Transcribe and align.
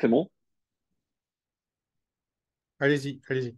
C'est 0.00 0.08
bon? 0.08 0.28
Allez-y, 2.80 3.20
allez-y. 3.28 3.54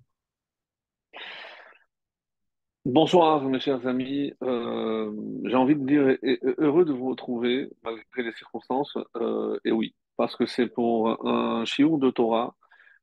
Bonsoir, 2.84 3.42
mes 3.44 3.60
chers 3.60 3.86
amis. 3.86 4.32
Euh, 4.42 5.12
j'ai 5.44 5.54
envie 5.56 5.74
de 5.76 5.84
dire 5.86 6.08
et- 6.08 6.18
et- 6.22 6.40
heureux 6.58 6.84
de 6.84 6.92
vous 6.92 7.08
retrouver 7.10 7.68
malgré 7.82 8.22
les 8.22 8.32
circonstances. 8.32 8.96
Euh, 9.16 9.58
et 9.64 9.72
oui, 9.72 9.94
parce 10.16 10.36
que 10.36 10.46
c'est 10.46 10.68
pour 10.68 11.26
un 11.26 11.64
shiur 11.66 11.98
de 11.98 12.10
Torah. 12.10 12.56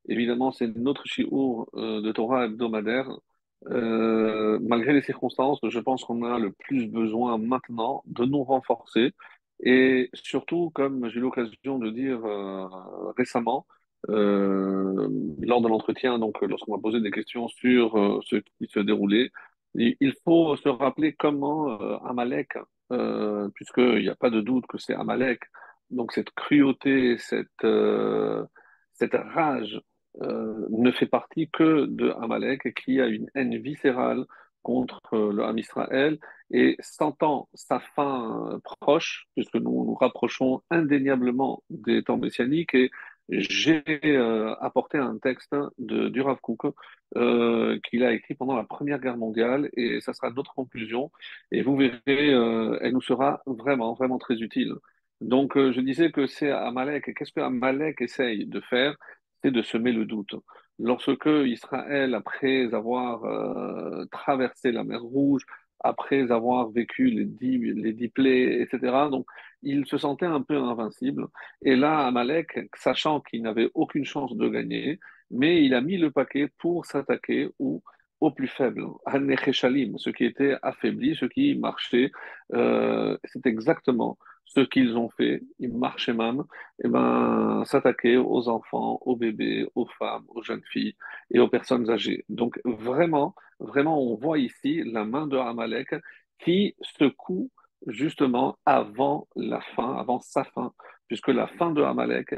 Évidemment, 0.08 0.52
c'est 0.52 0.68
notre 0.76 1.06
shiur 1.06 1.68
euh, 1.74 2.00
de 2.02 2.12
Torah 2.12 2.46
hebdomadaire. 2.46 3.08
Malgré 3.68 4.92
les 4.92 5.02
circonstances, 5.02 5.58
je 5.68 5.78
pense 5.80 6.04
qu'on 6.04 6.22
a 6.24 6.38
le 6.38 6.52
plus 6.52 6.86
besoin 6.88 7.38
maintenant 7.38 8.02
de 8.06 8.24
nous 8.24 8.44
renforcer. 8.44 9.12
Et 9.60 10.10
surtout, 10.12 10.70
comme 10.74 11.08
j'ai 11.08 11.18
eu 11.18 11.22
l'occasion 11.22 11.78
de 11.78 11.90
dire 11.90 12.24
euh, 12.24 12.66
récemment, 13.16 13.66
euh, 14.10 15.08
lors 15.40 15.60
de 15.60 15.68
l'entretien, 15.68 16.18
donc 16.18 16.40
lorsqu'on 16.42 16.76
m'a 16.76 16.82
posé 16.82 17.00
des 17.00 17.10
questions 17.10 17.48
sur 17.48 17.96
euh, 17.96 18.20
ce 18.24 18.36
qui 18.36 18.66
se 18.68 18.80
déroulait, 18.80 19.30
il 19.74 20.14
faut 20.24 20.56
se 20.56 20.70
rappeler 20.70 21.12
comment 21.12 21.78
Amalek, 22.06 22.54
puisqu'il 23.54 23.98
n'y 23.98 24.08
a 24.08 24.14
pas 24.14 24.30
de 24.30 24.40
doute 24.40 24.66
que 24.66 24.78
c'est 24.78 24.94
Amalek, 24.94 25.40
donc 25.90 26.12
cette 26.12 26.30
cruauté, 26.30 27.18
cette, 27.18 27.66
cette 28.94 29.12
rage 29.12 29.78
ne 30.22 30.90
fait 30.92 31.06
partie 31.06 31.50
que 31.50 31.84
de 31.84 32.08
Amalek 32.22 32.72
qui 32.72 33.02
a 33.02 33.06
une 33.06 33.28
haine 33.34 33.58
viscérale 33.58 34.24
contre 34.66 35.00
euh, 35.12 35.32
le 35.32 35.44
Ham 35.44 35.56
Israël 35.58 36.18
et 36.50 36.76
sentant 36.80 37.48
sa 37.54 37.78
fin 37.94 38.50
euh, 38.50 38.58
proche, 38.80 39.28
puisque 39.36 39.54
nous 39.54 39.84
nous 39.84 39.94
rapprochons 39.94 40.60
indéniablement 40.70 41.62
des 41.70 42.02
temps 42.02 42.16
messianiques, 42.16 42.74
et 42.74 42.90
j'ai 43.28 43.84
euh, 44.04 44.56
apporté 44.68 44.98
un 44.98 45.18
texte 45.18 45.54
de, 45.78 46.08
du 46.08 46.20
Rav 46.20 46.38
qu'il 47.84 48.02
a 48.08 48.10
écrit 48.12 48.34
pendant 48.34 48.56
la 48.56 48.64
Première 48.64 48.98
Guerre 48.98 49.16
mondiale, 49.26 49.70
et 49.76 50.00
ça 50.00 50.12
sera 50.12 50.30
notre 50.30 50.54
conclusion, 50.54 51.12
et 51.52 51.62
vous 51.62 51.76
verrez, 51.76 52.26
elle 52.82 52.92
nous 52.92 53.06
sera 53.12 53.42
vraiment, 53.46 53.94
vraiment 53.94 54.18
très 54.18 54.38
utile. 54.48 54.74
Donc, 55.20 55.50
je 55.56 55.80
disais 55.80 56.10
que 56.10 56.26
c'est 56.26 56.50
Amalek, 56.50 57.08
et 57.08 57.14
qu'est-ce 57.14 57.32
que 57.32 57.40
Amalek 57.40 58.00
essaye 58.00 58.46
de 58.46 58.60
faire? 58.60 58.96
C'est 59.42 59.52
de 59.52 59.62
semer 59.62 59.92
le 59.92 60.06
doute. 60.06 60.34
Lorsque 60.78 61.26
Israël, 61.26 62.14
après 62.14 62.72
avoir 62.74 63.24
euh, 63.24 64.04
traversé 64.06 64.72
la 64.72 64.84
mer 64.84 65.02
Rouge, 65.02 65.42
après 65.80 66.30
avoir 66.30 66.70
vécu 66.70 67.10
les 67.10 67.24
dix, 67.24 67.58
les 67.58 67.92
dix 67.92 68.08
plaies, 68.08 68.60
etc., 68.62 69.08
donc 69.10 69.26
il 69.62 69.86
se 69.86 69.98
sentait 69.98 70.26
un 70.26 70.42
peu 70.42 70.56
invincible. 70.56 71.26
Et 71.62 71.76
là, 71.76 72.06
Amalek, 72.06 72.58
sachant 72.76 73.20
qu'il 73.20 73.42
n'avait 73.42 73.70
aucune 73.74 74.04
chance 74.04 74.34
de 74.36 74.48
gagner, 74.48 75.00
mais 75.30 75.64
il 75.64 75.74
a 75.74 75.80
mis 75.80 75.96
le 75.96 76.10
paquet 76.10 76.48
pour 76.58 76.86
s'attaquer 76.86 77.48
aux 78.20 78.30
plus 78.30 78.48
faibles, 78.48 78.86
ceux 79.98 80.12
qui 80.12 80.24
étaient 80.24 80.56
affaiblis, 80.62 81.16
ceux 81.16 81.28
qui 81.28 81.54
marchaient. 81.54 82.10
Euh, 82.54 83.16
c'est 83.24 83.46
exactement 83.46 84.18
ce 84.44 84.60
qu'ils 84.60 84.96
ont 84.96 85.10
fait. 85.10 85.42
Ils 85.58 85.76
marchaient 85.76 86.14
même, 86.14 86.44
et 86.82 86.88
ben, 86.88 87.62
s'attaquer 87.66 88.16
aux 88.16 88.48
enfants, 88.48 88.98
aux 89.02 89.16
bébés, 89.16 89.68
aux 89.74 89.86
femmes, 89.98 90.24
aux 90.28 90.42
jeunes 90.42 90.62
filles 90.64 90.94
et 91.30 91.40
aux 91.40 91.48
personnes 91.48 91.90
âgées. 91.90 92.24
Donc 92.28 92.60
vraiment, 92.64 93.34
vraiment, 93.60 94.00
on 94.00 94.16
voit 94.16 94.38
ici 94.38 94.82
la 94.84 95.04
main 95.04 95.26
de 95.26 95.36
Amalek 95.36 95.94
qui 96.38 96.74
secoue 96.80 97.50
justement 97.86 98.58
avant 98.64 99.28
la 99.36 99.60
fin, 99.60 99.96
avant 99.96 100.20
sa 100.20 100.44
fin, 100.44 100.72
puisque 101.08 101.28
la 101.28 101.46
fin 101.46 101.70
de 101.70 101.82
Amalek, 101.82 102.34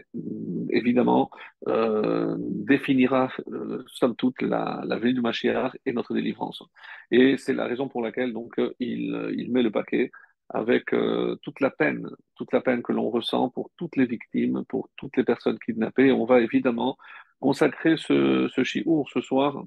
évidemment, 0.71 1.31
euh, 1.69 2.37
définira, 2.39 3.31
euh, 3.51 3.83
somme 3.87 4.17
toute, 4.17 4.43
la, 4.43 4.83
la 4.85 4.99
venue 4.99 5.15
du 5.15 5.21
Mashiach 5.21 5.73
et 5.87 5.93
notre 5.93 6.15
délivrance. 6.15 6.63
Et 7.11 7.37
c'est 7.39 7.55
la 7.55 7.67
raison 7.67 7.89
pour 7.89 8.03
laquelle 8.03 8.33
donc 8.33 8.61
il, 8.79 9.47
met 9.51 9.63
le 9.63 9.71
paquet 9.71 10.11
avec 10.51 10.93
euh, 10.95 11.37
toute 11.43 11.61
la 11.61 11.71
peine, 11.71 12.09
toute 12.37 12.53
la 12.53 12.61
peine 12.61 12.83
que 12.83 12.93
l'on 12.93 13.11
ressent 13.11 13.51
pour 13.51 13.71
toutes 13.77 13.97
les 13.97 14.07
victimes, 14.07 14.65
pour 14.69 14.89
toutes 14.97 15.17
les 15.17 15.25
personnes 15.25 15.59
kidnappées. 15.59 16.13
On 16.13 16.25
va 16.25 16.41
évidemment 16.41 16.97
consacrer 17.41 17.97
ce, 17.97 18.49
ce 18.55 18.65
shiur 18.65 19.05
ce 19.13 19.21
soir, 19.21 19.65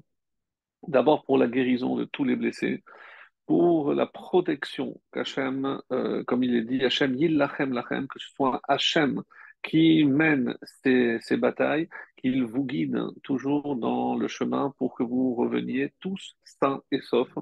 d'abord 0.88 1.24
pour 1.24 1.38
la 1.38 1.46
guérison 1.46 1.96
de 1.96 2.04
tous 2.04 2.24
les 2.24 2.36
blessés, 2.36 2.82
pour 3.46 3.92
la 3.94 4.06
protection 4.06 5.00
qu'Hachem, 5.12 5.80
euh, 5.90 6.22
comme 6.24 6.44
il 6.44 6.54
est 6.54 6.62
dit, 6.62 6.84
Hachem 6.84 7.14
yillachem 7.14 7.72
lachem, 7.72 8.06
que 8.06 8.18
ce 8.18 8.28
soit 8.30 8.60
Hachem 8.68 9.22
qui 9.62 10.04
mène 10.04 10.56
ces, 10.62 11.18
ces 11.20 11.36
batailles, 11.36 11.88
qu'il 12.16 12.44
vous 12.44 12.64
guide 12.64 12.98
toujours 13.22 13.76
dans 13.76 14.16
le 14.16 14.28
chemin 14.28 14.74
pour 14.78 14.94
que 14.94 15.02
vous 15.02 15.34
reveniez 15.34 15.92
tous 16.00 16.36
sains 16.44 16.82
et 16.90 17.00
saufs. 17.00 17.34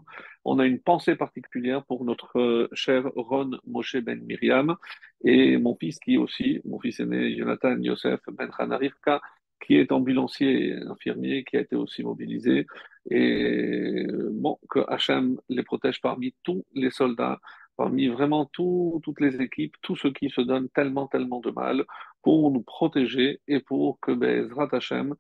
On 0.45 0.59
a 0.59 0.67
une 0.67 0.81
pensée 0.81 1.17
particulière 1.17 1.85
pour 1.85 2.05
notre 2.05 2.39
euh, 2.39 2.69
cher 2.73 3.05
Ron 3.17 3.53
Moshe 3.67 3.97
Ben 3.97 4.23
Miriam 4.23 4.77
et 5.25 5.57
mon 5.57 5.75
fils 5.77 5.99
qui 5.99 6.19
aussi, 6.19 6.61
mon 6.65 6.79
fils 6.79 7.01
aîné 7.01 7.37
Jonathan 7.37 7.77
Yosef 7.79 8.21
Ben 8.33 8.51
Hanarivka, 8.59 9.21
qui 9.61 9.77
est 9.77 9.93
ambulancier 9.93 10.69
et 10.69 10.75
infirmier, 10.83 11.45
qui 11.45 11.57
a 11.57 11.61
été 11.61 11.77
aussi 11.77 12.03
mobilisé. 12.03 12.67
Et 13.11 14.07
bon, 14.33 14.59
que 14.69 14.81
Hachem 14.89 15.39
les 15.49 15.63
protège 15.63 16.01
parmi 16.01 16.35
tous 16.43 16.65
les 16.75 16.91
soldats, 16.91 17.41
parmi 17.77 18.09
vraiment 18.09 18.45
tout- 18.47 19.01
toutes 19.03 19.21
les 19.21 19.41
équipes, 19.41 19.75
tous 19.83 19.97
ceux 19.97 20.13
qui 20.13 20.29
se 20.31 20.41
donnent 20.43 20.69
tellement, 20.71 21.07
tellement 21.07 21.41
de 21.41 21.51
mal 21.51 21.85
pour 22.23 22.51
nous 22.51 22.63
protéger 22.63 23.41
et 23.49 23.61
pour 23.61 23.99
que 24.01 24.13
Bezrat 24.13 24.69
Hachem, 24.73 25.15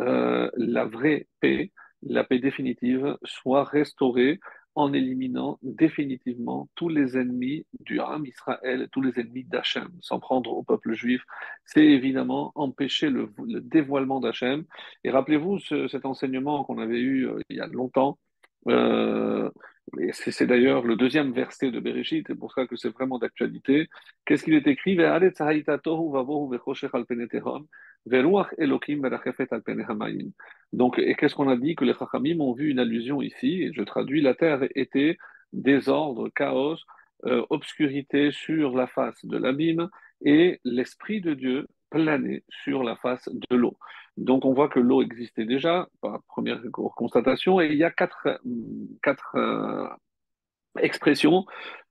euh, 0.00 0.50
la 0.56 0.84
vraie 0.84 1.26
paix, 1.40 1.72
la 2.02 2.24
paix 2.24 2.38
définitive, 2.38 3.16
soit 3.24 3.64
restaurée 3.64 4.40
en 4.74 4.92
éliminant 4.92 5.58
définitivement 5.62 6.68
tous 6.74 6.88
les 6.88 7.16
ennemis 7.18 7.66
du 7.80 8.00
Ham 8.00 8.24
Israël, 8.26 8.88
tous 8.92 9.02
les 9.02 9.18
ennemis 9.20 9.44
d'Hachem, 9.44 9.88
sans 10.00 10.18
prendre 10.20 10.52
au 10.52 10.62
peuple 10.62 10.92
juif. 10.94 11.22
C'est 11.64 11.84
évidemment 11.84 12.52
empêcher 12.54 13.10
le, 13.10 13.30
le 13.46 13.60
dévoilement 13.60 14.20
d'Hachem. 14.20 14.64
Et 15.04 15.10
rappelez-vous 15.10 15.58
ce- 15.58 15.88
cet 15.88 16.06
enseignement 16.06 16.64
qu'on 16.64 16.78
avait 16.78 17.00
eu 17.00 17.26
euh, 17.28 17.38
il 17.50 17.56
y 17.56 17.60
a 17.60 17.66
longtemps. 17.66 18.18
Euh, 18.68 19.50
c'est 20.12 20.46
d'ailleurs 20.46 20.84
le 20.84 20.96
deuxième 20.96 21.32
verset 21.32 21.70
de 21.70 21.80
Bereshit, 21.80 22.26
c'est 22.26 22.38
pour 22.38 22.52
ça 22.52 22.66
que 22.66 22.76
c'est 22.76 22.88
vraiment 22.88 23.18
d'actualité. 23.18 23.88
Qu'est-ce 24.24 24.44
qu'il 24.44 24.54
est 24.54 24.66
écrit? 24.66 24.96
Donc, 30.72 30.98
et 30.98 31.14
qu'est-ce 31.14 31.34
qu'on 31.34 31.48
a 31.48 31.56
dit? 31.56 31.74
Que 31.74 31.84
les 31.84 31.94
Chachamim 31.94 32.40
ont 32.40 32.52
vu 32.52 32.70
une 32.70 32.78
allusion 32.78 33.22
ici, 33.22 33.62
et 33.64 33.72
je 33.72 33.82
traduis, 33.82 34.22
la 34.22 34.34
terre 34.34 34.66
était 34.74 35.18
désordre, 35.52 36.30
chaos, 36.34 36.76
euh, 37.26 37.44
obscurité 37.50 38.32
sur 38.32 38.76
la 38.76 38.86
face 38.86 39.24
de 39.24 39.36
l'abîme, 39.36 39.88
et 40.24 40.60
l'Esprit 40.64 41.20
de 41.20 41.34
Dieu 41.34 41.66
planait 41.90 42.44
sur 42.64 42.82
la 42.82 42.96
face 42.96 43.28
de 43.28 43.56
l'eau. 43.56 43.76
Donc, 44.16 44.44
on 44.44 44.52
voit 44.52 44.68
que 44.68 44.78
l'eau 44.80 45.02
existait 45.02 45.44
déjà, 45.44 45.88
première 46.28 46.60
constatation, 46.70 47.60
et 47.60 47.66
il 47.66 47.76
y 47.76 47.84
a 47.84 47.90
quatre, 47.90 48.28
euh, 49.34 49.88
expressions. 50.78 51.46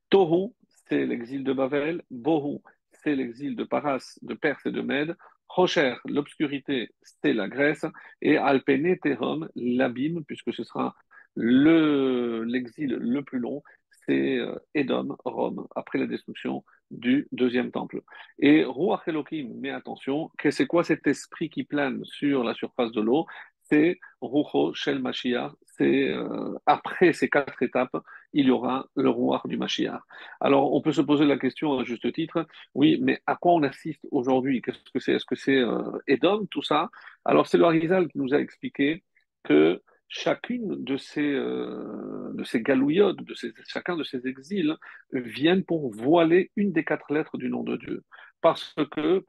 Tohu, 0.09 0.53
c'est 0.87 1.05
l'exil 1.05 1.43
de 1.43 1.53
Babel. 1.53 2.03
Bohu, 2.11 2.59
c'est 3.03 3.15
l'exil 3.15 3.55
de 3.55 3.63
Paras, 3.63 4.19
de 4.21 4.33
Perse 4.33 4.65
et 4.65 4.71
de 4.71 4.81
Mède. 4.81 5.15
Rocher, 5.47 5.95
l'obscurité, 6.05 6.91
c'est 7.01 7.33
la 7.33 7.47
Grèce. 7.47 7.85
Et 8.21 8.37
Alpene 8.37 8.97
Tehom, 8.99 9.49
l'abîme, 9.55 10.23
puisque 10.25 10.53
ce 10.53 10.63
sera 10.63 10.95
le, 11.35 12.43
l'exil 12.43 12.91
le 12.91 13.23
plus 13.23 13.39
long, 13.39 13.63
c'est 14.05 14.37
euh, 14.37 14.55
Édom, 14.73 15.15
Rome, 15.25 15.67
après 15.75 15.99
la 15.99 16.07
destruction 16.07 16.63
du 16.89 17.27
deuxième 17.31 17.71
temple. 17.71 18.01
Et 18.39 18.63
Ruach 18.63 19.07
Elohim, 19.07 19.53
mais 19.59 19.69
attention, 19.69 20.29
c'est 20.49 20.67
quoi 20.67 20.83
cet 20.83 21.07
esprit 21.07 21.49
qui 21.49 21.63
plane 21.63 22.03
sur 22.03 22.43
la 22.43 22.53
surface 22.53 22.91
de 22.91 23.01
l'eau? 23.01 23.25
C'est 23.63 23.99
Rucho 24.21 24.73
Shel 24.73 24.99
Mashiach, 24.99 25.53
c'est 25.77 26.09
euh, 26.09 26.57
après 26.65 27.13
ces 27.13 27.29
quatre 27.29 27.63
étapes, 27.63 27.95
il 28.33 28.47
y 28.47 28.51
aura 28.51 28.87
le 28.95 29.09
Ruach 29.09 29.47
du 29.47 29.57
Mashiach. 29.57 30.01
Alors, 30.41 30.73
on 30.73 30.81
peut 30.81 30.91
se 30.91 31.01
poser 31.01 31.25
la 31.25 31.37
question 31.37 31.79
à 31.79 31.85
juste 31.85 32.11
titre, 32.11 32.45
oui, 32.75 32.99
mais 33.01 33.21
à 33.27 33.37
quoi 33.37 33.53
on 33.53 33.63
assiste 33.63 34.05
aujourd'hui? 34.11 34.61
Qu'est-ce 34.61 34.91
que 34.93 34.99
c'est? 34.99 35.13
Est-ce 35.13 35.25
que 35.25 35.35
c'est 35.35 35.57
euh, 35.57 35.83
Édom, 36.07 36.45
tout 36.51 36.63
ça? 36.63 36.89
Alors, 37.23 37.47
c'est 37.47 37.57
le 37.57 37.63
Harizal 37.63 38.09
qui 38.09 38.17
nous 38.17 38.33
a 38.33 38.39
expliqué 38.39 39.03
que 39.43 39.81
chacune 40.11 40.83
de 40.83 40.97
ces, 40.97 41.21
euh, 41.25 42.31
de 42.33 42.43
ces 42.43 42.61
galouillottes, 42.61 43.23
de 43.23 43.33
ces, 43.33 43.53
chacun 43.67 43.95
de 43.95 44.03
ces 44.03 44.27
exils, 44.27 44.75
viennent 45.13 45.63
pour 45.63 45.89
voiler 45.89 46.51
une 46.57 46.73
des 46.73 46.83
quatre 46.83 47.13
lettres 47.13 47.37
du 47.37 47.49
nom 47.49 47.63
de 47.63 47.77
Dieu. 47.77 48.03
Parce 48.41 48.73
que, 48.73 48.83
que, 48.83 49.19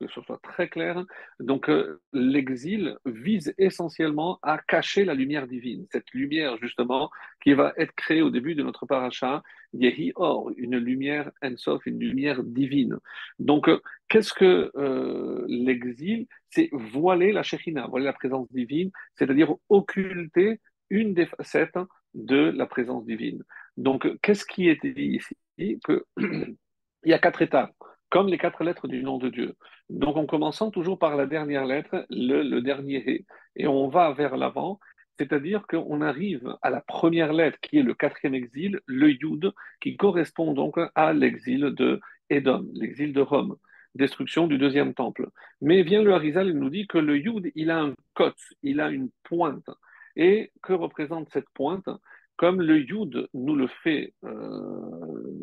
que 0.00 0.08
ce 0.08 0.20
soit 0.22 0.40
très 0.42 0.68
clair, 0.68 1.04
donc 1.40 1.68
euh, 1.68 2.00
l'exil 2.12 2.96
vise 3.04 3.52
essentiellement 3.58 4.38
à 4.42 4.58
cacher 4.58 5.04
la 5.04 5.14
lumière 5.14 5.46
divine, 5.46 5.86
cette 5.90 6.10
lumière 6.12 6.56
justement 6.58 7.10
qui 7.42 7.52
va 7.52 7.72
être 7.76 7.92
créée 7.94 8.22
au 8.22 8.30
début 8.30 8.54
de 8.54 8.62
notre 8.62 8.86
paracha, 8.86 9.42
Yehi 9.72 10.12
Or, 10.14 10.52
une 10.56 10.76
lumière 10.78 11.32
Ensof, 11.42 11.84
une 11.86 11.98
lumière 11.98 12.42
divine. 12.44 12.96
Donc, 13.40 13.68
euh, 13.68 13.80
qu'est-ce 14.08 14.32
que 14.32 14.70
euh, 14.76 15.44
l'exil? 15.48 16.26
C'est 16.50 16.70
voiler 16.72 17.32
la 17.32 17.42
Shekhinah, 17.42 17.88
voiler 17.88 18.04
la 18.04 18.12
présence 18.12 18.50
divine, 18.52 18.92
c'est-à-dire 19.16 19.52
occulter 19.68 20.60
une 20.90 21.12
des 21.14 21.26
facettes 21.26 21.78
de 22.14 22.50
la 22.50 22.66
présence 22.66 23.04
divine. 23.04 23.42
Donc, 23.76 24.06
qu'est-ce 24.20 24.44
qui 24.44 24.68
est 24.68 24.84
dit 24.84 25.18
ici? 25.18 25.36
Il 26.18 27.10
y 27.10 27.12
a 27.12 27.18
quatre 27.18 27.42
étapes 27.42 27.74
comme 28.14 28.28
les 28.28 28.38
quatre 28.38 28.62
lettres 28.62 28.86
du 28.86 29.02
nom 29.02 29.18
de 29.18 29.28
Dieu. 29.28 29.56
Donc 29.90 30.16
en 30.16 30.24
commençant 30.24 30.70
toujours 30.70 31.00
par 31.00 31.16
la 31.16 31.26
dernière 31.26 31.66
lettre, 31.66 32.06
le, 32.10 32.60
dernier 32.60 33.02
He, 33.04 33.26
et 33.56 33.66
on 33.66 33.88
va 33.88 34.12
vers 34.12 34.36
l'avant, 34.36 34.78
c'est-à-dire 35.18 35.66
qu'on 35.66 36.00
arrive 36.00 36.54
à 36.62 36.70
la 36.70 36.80
première 36.80 37.32
lettre 37.32 37.58
qui 37.60 37.78
est 37.78 37.82
le 37.82 37.92
quatrième 37.92 38.36
exil, 38.36 38.78
le 38.86 39.10
Yud, 39.10 39.50
qui 39.80 39.96
correspond 39.96 40.52
donc 40.52 40.76
à 40.94 41.12
l'exil 41.12 41.74
de 41.76 42.00
Édom, 42.30 42.64
l'exil 42.72 43.12
de 43.12 43.20
Rome, 43.20 43.56
destruction 43.96 44.46
du 44.46 44.58
deuxième 44.58 44.94
temple. 44.94 45.28
Mais 45.60 45.82
vient 45.82 46.04
le 46.04 46.14
Harizal, 46.14 46.46
il 46.46 46.58
nous 46.60 46.70
dit 46.70 46.86
que 46.86 46.98
le 46.98 47.18
Yud, 47.18 47.50
il 47.56 47.72
a 47.72 47.80
un 47.80 47.94
côte, 48.14 48.44
il 48.62 48.80
a 48.80 48.90
une 48.90 49.10
pointe. 49.24 49.70
Et 50.14 50.52
que 50.62 50.72
représente 50.72 51.30
cette 51.32 51.50
pointe? 51.52 51.88
Comme 52.36 52.60
le 52.60 52.78
Yud 52.78 53.28
nous 53.34 53.56
le 53.56 53.66
fait 53.66 54.12
euh, 54.24 54.80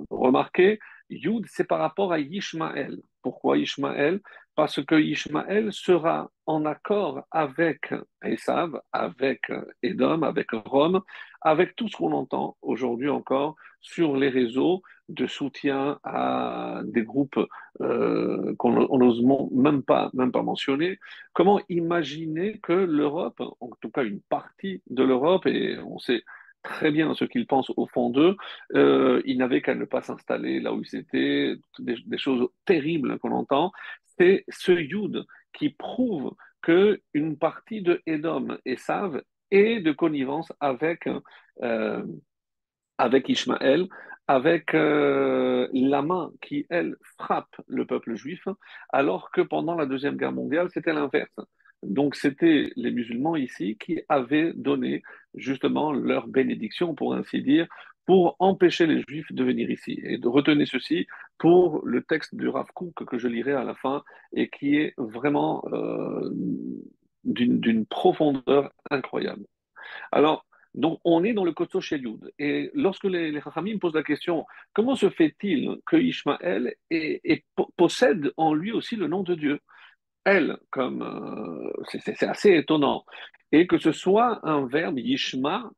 remarquer, 0.09 0.79
Yud, 1.11 1.45
c'est 1.47 1.67
par 1.67 1.79
rapport 1.79 2.13
à 2.13 2.19
Ishmaël. 2.19 2.97
Pourquoi 3.21 3.57
Ishmaël 3.57 4.19
Parce 4.55 4.83
que 4.83 4.95
Ishmaël 4.95 5.71
sera 5.71 6.31
en 6.45 6.65
accord 6.65 7.23
avec 7.31 7.93
Esav, 8.23 8.79
avec 8.91 9.51
Edom, 9.83 10.23
avec 10.23 10.51
Rome, 10.51 11.01
avec 11.41 11.75
tout 11.75 11.87
ce 11.87 11.97
qu'on 11.97 12.13
entend 12.13 12.57
aujourd'hui 12.61 13.09
encore 13.09 13.55
sur 13.81 14.15
les 14.15 14.29
réseaux 14.29 14.81
de 15.09 15.27
soutien 15.27 15.99
à 16.03 16.81
des 16.85 17.03
groupes 17.03 17.39
euh, 17.81 18.55
qu'on 18.57 18.97
n'ose 18.97 19.23
même 19.51 19.83
pas 19.83 20.09
mentionner. 20.13 20.99
Comment 21.33 21.59
imaginer 21.69 22.59
que 22.59 22.73
l'Europe, 22.73 23.41
en 23.59 23.69
tout 23.81 23.89
cas 23.89 24.03
une 24.03 24.21
partie 24.21 24.81
de 24.89 25.03
l'Europe, 25.03 25.45
et 25.47 25.77
on 25.79 25.99
sait 25.99 26.23
très 26.63 26.91
bien 26.91 27.13
ce 27.13 27.25
qu'ils 27.25 27.47
pensent 27.47 27.71
au 27.75 27.87
fond 27.87 28.09
d'eux. 28.09 28.35
Euh, 28.75 29.21
ils 29.25 29.37
n'avaient 29.37 29.61
qu'à 29.61 29.75
ne 29.75 29.85
pas 29.85 30.01
s'installer 30.01 30.59
là 30.59 30.73
où 30.73 30.81
ils 30.81 30.95
étaient, 30.95 31.55
des, 31.79 32.17
choses 32.17 32.47
terribles 32.65 33.19
qu'on 33.19 33.31
entend. 33.31 33.71
C'est 34.17 34.45
ce 34.49 34.71
Yud 34.71 35.25
qui 35.53 35.69
prouve 35.69 36.35
que 36.61 37.01
une 37.13 37.37
partie 37.37 37.81
de 37.81 38.01
Edom 38.05 38.57
et 38.65 38.77
Sav 38.77 39.21
est 39.49 39.79
de 39.81 39.91
connivence 39.91 40.53
avec, 40.59 41.09
euh, 41.61 42.03
avec 42.97 43.29
Ishmaël, 43.29 43.87
avec 44.27 44.73
euh, 44.75 45.67
la 45.73 46.01
main 46.01 46.31
qui, 46.41 46.65
elle, 46.69 46.95
frappe 47.17 47.55
le 47.67 47.85
peuple 47.85 48.15
juif, 48.15 48.47
alors 48.89 49.31
que 49.31 49.41
pendant 49.41 49.75
la 49.75 49.85
Deuxième 49.85 50.17
Guerre 50.17 50.31
mondiale, 50.31 50.69
c'était 50.71 50.93
l'inverse. 50.93 51.35
Donc, 51.83 52.15
c'était 52.15 52.71
les 52.75 52.91
musulmans 52.91 53.35
ici 53.35 53.77
qui 53.79 54.01
avaient 54.07 54.53
donné 54.53 55.01
justement 55.35 55.91
leur 55.91 56.27
bénédiction, 56.27 56.93
pour 56.93 57.13
ainsi 57.13 57.41
dire, 57.41 57.67
pour 58.05 58.35
empêcher 58.39 58.87
les 58.87 59.01
juifs 59.07 59.31
de 59.31 59.43
venir 59.43 59.69
ici. 59.69 59.99
Et 60.03 60.17
de 60.17 60.27
retenir 60.27 60.67
ceci 60.67 61.07
pour 61.37 61.81
le 61.85 62.03
texte 62.03 62.35
du 62.35 62.47
Rav 62.47 62.67
que 63.07 63.17
je 63.17 63.27
lirai 63.27 63.53
à 63.53 63.63
la 63.63 63.75
fin 63.75 64.03
et 64.33 64.49
qui 64.49 64.75
est 64.75 64.93
vraiment 64.97 65.63
euh, 65.71 66.29
d'une 67.23 67.85
profondeur 67.85 68.71
incroyable. 68.89 69.45
Alors, 70.11 70.45
donc, 70.73 70.99
on 71.03 71.23
est 71.23 71.33
dans 71.33 71.43
le 71.43 71.51
Koto 71.51 71.79
Youd. 71.81 72.31
Et 72.39 72.71
lorsque 72.73 73.03
les, 73.03 73.31
les 73.31 73.77
posent 73.79 73.93
la 73.93 74.03
question, 74.03 74.45
comment 74.73 74.95
se 74.95 75.09
fait-il 75.09 75.77
que 75.85 75.97
Ishmaël 75.97 76.75
possède 77.75 78.31
en 78.37 78.53
lui 78.53 78.71
aussi 78.71 78.95
le 78.95 79.07
nom 79.07 79.23
de 79.23 79.35
Dieu? 79.35 79.59
Elle, 80.23 80.57
comme 80.69 81.01
euh, 81.01 81.71
c'est 81.87 82.23
assez 82.23 82.55
étonnant, 82.55 83.05
et 83.51 83.67
que 83.67 83.77
ce 83.77 83.91
soit 83.91 84.39
un 84.47 84.65
verbe 84.65 84.99
yishma, 84.99 85.71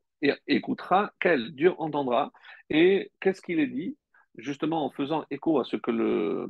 écoutera, 0.48 1.12
qu'elle, 1.19 1.54
Dieu 1.54 1.74
entendra. 1.78 2.31
Et 2.69 3.12
qu'est-ce 3.19 3.42
qu'il 3.42 3.60
est 3.60 3.68
dit? 3.68 3.98
Justement, 4.38 4.86
en 4.86 4.90
faisant 4.90 5.25
écho 5.30 5.60
à 5.60 5.66
ce 5.66 5.75
que 5.75 5.92
le, 5.92 6.48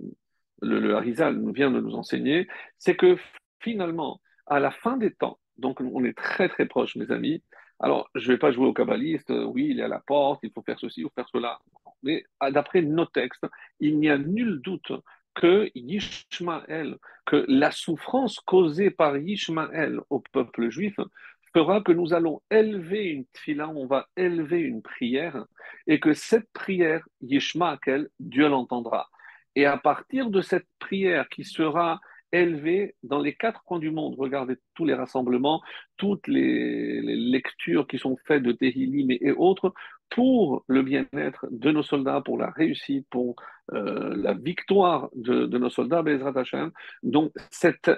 le, 0.61 0.79
le 0.79 0.95
Harizal 0.95 1.51
vient 1.53 1.71
de 1.71 1.81
nous 1.81 1.95
enseigner, 1.95 2.47
c'est 2.77 2.95
que 2.95 3.17
finalement, 3.59 4.21
à 4.45 4.59
la 4.59 4.71
fin 4.71 4.97
des 4.97 5.11
temps, 5.11 5.39
donc 5.57 5.81
on 5.81 6.03
est 6.03 6.17
très 6.17 6.49
très 6.49 6.65
proche, 6.65 6.95
mes 6.95 7.11
amis. 7.11 7.43
Alors, 7.79 8.09
je 8.15 8.27
ne 8.27 8.33
vais 8.33 8.39
pas 8.39 8.51
jouer 8.51 8.67
au 8.67 8.73
kabbaliste, 8.73 9.29
oui, 9.29 9.67
il 9.71 9.79
est 9.79 9.83
à 9.83 9.87
la 9.87 9.99
porte, 9.99 10.39
il 10.43 10.51
faut 10.51 10.61
faire 10.61 10.79
ceci 10.79 11.03
ou 11.03 11.09
faire 11.15 11.27
cela. 11.29 11.59
Mais 12.03 12.23
d'après 12.51 12.81
nos 12.81 13.05
textes, 13.05 13.45
il 13.79 13.99
n'y 13.99 14.09
a 14.09 14.17
nul 14.17 14.61
doute 14.61 14.91
que 15.35 15.71
Yishmael, 15.75 16.97
que 17.25 17.45
la 17.47 17.71
souffrance 17.71 18.39
causée 18.39 18.91
par 18.91 19.17
Yishmael 19.17 19.99
au 20.09 20.19
peuple 20.19 20.69
juif 20.69 20.95
fera 21.53 21.81
que 21.81 21.91
nous 21.91 22.13
allons 22.13 22.41
élever 22.49 23.05
une 23.05 23.25
tfila, 23.33 23.69
on 23.69 23.85
va 23.85 24.07
élever 24.17 24.59
une 24.59 24.81
prière, 24.81 25.45
et 25.87 25.99
que 25.99 26.13
cette 26.13 26.51
prière, 26.51 27.07
Yishmael, 27.21 28.09
Dieu 28.19 28.47
l'entendra. 28.47 29.09
Et 29.55 29.65
à 29.65 29.77
partir 29.77 30.29
de 30.29 30.41
cette 30.41 30.67
prière 30.79 31.29
qui 31.29 31.43
sera 31.43 31.99
élevé 32.33 32.95
dans 33.03 33.19
les 33.19 33.35
quatre 33.35 33.63
coins 33.63 33.79
du 33.79 33.91
monde. 33.91 34.15
Regardez 34.17 34.55
tous 34.73 34.85
les 34.85 34.95
rassemblements, 34.95 35.61
toutes 35.97 36.27
les, 36.27 37.01
lectures 37.01 37.87
qui 37.87 37.99
sont 37.99 38.17
faites 38.25 38.43
de 38.43 38.51
Tehillim 38.51 39.11
et, 39.11 39.31
autres 39.31 39.73
pour 40.09 40.63
le 40.67 40.83
bien-être 40.83 41.47
de 41.49 41.71
nos 41.71 41.83
soldats, 41.83 42.21
pour 42.21 42.37
la 42.37 42.49
réussite, 42.51 43.07
pour 43.09 43.35
euh, 43.73 44.13
la 44.15 44.33
victoire 44.33 45.09
de, 45.15 45.45
nos 45.57 45.69
soldats, 45.69 46.03
Bezrat 46.03 46.39
Hashem. 46.39 46.71
Donc, 47.01 47.31
cette 47.49 47.91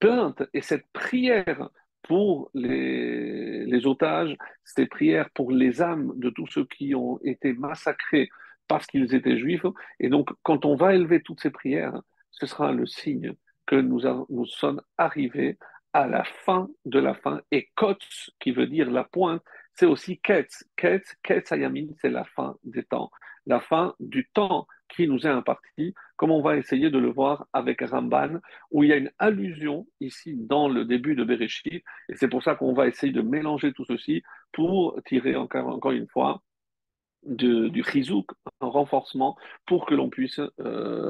plainte 0.00 0.42
et 0.52 0.60
cette 0.60 0.86
prière 0.92 1.68
pour 2.02 2.50
les, 2.54 3.64
les 3.64 3.86
otages, 3.86 4.36
ces 4.64 4.86
prières 4.86 5.30
pour 5.30 5.52
les 5.52 5.80
âmes 5.80 6.12
de 6.16 6.30
tous 6.30 6.46
ceux 6.48 6.66
qui 6.66 6.94
ont 6.94 7.18
été 7.22 7.52
massacrés 7.52 8.28
parce 8.68 8.86
qu'ils 8.86 9.14
étaient 9.14 9.38
juifs. 9.38 9.66
Et 10.00 10.08
donc, 10.08 10.30
quand 10.42 10.64
on 10.64 10.74
va 10.74 10.94
élever 10.94 11.22
toutes 11.22 11.40
ces 11.40 11.50
prières, 11.50 12.00
ce 12.30 12.46
sera 12.46 12.72
le 12.72 12.86
signe 12.86 13.34
que 13.66 13.76
nous, 13.76 14.00
nous 14.28 14.46
sommes 14.46 14.82
arrivés 14.98 15.58
à 15.92 16.06
la 16.08 16.24
fin 16.24 16.68
de 16.84 16.98
la 16.98 17.14
fin. 17.14 17.40
Et 17.50 17.70
Kotz, 17.74 18.30
qui 18.40 18.50
veut 18.50 18.66
dire 18.66 18.90
la 18.90 19.04
pointe, 19.04 19.42
c'est 19.74 19.86
aussi 19.86 20.18
Ketz. 20.20 20.64
Ketz, 20.76 21.14
Ketz 21.22 21.52
Ayamin, 21.52 21.88
c'est 22.00 22.10
la 22.10 22.24
fin 22.24 22.56
des 22.64 22.84
temps, 22.84 23.10
la 23.46 23.60
fin 23.60 23.94
du 24.00 24.28
temps 24.32 24.66
qui 24.88 25.08
nous 25.08 25.26
est 25.26 25.30
imparti, 25.30 25.94
comme 26.16 26.30
on 26.30 26.42
va 26.42 26.56
essayer 26.56 26.90
de 26.90 26.98
le 26.98 27.10
voir 27.10 27.46
avec 27.52 27.80
Ramban, 27.80 28.38
où 28.70 28.84
il 28.84 28.90
y 28.90 28.92
a 28.92 28.96
une 28.96 29.10
allusion 29.18 29.86
ici 30.00 30.36
dans 30.36 30.68
le 30.68 30.84
début 30.84 31.14
de 31.16 31.24
Bereshit, 31.24 31.82
et 32.08 32.16
c'est 32.16 32.28
pour 32.28 32.42
ça 32.42 32.54
qu'on 32.54 32.74
va 32.74 32.86
essayer 32.86 33.12
de 33.12 33.22
mélanger 33.22 33.72
tout 33.72 33.84
ceci 33.86 34.22
pour 34.52 35.00
tirer 35.04 35.36
encore, 35.36 35.68
encore 35.68 35.92
une 35.92 36.08
fois 36.08 36.42
du 37.26 37.82
chizouk, 37.82 38.30
un 38.60 38.66
renforcement 38.66 39.36
pour 39.66 39.86
que 39.86 39.94
l'on 39.94 40.08
puisse 40.08 40.40
euh, 40.60 41.08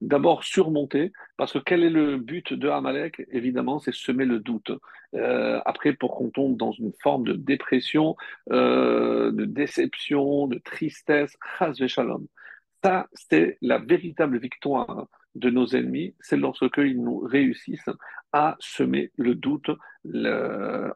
d'abord 0.00 0.44
surmonter, 0.44 1.12
parce 1.36 1.52
que 1.52 1.58
quel 1.58 1.84
est 1.84 1.90
le 1.90 2.18
but 2.18 2.52
de 2.52 2.68
Amalek? 2.68 3.22
Évidemment, 3.30 3.78
c'est 3.78 3.94
semer 3.94 4.24
le 4.24 4.38
doute. 4.40 4.72
Euh, 5.14 5.60
après, 5.64 5.92
pour 5.92 6.16
qu'on 6.16 6.30
tombe 6.30 6.56
dans 6.56 6.72
une 6.72 6.92
forme 7.02 7.24
de 7.24 7.34
dépression, 7.34 8.16
euh, 8.50 9.30
de 9.32 9.44
déception, 9.44 10.46
de 10.46 10.58
tristesse, 10.58 11.36
chas 11.58 11.74
shalom. 11.86 12.26
Ça, 12.82 13.08
c'est 13.12 13.56
la 13.62 13.78
véritable 13.78 14.38
victoire 14.38 15.06
de 15.34 15.50
nos 15.50 15.66
ennemis, 15.66 16.14
c'est 16.20 16.36
lorsque 16.36 16.76
ils 16.76 17.02
nous 17.02 17.18
réussissent 17.18 17.90
à 18.32 18.56
semer 18.60 19.10
le 19.16 19.34
doute 19.34 19.70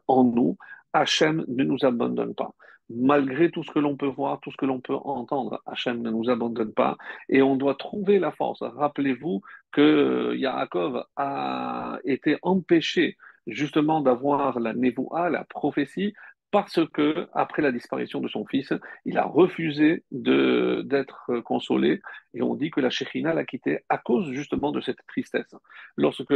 en 0.07 0.23
nous. 0.23 0.57
Hachem 0.93 1.45
ne 1.47 1.63
nous 1.63 1.83
abandonne 1.83 2.35
pas 2.35 2.53
malgré 2.89 3.51
tout 3.51 3.63
ce 3.63 3.71
que 3.71 3.79
l'on 3.79 3.95
peut 3.95 4.07
voir, 4.07 4.39
tout 4.41 4.51
ce 4.51 4.57
que 4.57 4.65
l'on 4.65 4.79
peut 4.79 4.95
entendre, 4.95 5.61
Hachem 5.65 6.01
ne 6.01 6.09
nous 6.09 6.29
abandonne 6.29 6.73
pas 6.73 6.97
et 7.29 7.41
on 7.41 7.55
doit 7.55 7.75
trouver 7.75 8.19
la 8.19 8.31
force. 8.31 8.61
Rappelez-vous 8.61 9.41
que 9.71 10.35
Yaakov 10.35 11.03
a 11.15 11.99
été 12.03 12.37
empêché 12.41 13.17
justement 13.47 14.01
d'avoir 14.01 14.59
la 14.59 14.73
névoa, 14.73 15.29
la 15.29 15.43
prophétie, 15.43 16.13
parce 16.51 16.79
que 16.93 17.27
après 17.33 17.61
la 17.61 17.71
disparition 17.71 18.21
de 18.21 18.27
son 18.27 18.45
fils, 18.45 18.73
il 19.05 19.17
a 19.19 19.25
refusé 19.25 20.03
d'être 20.11 21.39
consolé 21.41 22.01
et 22.33 22.41
on 22.41 22.55
dit 22.55 22.71
que 22.71 22.81
la 22.81 22.89
Shekhinah 22.89 23.33
l'a 23.35 23.45
quitté 23.45 23.79
à 23.87 23.99
cause 23.99 24.31
justement 24.31 24.71
de 24.71 24.81
cette 24.81 25.05
tristesse. 25.07 25.53
Lorsque 25.95 26.33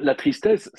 la 0.00 0.14
tristesse 0.14 0.70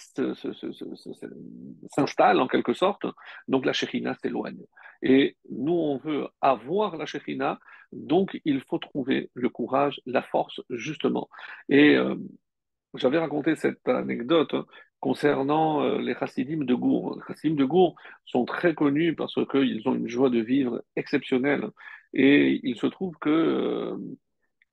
s'installe 1.96 2.40
en 2.40 2.48
quelque 2.48 2.74
sorte, 2.74 3.06
donc 3.48 3.66
la 3.66 3.74
Shekhinah 3.74 4.16
s'éloigne. 4.16 4.66
Et 5.02 5.38
nous, 5.50 5.74
on 5.74 5.98
veut 5.98 6.28
avoir 6.42 6.98
la 6.98 7.06
Shekhinah, 7.06 7.60
donc 7.92 8.40
il 8.46 8.62
faut 8.62 8.78
trouver 8.78 9.30
le 9.34 9.50
courage, 9.50 10.02
la 10.06 10.22
force, 10.22 10.62
justement. 10.70 11.30
Et 11.70 11.96
euh, 11.96 12.16
j'avais 12.96 13.18
raconté 13.18 13.56
cette 13.56 13.88
anecdote 13.88 14.56
concernant 15.00 15.84
euh, 15.84 15.98
les 16.00 16.14
chassidim 16.16 16.64
de 16.64 16.76
Gour. 16.76 17.18
Les 17.18 17.24
chassidim 17.28 17.56
de 17.56 17.66
Gour 17.66 17.96
sont 18.26 18.46
très 18.46 18.76
connus 18.76 19.16
parce 19.16 19.36
qu'ils 19.50 19.88
ont 19.88 19.96
une 19.96 20.08
joie 20.08 20.30
de 20.30 20.40
vivre 20.40 20.84
exceptionnelle. 20.96 21.70
Et 22.14 22.60
il 22.64 22.76
se 22.78 22.88
trouve 22.88 23.16
que 23.20 23.30
euh, 23.30 23.98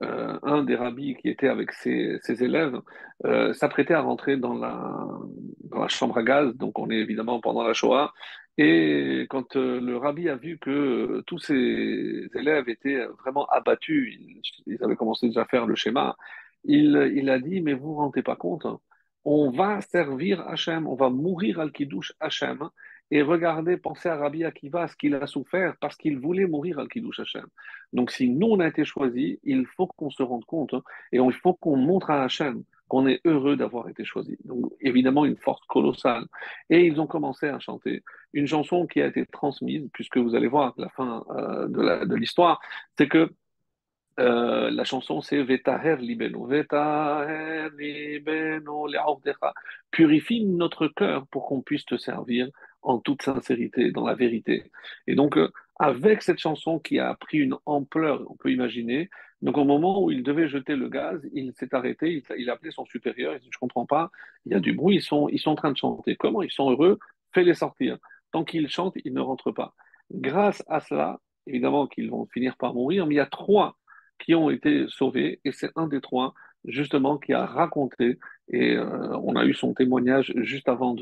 euh, 0.01 0.39
un 0.43 0.63
des 0.63 0.75
rabbis 0.75 1.15
qui 1.15 1.27
était 1.27 1.49
avec 1.49 1.73
ses, 1.73 2.19
élèves 2.41 2.79
euh, 3.25 3.53
s'apprêtait 3.53 3.93
à 3.93 4.01
rentrer 4.01 4.37
dans 4.37 4.53
la, 4.53 5.87
chambre 5.89 6.17
à 6.17 6.23
gaz, 6.23 6.55
donc 6.55 6.79
on 6.79 6.89
est 6.89 6.95
évidemment 6.95 7.41
pendant 7.41 7.63
la 7.63 7.73
Shoah, 7.73 8.13
et 8.57 9.27
quand 9.29 9.57
euh, 9.57 9.81
le 9.81 9.97
rabbi 9.97 10.29
a 10.29 10.35
vu 10.35 10.57
que 10.57 11.21
tous 11.27 11.39
ses 11.39 12.29
élèves 12.33 12.69
étaient 12.69 13.05
vraiment 13.23 13.45
abattus, 13.47 14.17
ils, 14.65 14.83
avaient 14.83 14.95
commencé 14.95 15.27
déjà 15.27 15.41
à 15.41 15.45
faire 15.45 15.65
le 15.65 15.75
schéma, 15.75 16.15
il, 16.63 17.29
a 17.29 17.39
dit, 17.39 17.61
mais 17.61 17.73
vous 17.73 17.79
ne 17.79 17.93
vous 17.93 17.95
rendez 17.95 18.21
pas 18.21 18.35
compte, 18.37 18.67
on 19.25 19.51
va 19.51 19.81
servir 19.81 20.47
Hachem, 20.47 20.87
on 20.87 20.95
va 20.95 21.09
mourir 21.09 21.59
al 21.59 21.71
Kiddush 21.73 22.13
Hachem, 22.21 22.69
et 23.11 23.21
regardez, 23.21 23.77
pensez 23.77 24.09
à 24.09 24.15
Rabbi 24.15 24.43
Akiva, 24.43 24.87
ce 24.87 24.95
qu'il 24.95 25.15
a 25.15 25.25
souffert 25.25 25.75
parce 25.81 25.95
qu'il 25.95 26.19
voulait 26.19 26.45
mourir 26.45 26.79
al 26.79 26.87
Kiddush 26.87 27.19
Hashem. 27.19 27.47
Donc 27.93 28.11
si 28.11 28.29
nous, 28.29 28.47
on 28.47 28.59
a 28.59 28.67
été 28.67 28.85
choisis, 28.85 29.37
il 29.43 29.65
faut 29.65 29.87
qu'on 29.87 30.09
se 30.09 30.21
rende 30.21 30.45
compte 30.45 30.73
hein, 30.73 30.83
et 31.11 31.17
il 31.17 31.33
faut 31.33 31.53
qu'on 31.53 31.75
montre 31.75 32.11
à 32.11 32.23
Hachem 32.23 32.63
qu'on 32.87 33.07
est 33.07 33.21
heureux 33.25 33.55
d'avoir 33.55 33.87
été 33.87 34.03
choisi. 34.03 34.37
Donc 34.43 34.71
évidemment, 34.81 35.23
une 35.23 35.37
force 35.37 35.63
colossale. 35.67 36.25
Et 36.69 36.85
ils 36.87 36.99
ont 36.99 37.07
commencé 37.07 37.47
à 37.47 37.59
chanter 37.59 38.03
une 38.33 38.47
chanson 38.47 38.87
qui 38.87 38.99
a 39.01 39.07
été 39.07 39.25
transmise, 39.27 39.87
puisque 39.93 40.17
vous 40.17 40.35
allez 40.35 40.47
voir 40.47 40.73
la 40.77 40.89
fin 40.89 41.23
euh, 41.29 41.67
de 41.67 42.15
l'histoire, 42.15 42.59
c'est 42.97 43.07
que 43.07 43.31
euh, 44.19 44.69
la 44.69 44.83
chanson, 44.83 45.21
c'est 45.21 45.41
Vetaher 45.43 45.97
libeno. 45.97 46.45
Vetaher 46.45 47.69
libeno 47.77 48.87
Purifie 49.91 50.43
notre 50.45 50.87
cœur 50.87 51.25
pour 51.27 51.45
qu'on 51.47 51.61
puisse 51.61 51.85
te 51.85 51.95
servir 51.95 52.49
en 52.81 52.99
toute 52.99 53.21
sincérité, 53.21 53.91
dans 53.91 54.05
la 54.05 54.15
vérité. 54.15 54.71
Et 55.07 55.15
donc, 55.15 55.37
euh, 55.37 55.51
avec 55.77 56.21
cette 56.21 56.39
chanson 56.39 56.79
qui 56.79 56.99
a 56.99 57.13
pris 57.15 57.39
une 57.39 57.55
ampleur, 57.65 58.23
on 58.29 58.35
peut 58.35 58.51
imaginer, 58.51 59.09
donc 59.41 59.57
au 59.57 59.63
moment 59.63 60.03
où 60.03 60.11
il 60.11 60.23
devait 60.23 60.47
jeter 60.49 60.75
le 60.75 60.89
gaz, 60.89 61.21
il 61.33 61.53
s'est 61.53 61.73
arrêté, 61.73 62.23
il, 62.37 62.49
a 62.49 62.53
appelé 62.53 62.71
son 62.71 62.85
supérieur, 62.85 63.33
il 63.33 63.39
dit, 63.39 63.49
je 63.51 63.57
comprends 63.57 63.85
pas, 63.85 64.11
il 64.45 64.51
y 64.51 64.55
a 64.55 64.59
du 64.59 64.73
bruit, 64.73 64.97
ils 64.97 65.01
sont, 65.01 65.29
ils 65.29 65.39
sont 65.39 65.51
en 65.51 65.55
train 65.55 65.71
de 65.71 65.77
chanter. 65.77 66.15
Comment 66.15 66.41
Ils 66.41 66.51
sont 66.51 66.69
heureux, 66.69 66.99
fais-les 67.33 67.53
sortir. 67.53 67.97
Tant 68.31 68.43
qu'ils 68.43 68.69
chantent, 68.69 68.97
ils 69.03 69.13
ne 69.13 69.21
rentrent 69.21 69.51
pas. 69.51 69.73
Grâce 70.11 70.63
à 70.67 70.81
cela, 70.81 71.19
évidemment 71.47 71.87
qu'ils 71.87 72.09
vont 72.09 72.27
finir 72.27 72.57
par 72.57 72.73
mourir, 72.73 73.07
mais 73.07 73.15
il 73.15 73.17
y 73.17 73.21
a 73.21 73.25
trois 73.25 73.77
qui 74.19 74.35
ont 74.35 74.49
été 74.49 74.85
sauvés, 74.87 75.39
et 75.45 75.51
c'est 75.51 75.71
un 75.75 75.87
des 75.87 76.01
trois, 76.01 76.33
justement, 76.65 77.17
qui 77.17 77.33
a 77.33 77.45
raconté, 77.45 78.19
et 78.49 78.75
euh, 78.75 79.17
on 79.23 79.35
a 79.35 79.45
eu 79.45 79.53
son 79.53 79.73
témoignage 79.73 80.33
juste 80.35 80.67
avant, 80.67 80.95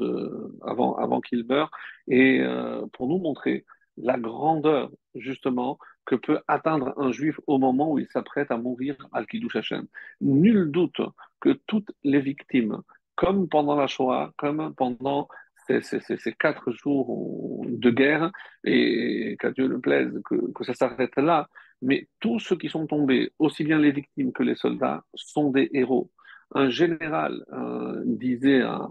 avant, 0.62 0.96
avant 0.96 1.22
qu'il 1.22 1.46
meure, 1.46 1.72
et 2.08 2.42
euh, 2.42 2.86
pour 2.94 3.08
nous 3.08 3.18
montrer 3.18 3.66
la 3.98 4.18
grandeur, 4.18 4.92
justement, 5.16 5.80
que 6.06 6.16
peut 6.16 6.40
atteindre 6.48 6.94
un 6.98 7.12
juif 7.12 7.40
au 7.48 7.58
moment 7.58 7.92
où 7.92 8.00
il 8.00 8.08
s'apprête 8.08 8.52
à 8.52 8.58
mourir 8.58 8.96
al-Kiddush 9.12 9.56
Hashem. 9.56 9.88
Nul 10.22 10.72
doute 10.72 11.02
que 11.42 11.60
toutes 11.66 11.92
les 12.04 12.22
victimes, 12.22 12.82
comme 13.16 13.50
pendant 13.50 13.76
la 13.76 13.88
Shoah, 13.88 14.32
comme 14.38 14.74
pendant 14.76 15.28
ces, 15.66 15.82
ces, 15.82 16.00
ces 16.00 16.34
quatre 16.34 16.72
jours 16.72 17.66
de 17.68 17.90
guerre, 17.90 18.32
et 18.64 19.36
qu'à 19.40 19.52
Dieu 19.52 19.68
le 19.68 19.82
plaise 19.82 20.14
que, 20.24 20.52
que 20.52 20.64
ça 20.64 20.74
s'arrête 20.74 21.16
là, 21.18 21.50
mais 21.82 22.08
tous 22.20 22.40
ceux 22.40 22.58
qui 22.58 22.70
sont 22.70 22.88
tombés, 22.88 23.32
aussi 23.40 23.64
bien 23.64 23.80
les 23.80 23.92
victimes 23.92 24.32
que 24.32 24.44
les 24.44 24.56
soldats, 24.56 25.04
sont 25.14 25.52
des 25.52 25.70
héros. 25.74 26.12
Un 26.54 26.70
général 26.70 27.46
euh, 27.54 28.02
disait 28.06 28.62
à, 28.62 28.90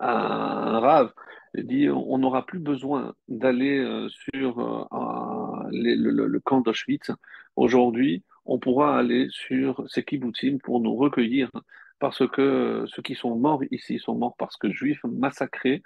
un 0.00 0.80
rave, 0.80 1.12
dit 1.54 1.88
on 1.88 2.18
n'aura 2.18 2.44
plus 2.44 2.58
besoin 2.58 3.14
d'aller 3.28 3.78
euh, 3.78 4.08
sur 4.08 4.60
euh, 4.60 5.68
le, 5.70 6.38
camp 6.40 6.60
d'Auschwitz. 6.60 7.10
Aujourd'hui, 7.56 8.24
on 8.44 8.58
pourra 8.58 8.98
aller 8.98 9.28
sur 9.30 9.84
ces 9.88 10.04
kibbutzim 10.04 10.58
pour 10.58 10.80
nous 10.80 10.94
recueillir 10.94 11.50
parce 11.98 12.26
que 12.28 12.84
ceux 12.88 13.02
qui 13.02 13.14
sont 13.14 13.36
morts 13.36 13.62
ici 13.70 13.98
sont 13.98 14.14
morts 14.14 14.36
parce 14.38 14.56
que 14.56 14.70
juifs 14.70 15.02
massacrés. 15.04 15.82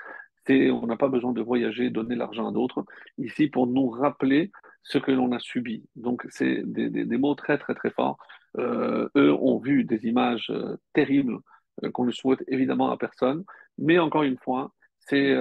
On 0.49 0.87
n'a 0.87 0.97
pas 0.97 1.09
besoin 1.09 1.33
de 1.33 1.43
voyager, 1.43 1.91
donner 1.91 2.17
l'argent 2.17 2.49
à 2.49 2.53
d'autres. 2.53 2.85
Ici, 3.19 3.49
pour 3.49 3.67
nous 3.67 3.91
rappeler 3.91 4.51
ce 4.83 4.99
que 4.99 5.13
l'on 5.13 5.33
a 5.33 5.39
subi. 5.39 5.85
Donc, 5.97 6.27
c'est 6.31 6.63
des, 6.65 6.89
des, 6.91 7.19
mots 7.19 7.35
très, 7.35 7.59
très, 7.59 7.75
très 7.75 7.91
forts. 7.91 8.19
Euh, 8.59 9.09
eux 9.17 9.33
ont 9.33 9.59
vu 9.59 9.85
des 9.85 10.07
images 10.07 10.51
euh, 10.51 10.77
terribles 10.93 11.39
euh, 11.85 11.91
qu'on 11.91 12.05
ne 12.05 12.11
souhaite 12.11 12.43
évidemment 12.49 12.91
à 12.91 12.97
personne. 12.97 13.45
Mais 13.79 13.99
encore 13.99 14.23
une 14.23 14.39
fois, 14.39 14.73
c'est 14.99 15.35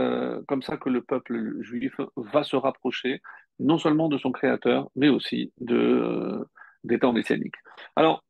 comme 0.48 0.64
ça 0.64 0.78
que 0.78 0.90
le 0.90 1.04
peuple 1.04 1.62
juif 1.62 2.00
va 2.16 2.44
se 2.44 2.56
rapprocher 2.56 3.22
non 3.60 3.78
seulement 3.78 4.08
de 4.08 4.18
son 4.18 4.32
créateur, 4.32 4.90
mais 4.96 5.10
aussi 5.10 5.54
de, 5.60 6.44
des 6.84 6.98
temps 6.98 7.14
messianiques. 7.14 7.58
Alors, 7.96 8.24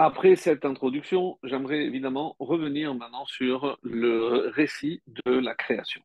après 0.00 0.34
cette 0.34 0.64
introduction, 0.64 1.38
j'aimerais 1.44 1.84
évidemment 1.84 2.34
revenir 2.38 2.94
maintenant 2.94 3.26
sur 3.26 3.78
le 3.82 4.48
récit 4.48 5.02
de 5.06 5.32
la 5.32 5.54
création. 5.54 6.00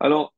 Alors, 0.00 0.34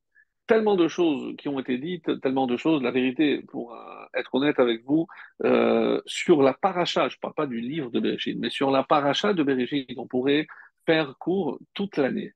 tellement 0.47 0.77
de 0.77 0.87
choses 0.87 1.35
qui 1.37 1.49
ont 1.49 1.59
été 1.59 1.77
dites, 1.79 2.21
tellement 2.21 2.47
de 2.47 2.57
choses. 2.57 2.85
La 2.85 2.93
vérité, 2.93 3.43
pour 3.49 3.75
euh, 3.75 4.05
être 4.15 4.33
honnête 4.37 4.61
avec 4.61 4.85
vous, 4.85 5.09
euh, 5.43 6.01
sur 6.07 6.41
la 6.41 6.55
paracha, 6.55 7.09
je 7.09 7.17
ne 7.17 7.21
parle 7.21 7.35
pas 7.35 7.49
du 7.49 7.61
livre 7.61 7.91
de 7.91 7.99
Bereshit, 7.99 8.39
mais 8.39 8.49
sur 8.49 8.71
la 8.71 8.85
paracha 8.85 9.35
de 9.35 9.43
Bereshit, 9.43 9.93
on 9.99 10.07
pourrait 10.07 10.47
faire 10.87 11.19
court 11.19 11.59
toute 11.75 11.97
l'année 11.97 12.33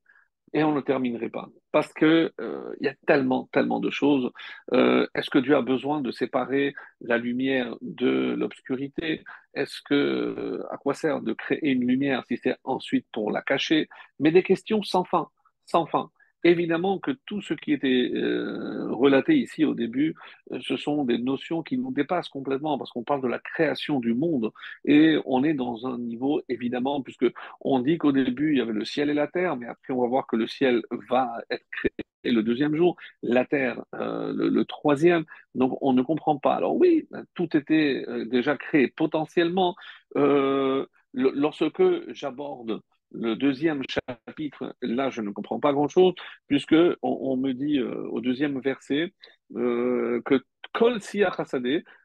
et 0.55 0.63
on 0.63 0.71
ne 0.73 0.79
terminerait 0.79 1.29
pas. 1.29 1.49
Parce 1.73 1.93
qu'il 1.93 2.31
euh, 2.39 2.73
y 2.79 2.87
a 2.87 2.95
tellement, 3.05 3.49
tellement 3.51 3.81
de 3.81 3.89
choses. 3.89 4.31
Est-ce 4.71 5.29
que 5.29 5.39
Dieu 5.39 5.53
a 5.55 5.61
besoin 5.61 5.99
de 5.99 6.11
séparer 6.11 6.73
la 7.01 7.17
lumière 7.17 7.75
de 7.81 8.33
l'obscurité? 8.37 9.25
Est-ce 9.53 9.81
que, 9.83 10.63
à 10.71 10.77
quoi 10.77 10.93
sert 10.93 11.21
de 11.21 11.33
créer 11.33 11.71
une 11.71 11.85
lumière 11.85 12.23
si 12.25 12.37
c'est 12.37 12.55
ensuite 12.63 13.05
pour 13.11 13.31
la 13.31 13.41
cacher? 13.41 13.89
Mais 14.19 14.31
des 14.31 14.43
questions 14.43 14.81
sans 14.81 15.03
fin, 15.03 15.27
sans 15.65 15.85
fin. 15.87 16.09
Évidemment 16.45 16.99
que 16.99 17.09
tout 17.25 17.41
ce 17.41 17.55
qui 17.55 17.73
était 17.73 18.11
euh, 18.13 18.93
relaté 18.93 19.35
ici 19.35 19.65
au 19.65 19.73
début, 19.73 20.15
euh, 20.51 20.59
ce 20.61 20.77
sont 20.77 21.03
des 21.03 21.17
notions 21.17 21.63
qui 21.63 21.75
nous 21.75 21.91
dépassent 21.91 22.29
complètement 22.29 22.77
parce 22.77 22.91
qu'on 22.91 23.03
parle 23.03 23.23
de 23.23 23.27
la 23.27 23.39
création 23.39 23.99
du 23.99 24.13
monde 24.13 24.51
et 24.85 25.17
on 25.25 25.43
est 25.43 25.55
dans 25.55 25.87
un 25.87 25.97
niveau 25.97 26.43
évidemment 26.47 27.01
puisque 27.01 27.25
on 27.61 27.79
dit 27.79 27.97
qu'au 27.97 28.11
début 28.11 28.51
il 28.51 28.59
y 28.59 28.61
avait 28.61 28.73
le 28.73 28.85
ciel 28.85 29.09
et 29.09 29.15
la 29.15 29.25
terre, 29.25 29.57
mais 29.57 29.65
après 29.65 29.91
on 29.91 30.01
va 30.01 30.07
voir 30.07 30.27
que 30.27 30.35
le 30.35 30.45
ciel 30.45 30.83
va 31.09 31.31
être 31.49 31.65
créé 31.71 31.91
le 32.25 32.43
deuxième 32.43 32.75
jour, 32.75 32.95
la 33.23 33.45
terre 33.45 33.83
euh, 33.95 34.31
le, 34.31 34.65
troisième. 34.65 35.25
Donc 35.55 35.75
on 35.81 35.93
ne 35.93 36.03
comprend 36.03 36.37
pas. 36.37 36.53
Alors 36.53 36.75
oui, 36.75 37.07
tout 37.33 37.57
était 37.57 38.05
déjà 38.27 38.55
créé 38.55 38.87
potentiellement. 38.87 39.75
lorsque 40.13 41.83
j'aborde 42.13 42.81
le 43.11 43.35
deuxième 43.35 43.81
chapitre, 43.87 44.75
là, 44.81 45.09
je 45.09 45.21
ne 45.21 45.31
comprends 45.31 45.59
pas 45.59 45.73
grand-chose, 45.73 46.13
puisque 46.47 46.75
on, 47.01 47.37
me 47.37 47.53
dit 47.53 47.79
euh, 47.79 48.07
au 48.09 48.21
deuxième 48.21 48.59
verset 48.59 49.13
euh, 49.55 50.21
que 50.25 50.43
kol 50.73 50.99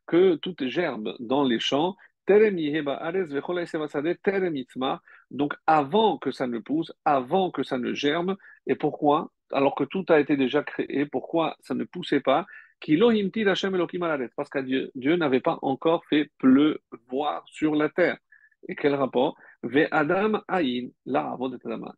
que 0.07 0.35
toute 0.37 0.67
gerbe 0.67 1.15
dans 1.19 1.45
les 1.45 1.59
champs, 1.59 1.97
donc 5.31 5.55
avant 5.67 6.19
que 6.19 6.31
ça 6.31 6.47
ne 6.47 6.59
pousse, 6.59 6.93
avant 7.05 7.51
que 7.51 7.63
ça 7.63 7.79
ne 7.79 7.93
germe, 7.93 8.37
et 8.67 8.77
pourquoi 8.77 9.33
Alors 9.51 9.75
que 9.75 9.85
tout 9.85 10.05
a 10.09 10.21
été 10.21 10.37
déjà 10.37 10.63
créé, 10.63 11.07
pourquoi 11.07 11.57
ça 11.61 11.75
ne 11.75 11.85
poussait 11.85 12.21
pas 12.21 12.47
Parce 12.81 14.49
que 14.49 14.59
Dieu, 14.61 14.91
Dieu 14.95 15.17
n'avait 15.17 15.41
pas 15.41 15.59
encore 15.63 16.05
fait 16.07 16.31
pleuvoir 16.39 17.43
sur 17.47 17.75
la 17.75 17.89
terre. 17.89 18.19
Et 18.69 18.75
quel 18.75 18.95
rapport? 18.95 19.37
Ve 19.63 19.87
Adam 19.91 20.43
Aïn, 20.49 20.91
là, 21.07 21.31
avant 21.33 21.51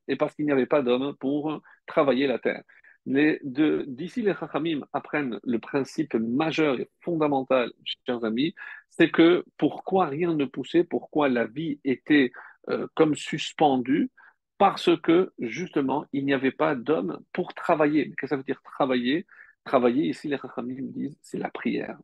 Et 0.08 0.16
parce 0.16 0.34
qu'il 0.34 0.46
n'y 0.46 0.52
avait 0.52 0.66
pas 0.66 0.82
d'homme 0.82 1.16
pour 1.18 1.60
travailler 1.86 2.26
la 2.26 2.38
terre. 2.38 2.62
D'ici, 3.04 4.22
les 4.22 4.34
Chachamim 4.34 4.82
apprennent 4.92 5.40
le 5.42 5.58
principe 5.58 6.14
majeur 6.14 6.78
et 6.78 6.88
fondamental, 7.00 7.72
chers 8.06 8.24
amis, 8.24 8.54
c'est 8.90 9.10
que 9.10 9.44
pourquoi 9.58 10.06
rien 10.06 10.34
ne 10.34 10.44
poussait, 10.44 10.84
pourquoi 10.84 11.28
la 11.28 11.46
vie 11.46 11.80
était 11.84 12.30
euh, 12.68 12.86
comme 12.94 13.16
suspendue, 13.16 14.10
parce 14.56 14.90
que 15.02 15.32
justement, 15.40 16.06
il 16.12 16.24
n'y 16.24 16.34
avait 16.34 16.52
pas 16.52 16.76
d'homme 16.76 17.20
pour 17.32 17.54
travailler. 17.54 18.04
Qu'est-ce 18.04 18.16
que 18.16 18.26
ça 18.28 18.36
veut 18.36 18.44
dire 18.44 18.62
travailler? 18.62 19.26
Travailler, 19.64 20.06
ici, 20.08 20.28
les 20.28 20.38
Chachamim 20.38 20.82
disent, 20.82 21.18
c'est 21.22 21.38
la 21.38 21.50
prière. 21.50 21.98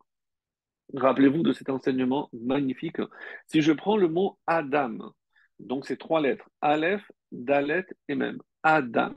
Rappelez-vous 0.95 1.43
de 1.43 1.53
cet 1.53 1.69
enseignement 1.71 2.31
magnifique. 2.33 2.99
Si 3.47 3.61
je 3.61 3.73
prends 3.73 3.97
le 3.97 4.09
mot 4.09 4.39
Adam, 4.47 5.13
Donc, 5.59 5.87
c'est 5.87 5.99
trois 5.99 6.21
lettres. 6.21 6.49
Aleph, 6.61 7.03
Dalet 7.33 7.85
et 8.09 8.15
même. 8.15 8.39
Adam. 8.63 9.15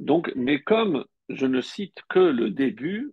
Donc, 0.00 0.32
mais 0.36 0.62
comme 0.62 1.04
je 1.28 1.46
ne 1.46 1.60
cite 1.60 1.98
que 2.08 2.18
le 2.18 2.50
début, 2.50 3.12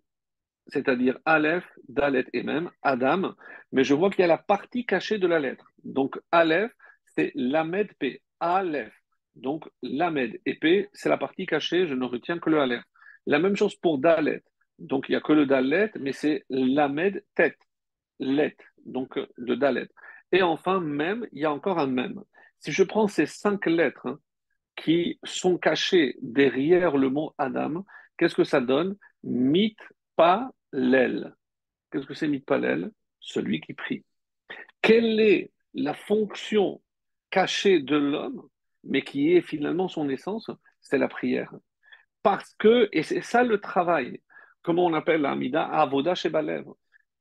c'est-à-dire 0.68 1.18
Aleph, 1.26 1.66
Dalet 1.88 2.26
et 2.34 2.44
même, 2.44 2.70
Adam, 2.82 3.34
mais 3.72 3.84
je 3.84 3.94
vois 3.94 4.10
qu'il 4.10 4.22
y 4.22 4.24
a 4.24 4.28
la 4.28 4.38
partie 4.38 4.86
cachée 4.86 5.18
de 5.18 5.28
la 5.28 5.40
lettre. 5.40 5.72
Donc, 5.84 6.20
Aleph, 6.32 6.72
c'est 7.16 7.32
Lamed 7.36 7.92
P. 8.00 8.22
Aleph. 8.40 8.94
Donc, 9.36 9.68
Lamed 9.82 10.40
et 10.46 10.56
P, 10.56 10.90
c'est 10.94 11.10
la 11.10 11.18
partie 11.18 11.46
cachée, 11.46 11.88
je 11.88 11.96
ne 11.96 12.06
retiens 12.06 12.40
que 12.40 12.50
le 12.50 12.60
Aleph. 12.62 12.84
La 13.26 13.40
même 13.40 13.56
chose 13.56 13.76
pour 13.76 13.98
Dalet. 14.00 14.44
Donc, 14.80 15.10
il 15.10 15.14
n'y 15.14 15.16
a 15.18 15.22
que 15.22 15.34
le 15.34 15.46
Dalet, 15.46 15.92
mais 16.00 16.14
c'est 16.14 16.46
Lamed 16.50 17.24
tête, 17.36 17.58
let, 18.20 18.58
donc 18.86 19.20
le 19.36 19.56
Dalet. 19.56 19.90
Et 20.32 20.42
enfin, 20.42 20.80
même, 20.80 21.28
il 21.32 21.40
y 21.40 21.46
a 21.46 21.52
encore 21.52 21.80
un 21.80 21.88
même. 21.88 22.22
Si 22.60 22.72
je 22.72 22.84
prends 22.84 23.08
ces 23.08 23.26
cinq 23.26 23.66
lettres 23.66 24.08
hein, 24.08 24.20
qui 24.76 25.20
sont 25.24 25.58
cachées 25.58 26.18
derrière 26.22 26.98
le 26.98 27.10
mot 27.10 27.34
Adam, 27.38 27.86
qu'est-ce 28.18 28.36
que 28.36 28.44
ça 28.44 28.62
donne? 28.62 28.98
Mit 29.24 29.76
pas 30.16 30.52
l'aile. 30.72 31.36
Qu'est-ce 31.92 32.06
que 32.06 32.14
c'est 32.14 32.28
mitpalel 32.28 32.92
Celui 33.20 33.62
qui 33.62 33.74
prie. 33.74 34.06
Quelle 34.82 35.20
est 35.20 35.52
la 35.74 35.94
fonction 35.94 36.82
cachée 37.30 37.80
de 37.80 37.96
l'homme, 37.96 38.48
mais 38.84 39.02
qui 39.02 39.34
est 39.34 39.42
finalement 39.42 39.88
son 39.88 40.10
essence? 40.10 40.50
C'est 40.82 40.98
la 40.98 41.08
prière. 41.08 41.54
Parce 42.24 42.54
que, 42.56 42.90
et 42.92 43.04
c'est 43.04 43.22
ça 43.22 43.44
le 43.44 43.60
travail, 43.60 44.22
comment 44.62 44.86
on 44.86 44.94
appelle 44.94 45.22
l'amida 45.22 45.64
avoda 45.64 46.16
chez 46.16 46.30
Balev. 46.30 46.66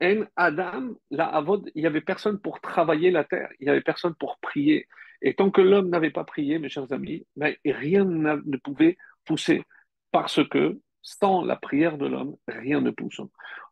En 0.03 0.25
Adam, 0.37 0.95
la 1.11 1.27
avod, 1.27 1.71
il 1.75 1.81
n'y 1.81 1.87
avait 1.87 2.01
personne 2.01 2.39
pour 2.39 2.61
travailler 2.61 3.11
la 3.11 3.25
terre, 3.25 3.51
il 3.61 3.65
n'y 3.65 3.71
avait 3.71 3.81
personne 3.81 4.15
pour 4.15 4.39
prier. 4.39 4.87
Et 5.23 5.35
tant 5.35 5.51
que 5.51 5.61
l'homme 5.61 5.89
n'avait 5.89 6.11
pas 6.11 6.25
prié, 6.25 6.59
mes 6.59 6.69
chers 6.69 6.93
amis, 6.93 7.27
ben, 7.37 7.55
rien 7.65 8.05
ne 8.05 8.57
pouvait 8.59 8.97
pousser. 9.25 9.65
Parce 10.13 10.47
que 10.49 10.79
sans 11.03 11.45
la 11.45 11.57
prière 11.57 11.99
de 11.99 12.07
l'homme, 12.07 12.37
rien 12.47 12.81
ne 12.81 12.91
pousse. 12.91 13.21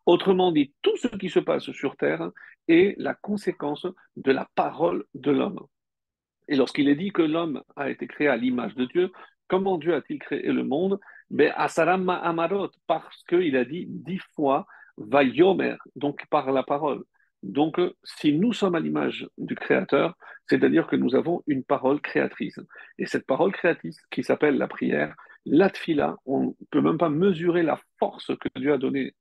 Autrement 0.05 0.53
dit, 0.53 0.73
tout 0.83 0.97
ce 0.97 1.09
qui 1.09 1.29
se 1.29 1.39
passe 1.39 1.71
sur 1.71 1.97
terre 1.97 2.31
est 2.67 2.95
la 2.99 3.15
conséquence 3.15 3.87
de 4.17 4.33
la 4.33 4.49
parole 4.55 5.05
de 5.15 5.31
l'homme. 5.31 5.61
Et 6.49 6.57
lorsqu'il 6.57 6.89
est 6.89 6.97
dit 6.97 7.13
que 7.13 7.23
l'homme 7.23 7.63
a 7.77 7.91
été 7.91 8.07
créé 8.07 8.29
à 8.29 8.37
l'image 8.37 8.75
de 8.75 8.87
Dieu, 8.87 9.13
comment 9.49 9.79
Dieu 9.79 9.95
a-t-il 9.95 10.19
créé 10.19 10.51
le 10.51 10.65
monde? 10.65 10.99
Ben, 11.31 11.53
parce 12.87 13.25
qu'il 13.29 13.57
a 13.57 13.65
dit 13.65 13.87
dix 13.89 14.21
fois 14.35 14.67
Vayomer, 14.99 15.77
donc 15.95 16.25
par 16.31 16.53
la 16.53 16.63
parole. 16.63 17.03
Donc, 17.43 17.81
si 18.03 18.33
nous 18.33 18.53
sommes 18.53 18.75
à 18.75 18.81
l'image 18.81 19.29
du 19.39 19.55
Créateur, 19.55 20.17
c'est-à-dire 20.49 20.87
que 20.87 20.97
nous 20.97 21.15
avons 21.15 21.43
une 21.47 21.65
parole 21.65 22.01
créatrice. 22.01 22.59
Et 22.99 23.07
cette 23.07 23.27
parole 23.27 23.53
créatrice, 23.53 23.99
qui 24.11 24.23
s'appelle 24.23 24.59
la 24.59 24.69
prière, 24.69 25.15
la 25.45 25.71
tfila, 25.71 26.17
on 26.25 26.47
ne 26.47 26.67
peut 26.71 26.81
même 26.81 26.99
pas 26.99 27.09
mesurer 27.09 27.63
la 27.63 27.79
force 27.99 28.33
que 28.39 28.49
Dieu 28.59 28.73
a 28.73 28.79
donnée 28.79 29.15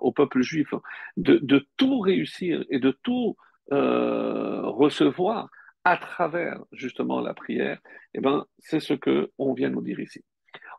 au 0.00 0.12
peuple 0.12 0.40
juif 0.40 0.72
de, 1.16 1.66
tout 1.76 2.00
réussir 2.00 2.64
et 2.70 2.78
de 2.78 2.98
tout 3.02 3.36
euh, 3.72 4.62
recevoir 4.62 5.48
à 5.84 5.96
travers 5.96 6.62
justement 6.72 7.20
la 7.20 7.34
prière. 7.34 7.78
Eh 8.14 8.20
ben, 8.20 8.46
c'est 8.58 8.80
ce 8.80 8.94
que 8.94 9.30
on 9.38 9.52
vient 9.52 9.70
nous 9.70 9.82
dire 9.82 10.00
ici. 10.00 10.24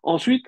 Ensuite, 0.04 0.48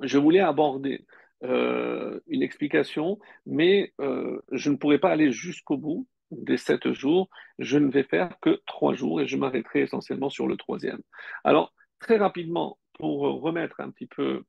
je 0.00 0.18
voulais 0.18 0.40
aborder 0.40 1.06
euh, 1.42 2.20
une 2.26 2.42
explication, 2.42 3.18
mais 3.46 3.92
euh, 4.00 4.40
je 4.52 4.70
ne 4.70 4.76
pourrais 4.76 4.98
pas 4.98 5.10
aller 5.10 5.32
jusqu'au 5.32 5.76
bout 5.76 6.06
des 6.30 6.56
sept 6.56 6.92
jours. 6.92 7.28
Je 7.58 7.78
ne 7.78 7.90
vais 7.90 8.04
faire 8.04 8.38
que 8.40 8.60
trois 8.66 8.94
jours 8.94 9.20
et 9.20 9.26
je 9.26 9.36
m'arrêterai 9.36 9.82
essentiellement 9.82 10.30
sur 10.30 10.46
le 10.46 10.56
troisième. 10.56 11.00
Alors, 11.44 11.72
très 11.98 12.18
rapidement, 12.18 12.78
pour 12.94 13.20
remettre 13.40 13.80
un 13.80 13.90
petit 13.90 14.06
peu 14.06 14.44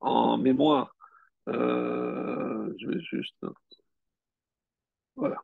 en 0.00 0.36
mémoire, 0.38 0.94
euh, 1.48 2.72
je 2.78 2.88
vais 2.88 3.00
juste. 3.00 3.36
Voilà. 5.16 5.42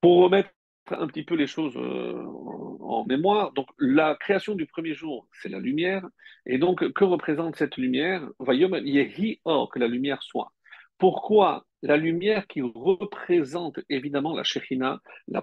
Pour 0.00 0.22
remettre 0.24 0.50
un 0.90 1.06
petit 1.06 1.24
peu 1.24 1.34
les 1.34 1.46
choses 1.46 1.76
euh, 1.76 2.24
en, 2.80 3.04
mémoire, 3.06 3.52
donc 3.52 3.68
la 3.78 4.16
création 4.16 4.54
du 4.54 4.66
premier 4.66 4.94
jour, 4.94 5.28
c'est 5.32 5.48
la 5.48 5.58
lumière. 5.58 6.06
Et 6.46 6.58
donc, 6.58 6.92
que 6.92 7.04
représente 7.04 7.56
cette 7.56 7.76
lumière? 7.76 8.28
Or, 8.38 9.70
que 9.70 9.78
la 9.78 9.88
lumière 9.88 10.22
soit. 10.22 10.52
Pourquoi 10.98 11.66
la 11.82 11.96
lumière 11.96 12.46
qui 12.46 12.62
représente 12.62 13.80
évidemment 13.88 14.36
la 14.36 14.44
Shekhinah, 14.44 15.00
la 15.28 15.42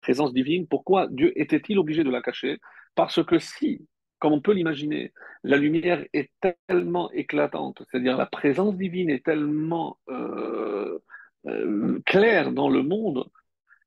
présence 0.00 0.32
divine, 0.32 0.66
pourquoi 0.66 1.08
Dieu 1.08 1.32
était-il 1.36 1.78
obligé 1.78 2.04
de 2.04 2.10
la 2.10 2.22
cacher? 2.22 2.58
Parce 2.94 3.24
que 3.24 3.38
si 3.38 3.86
comme 4.20 4.34
on 4.34 4.40
peut 4.40 4.52
l'imaginer, 4.52 5.12
la 5.42 5.56
lumière 5.56 6.04
est 6.12 6.30
tellement 6.40 7.10
éclatante, 7.12 7.82
c'est-à-dire 7.90 8.16
la 8.16 8.26
présence 8.26 8.76
divine 8.76 9.10
est 9.10 9.24
tellement 9.24 9.98
euh, 10.10 10.98
euh, 11.46 12.00
claire 12.04 12.52
dans 12.52 12.68
le 12.68 12.82
monde, 12.82 13.24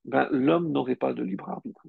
ben, 0.05 0.27
l'homme 0.31 0.71
n'aurait 0.71 0.95
pas 0.95 1.13
de 1.13 1.23
libre 1.23 1.49
arbitre. 1.49 1.85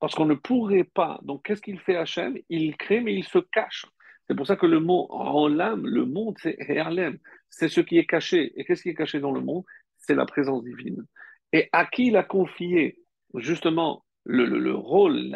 Parce 0.00 0.14
qu'on 0.14 0.26
ne 0.26 0.34
pourrait 0.34 0.84
pas. 0.84 1.20
Donc, 1.22 1.44
qu'est-ce 1.44 1.62
qu'il 1.62 1.78
fait 1.78 1.96
Hachem? 1.96 2.36
Il 2.48 2.76
crée, 2.76 3.00
mais 3.00 3.14
il 3.14 3.24
se 3.24 3.38
cache. 3.38 3.86
C'est 4.26 4.34
pour 4.34 4.46
ça 4.46 4.56
que 4.56 4.66
le 4.66 4.80
mot 4.80 5.06
en 5.10 5.48
l'âme, 5.48 5.86
le 5.86 6.06
monde, 6.06 6.36
c'est 6.40 6.56
Herlem. 6.58 7.18
C'est 7.50 7.68
ce 7.68 7.80
qui 7.80 7.98
est 7.98 8.06
caché. 8.06 8.52
Et 8.56 8.64
qu'est-ce 8.64 8.82
qui 8.82 8.88
est 8.88 8.94
caché 8.94 9.20
dans 9.20 9.32
le 9.32 9.40
monde? 9.40 9.64
C'est 9.98 10.14
la 10.14 10.26
présence 10.26 10.64
divine. 10.64 11.04
Et 11.52 11.68
à 11.72 11.86
qui 11.86 12.06
il 12.06 12.16
a 12.16 12.22
confié 12.22 12.98
justement 13.34 14.04
le, 14.24 14.74
rôle, 14.74 15.30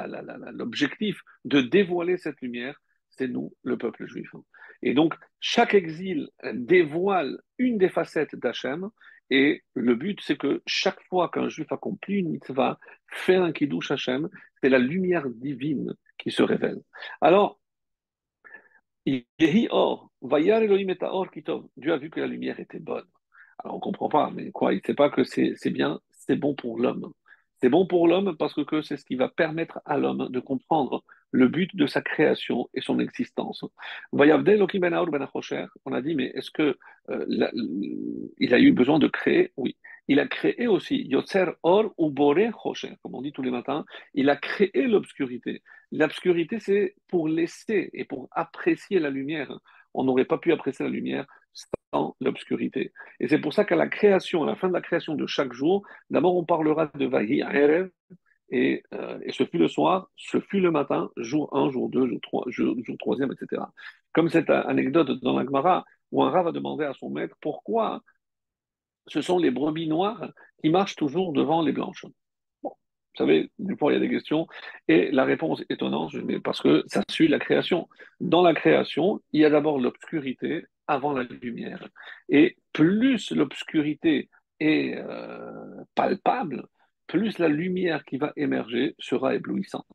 l'objectif 0.53 1.21
de 1.45 1.61
dévoiler 1.61 2.17
cette 2.17 2.41
lumière, 2.41 2.81
c'est 3.11 3.29
nous, 3.29 3.55
le 3.63 3.77
peuple 3.77 4.07
juif. 4.07 4.31
Et 4.83 4.95
donc, 4.95 5.15
chaque 5.41 5.75
exil 5.75 6.29
dévoile 6.53 7.39
une 7.59 7.79
des 7.79 7.89
facettes 7.89 8.37
d'Hachem, 8.37 8.89
et 9.31 9.63
le 9.75 9.95
but, 9.95 10.21
c'est 10.23 10.37
que 10.37 10.63
chaque 10.67 11.03
fois 11.09 11.29
qu'un 11.29 11.49
juif 11.49 11.71
accomplit 11.73 12.19
une 12.19 12.31
mitzvah, 12.31 12.79
fait 13.09 13.37
un 13.37 13.53
kiddush 13.53 13.91
Hachem, 13.91 14.29
c'est 14.61 14.69
la 14.69 14.79
lumière 14.79 15.29
divine 15.29 15.95
qui 16.19 16.31
se 16.31 16.43
révèle. 16.43 16.81
Alors, 17.21 17.61
or, 19.71 20.11
Dieu 20.23 21.93
a 21.93 21.99
vu 21.99 22.11
que 22.11 22.21
la 22.21 22.27
lumière 22.27 22.61
était 22.61 22.79
bonne. 22.79 23.07
Alors, 23.59 23.75
on 23.75 23.79
ne 23.79 23.83
comprend 23.83 24.09
pas, 24.09 24.31
mais 24.31 24.51
quoi, 24.51 24.73
il 24.73 24.77
ne 24.77 24.83
sait 24.85 24.95
pas 24.95 25.11
que 25.11 25.25
c'est 25.25 25.71
bien, 25.71 26.01
c'est 26.11 26.37
bon 26.37 26.55
pour 26.55 26.79
l'homme. 26.79 27.13
C'est 27.61 27.69
bon 27.69 27.87
pour 27.87 28.07
l'homme 28.07 28.37
parce 28.37 28.55
que 28.55 28.83
c'est 28.83 28.97
ce 28.97 29.05
qui 29.05 29.17
va 29.17 29.29
permettre 29.29 29.81
à 29.87 29.97
l'homme 29.97 30.29
de 30.29 30.41
comprendre 30.41 31.05
le 31.33 31.49
but 31.49 31.75
de 31.77 31.87
sa 31.87 32.01
création 32.01 32.69
et 32.75 32.81
son 32.81 32.99
existence. 32.99 33.65
Ben 34.13 34.43
on 35.85 35.93
a 35.93 36.03
dit, 36.03 36.15
mais 36.15 36.33
est-ce 36.35 36.51
que 36.51 36.79
euh, 37.11 37.51
il 38.39 38.55
a 38.55 38.59
eu 38.59 38.73
besoin 38.73 38.99
de 38.99 39.09
créer? 39.09 39.53
Oui. 39.57 39.77
Il 40.09 40.21
a 40.21 40.27
créé 40.27 40.69
aussi 40.69 41.03
Yotzer 41.09 41.47
Or 41.65 41.93
ou 41.99 42.11
Bore 42.11 42.37
comme 43.03 43.15
on 43.15 43.23
dit 43.23 43.33
tous 43.33 43.43
les 43.43 43.51
matins. 43.51 43.85
Il 44.15 44.31
a 44.31 44.37
créé 44.37 44.87
l'obscurité. 44.87 45.63
L'obscurité, 45.91 46.61
c'est 46.61 46.95
pour 47.09 47.29
laisser 47.29 47.91
et 47.93 48.05
pour 48.05 48.29
apprécier 48.31 49.01
la 49.01 49.11
lumière. 49.11 49.59
On 49.95 50.05
n'aurait 50.05 50.25
pas 50.25 50.39
pu 50.39 50.53
apprécier 50.53 50.85
la 50.85 50.91
lumière 50.91 51.27
sans 51.93 52.15
l'obscurité. 52.21 52.93
Et 53.19 53.29
c'est 53.29 53.41
pour 53.41 53.53
ça 53.53 53.65
qu'à 53.65 53.77
la 53.77 53.89
création, 53.89 54.45
à 54.45 54.47
la 54.47 54.57
fin 54.57 54.69
de 54.69 54.73
la 54.73 54.81
création 54.81 55.15
de 55.15 55.27
chaque 55.27 55.53
jour, 55.53 55.85
d'abord 56.11 56.37
on 56.37 56.45
parlera 56.45 56.87
de 56.95 57.07
Vahi 57.07 57.41
Erev, 57.41 57.91
et, 58.51 58.83
euh, 58.95 59.19
et, 59.23 59.33
ce 59.33 59.45
fut 59.45 59.59
le 59.59 59.69
soir, 59.69 60.09
ce 60.17 60.41
fut 60.41 60.61
le 60.61 60.71
matin, 60.71 61.11
jour 61.17 61.55
1, 61.57 61.71
jour 61.71 61.89
2, 61.89 62.07
jour 62.07 62.21
3, 62.23 62.45
jour, 62.49 62.77
jour 62.85 62.97
3 62.99 63.17
etc. 63.21 63.63
Comme 64.13 64.29
cette 64.29 64.51
anecdote 64.51 65.11
dans 65.23 65.37
la 65.37 65.45
Gemara, 65.45 65.85
où 66.13 66.23
un 66.23 66.31
rat 66.31 66.45
va 66.45 66.53
demander 66.53 66.85
à 66.85 66.95
son 66.95 67.11
maître 67.11 67.37
pourquoi 67.41 68.03
ce 69.09 69.21
sont 69.21 69.39
les 69.39 69.51
brebis 69.51 69.89
noires 69.89 70.31
qui 70.63 70.71
marchent 70.71 70.97
toujours 70.97 71.33
devant 71.33 71.63
les 71.63 71.73
blanches? 71.73 72.07
Vous 73.17 73.25
savez, 73.25 73.51
du 73.59 73.77
coup, 73.77 73.89
il 73.89 73.95
y 73.95 73.97
a 73.97 74.01
des 74.01 74.11
questions. 74.11 74.47
Et 74.89 75.11
la 75.11 75.25
réponse 75.25 75.65
étonnante, 75.71 76.13
parce 76.45 76.61
que 76.61 76.85
ça 76.87 77.03
suit 77.11 77.29
la 77.29 77.39
création. 77.39 77.89
Dans 78.21 78.43
la 78.43 78.53
création, 78.53 79.23
il 79.33 79.41
y 79.41 79.45
a 79.47 79.51
d'abord 79.51 79.81
l'obscurité 79.81 80.67
avant 80.87 81.13
la 81.13 81.23
lumière. 81.23 81.89
Et 82.29 82.57
plus 82.73 83.31
l'obscurité 83.33 84.29
est 84.61 84.97
euh, 84.97 85.83
palpable, 85.95 86.67
plus 87.07 87.39
la 87.39 87.49
lumière 87.49 88.05
qui 88.05 88.17
va 88.19 88.33
émerger 88.37 88.95
sera 88.99 89.35
éblouissante. 89.35 89.87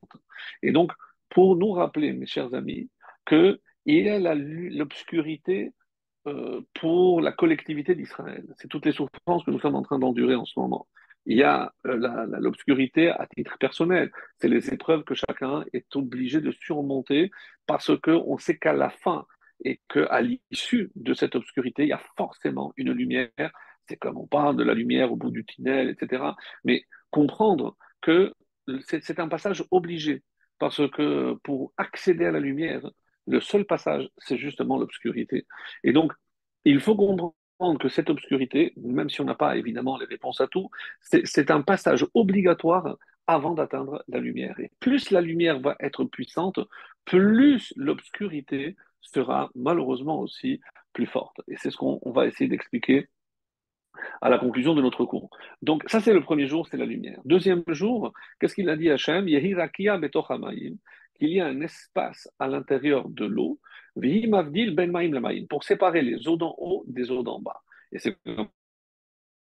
Et 0.64 0.72
donc, 0.72 0.92
pour 1.30 1.56
nous 1.56 1.72
rappeler, 1.72 2.14
mes 2.14 2.26
chers 2.26 2.54
amis, 2.54 2.90
qu'il 3.28 3.60
y 3.86 4.10
a 4.10 4.20
l'obscurité 4.36 5.74
euh, 6.28 6.62
pour 6.76 7.20
la 7.22 7.32
collectivité 7.32 7.96
d'Israël. 7.96 8.46
C'est 8.58 8.68
toutes 8.68 8.86
les 8.86 8.92
souffrances 8.92 9.44
que 9.44 9.52
nous 9.52 9.60
sommes 9.60 9.76
en 9.76 9.82
train 9.82 9.98
d'endurer 9.98 10.36
en 10.36 10.46
ce 10.46 10.60
moment. 10.60 10.88
Il 11.26 11.38
y 11.38 11.44
a 11.44 11.74
euh, 11.88 12.28
l'obscurité 12.40 13.10
à 13.10 13.26
titre 13.28 13.58
personnel. 13.60 14.12
C'est 14.40 14.48
les 14.48 14.72
épreuves 14.72 15.04
que 15.04 15.16
chacun 15.16 15.64
est 15.74 15.96
obligé 15.96 16.42
de 16.42 16.52
surmonter 16.52 17.32
parce 17.66 17.92
qu'on 18.00 18.38
sait 18.38 18.58
qu'à 18.58 18.74
la 18.74 18.90
fin 18.90 19.26
et 19.64 19.80
qu'à 19.90 20.22
l'issue 20.22 20.92
de 20.96 21.14
cette 21.14 21.36
obscurité, 21.36 21.84
il 21.84 21.90
y 21.90 21.94
a 21.94 22.02
forcément 22.18 22.74
une 22.78 22.92
lumière. 22.92 23.52
C'est 23.88 23.98
comme 23.98 24.18
on 24.18 24.28
parle 24.28 24.58
de 24.58 24.64
la 24.64 24.74
lumière 24.74 25.12
au 25.12 25.16
bout 25.16 25.32
du 25.32 25.44
tunnel, 25.46 25.90
etc. 25.90 26.24
Mais 26.64 26.86
comprendre 27.12 27.78
que 28.02 28.34
c'est 28.88 29.20
un 29.20 29.28
passage 29.28 29.64
obligé, 29.72 30.24
parce 30.60 30.88
que 30.92 31.34
pour 31.44 31.74
accéder 31.78 32.26
à 32.26 32.32
la 32.32 32.40
lumière, 32.40 32.90
le 33.28 33.40
seul 33.40 33.66
passage, 33.66 34.10
c'est 34.18 34.38
justement 34.38 34.78
l'obscurité. 34.78 35.46
Et 35.84 35.94
donc, 35.94 36.14
il 36.66 36.80
faut 36.80 36.96
comprendre 36.96 37.34
que 37.80 37.90
cette 37.90 38.10
obscurité, 38.10 38.74
même 38.78 39.10
si 39.10 39.22
on 39.22 39.26
n'a 39.26 39.36
pas 39.36 39.56
évidemment 39.58 39.98
les 39.98 40.06
réponses 40.06 40.42
à 40.42 40.48
tout, 40.48 40.70
c'est 41.02 41.52
un 41.52 41.62
passage 41.62 42.06
obligatoire 42.14 42.98
avant 43.28 43.54
d'atteindre 43.54 44.04
la 44.08 44.20
lumière. 44.20 44.60
Et 44.60 44.72
plus 44.80 45.12
la 45.12 45.22
lumière 45.22 45.60
va 45.60 45.76
être 45.80 46.04
puissante, 46.06 46.60
plus 47.06 47.74
l'obscurité 47.76 48.76
sera 49.02 49.52
malheureusement 49.56 50.20
aussi 50.20 50.60
plus 50.94 51.06
forte. 51.06 51.42
Et 51.48 51.56
c'est 51.58 51.72
ce 51.72 51.78
qu'on 51.78 52.00
va 52.06 52.26
essayer 52.26 52.50
d'expliquer 52.50 53.08
à 54.22 54.30
la 54.30 54.38
conclusion 54.38 54.74
de 54.74 54.82
notre 54.82 55.06
cours. 55.06 55.30
Donc 55.62 55.84
ça 55.88 56.00
c'est 56.00 56.14
le 56.14 56.22
premier 56.22 56.48
jour, 56.48 56.68
c'est 56.68 56.78
la 56.78 56.86
lumière. 56.86 57.20
Deuxième 57.26 57.64
jour, 57.68 58.14
qu'est-ce 58.40 58.56
qu'il 58.56 58.70
a 58.70 58.76
dit 58.76 58.90
Hachem? 58.90 59.26
Qu'il 59.26 59.48
y 61.30 61.40
a 61.40 61.46
un 61.46 61.62
espace 61.62 62.30
à 62.40 62.48
l'intérieur 62.48 63.08
de 63.10 63.26
l'eau, 63.26 63.60
ben 63.96 65.46
pour 65.50 65.64
séparer 65.64 66.02
les 66.02 66.28
eaux 66.28 66.38
d'en 66.38 66.56
haut 66.58 66.84
des 66.88 67.12
eaux 67.12 67.24
d'en 67.24 67.40
bas. 67.40 67.62
Et 67.92 68.00
c'est 68.00 68.18
comme 68.24 68.48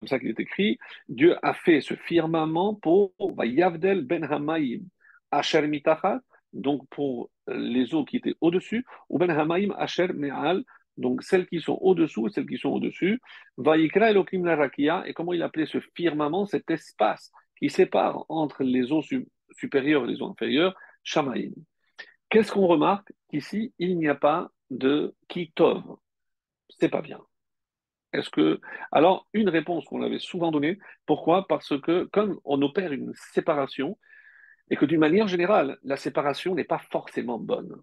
ça 0.05 0.19
qu'il 0.19 0.29
est 0.29 0.39
écrit, 0.39 0.79
Dieu 1.07 1.35
a 1.43 1.53
fait 1.53 1.79
ce 1.79 1.93
firmament 1.93 2.75
pour 2.75 3.13
Yavdel 3.43 4.03
ben 4.03 4.23
Hamaim, 4.23 4.79
Asher 5.31 5.61
donc 6.53 6.87
pour 6.89 7.29
les 7.47 7.93
eaux 7.93 8.03
qui 8.03 8.17
étaient 8.17 8.35
au-dessus, 8.41 8.85
ou 9.09 9.19
ben 9.19 9.29
Hamaim, 9.29 9.69
Asher 9.77 10.11
me'al, 10.13 10.63
donc 10.97 11.23
celles 11.23 11.47
qui 11.47 11.61
sont 11.61 11.77
au-dessous 11.81 12.27
et 12.27 12.31
celles 12.31 12.47
qui 12.47 12.57
sont 12.57 12.69
au-dessus. 12.69 13.21
Vaikra 13.57 14.11
Elohim 14.11 14.45
la 14.45 14.69
et 15.05 15.13
comment 15.13 15.33
il 15.33 15.41
appelait 15.43 15.65
ce 15.65 15.79
firmament, 15.95 16.45
cet 16.45 16.69
espace 16.69 17.31
qui 17.57 17.69
sépare 17.69 18.25
entre 18.29 18.63
les 18.63 18.91
eaux 18.91 19.03
supérieures 19.51 20.05
et 20.05 20.07
les 20.07 20.21
eaux 20.21 20.29
inférieures, 20.29 20.75
Shamaïm. 21.03 21.53
Qu'est-ce 22.29 22.51
qu'on 22.51 22.67
remarque? 22.67 23.11
Ici, 23.33 23.73
il 23.77 23.97
n'y 23.97 24.07
a 24.07 24.15
pas 24.15 24.49
de 24.69 25.15
kitov. 25.27 25.83
C'est 26.69 26.89
pas 26.89 27.01
bien. 27.01 27.19
Est-ce 28.13 28.29
que. 28.29 28.59
Alors, 28.91 29.27
une 29.33 29.49
réponse 29.49 29.85
qu'on 29.85 30.01
avait 30.01 30.19
souvent 30.19 30.51
donnée. 30.51 30.79
Pourquoi? 31.05 31.47
Parce 31.47 31.79
que, 31.79 32.05
comme 32.05 32.39
on 32.43 32.61
opère 32.61 32.91
une 32.91 33.13
séparation, 33.33 33.97
et 34.69 34.77
que 34.77 34.85
d'une 34.85 34.99
manière 34.99 35.27
générale, 35.27 35.77
la 35.83 35.97
séparation 35.97 36.55
n'est 36.55 36.63
pas 36.63 36.79
forcément 36.91 37.37
bonne. 37.37 37.81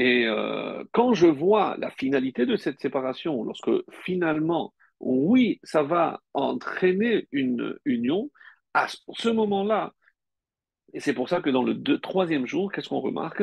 Et 0.00 0.24
euh, 0.26 0.82
quand 0.92 1.12
je 1.12 1.26
vois 1.26 1.76
la 1.76 1.90
finalité 1.90 2.46
de 2.46 2.56
cette 2.56 2.80
séparation, 2.80 3.44
lorsque 3.44 3.70
finalement, 4.02 4.72
oui, 4.98 5.60
ça 5.62 5.82
va 5.82 6.22
entraîner 6.32 7.28
une 7.32 7.76
union, 7.84 8.30
à 8.72 8.86
ce 8.88 9.28
moment-là, 9.28 9.92
et 10.94 11.00
c'est 11.00 11.12
pour 11.12 11.28
ça 11.28 11.42
que 11.42 11.50
dans 11.50 11.62
le 11.62 11.98
troisième 11.98 12.46
jour, 12.46 12.72
qu'est-ce 12.72 12.88
qu'on 12.88 13.00
remarque? 13.00 13.42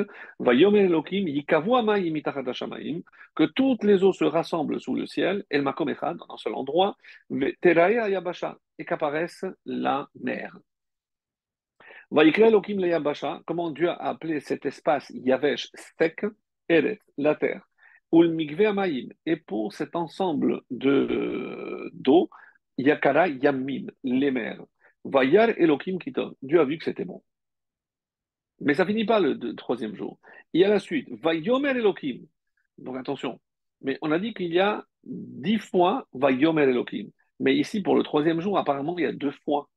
Que 3.36 3.44
toutes 3.46 3.84
les 3.84 4.04
eaux 4.04 4.14
se 4.14 4.26
rassemblent 4.26 4.82
sous 4.82 4.96
le 4.96 5.06
ciel, 5.06 5.46
El 5.52 5.62
Makom 5.62 5.94
dans 5.94 6.26
un 6.28 6.38
seul 6.38 6.56
endroit, 6.56 6.98
et 7.30 8.86
qu'apparaisse 8.86 9.46
la 9.64 10.10
mer. 10.20 10.58
Comment 13.46 13.70
Dieu 13.72 13.90
a 13.90 14.08
appelé 14.08 14.40
cet 14.40 14.66
espace 14.66 15.12
Yavesh 15.14 15.70
sec, 16.00 16.26
Eret, 16.70 17.00
la 17.18 17.36
terre, 17.36 17.68
et 19.26 19.36
pour 19.36 19.74
cet 19.74 19.96
ensemble 19.96 20.62
d'eau, 20.72 22.30
Yakara 22.78 23.28
Yamim, 23.28 23.88
les 24.04 24.32
mers. 24.32 24.64
Vayar 25.04 25.50
Elohim 25.58 26.00
Kitov. 26.00 26.34
Dieu 26.42 26.60
a 26.60 26.66
vu 26.66 26.78
que 26.78 26.86
c'était 26.86 27.06
bon. 27.06 27.24
Mais 28.60 28.74
ça 28.74 28.86
finit 28.86 29.06
pas 29.06 29.20
le, 29.20 29.56
troisième 29.56 29.96
jour. 29.96 30.20
Il 30.54 30.62
y 30.62 30.64
a 30.64 30.70
la 30.70 30.80
suite. 30.80 31.08
Vayomer 31.22 31.72
Elohim. 31.72 32.26
Donc 32.78 32.98
attention. 32.98 33.40
Mais 33.82 33.98
on 34.02 34.12
a 34.12 34.20
dit 34.20 34.34
qu'il 34.34 34.54
y 34.54 34.60
a 34.60 34.86
dix 35.04 35.60
fois 35.60 36.08
Vayomer 36.14 36.64
Elohim. 36.64 37.10
Mais 37.40 37.56
ici, 37.56 37.82
pour 37.82 37.96
le 37.96 38.04
troisième 38.04 38.42
jour, 38.42 38.58
apparemment, 38.58 38.98
il 38.98 39.04
y 39.04 39.08
a 39.08 39.12
deux 39.12 39.34
fois. 39.46 39.70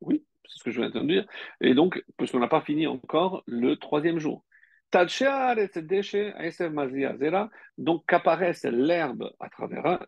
Oui, 0.00 0.24
c'est 0.46 0.58
ce 0.58 0.64
que 0.64 0.70
je 0.70 0.80
viens 0.80 0.90
de 0.90 1.06
dire. 1.06 1.26
Et 1.60 1.74
donc, 1.74 2.02
parce 2.16 2.30
qu'on 2.30 2.38
n'a 2.38 2.48
pas 2.48 2.62
fini 2.62 2.86
encore 2.86 3.42
le 3.46 3.76
troisième 3.76 4.18
jour. 4.18 4.44
Donc 7.78 8.04
qu'apparaisse 8.06 8.64
l'herbe 8.64 9.30
à 9.38 9.50
travers 9.50 9.86
un, 9.86 10.00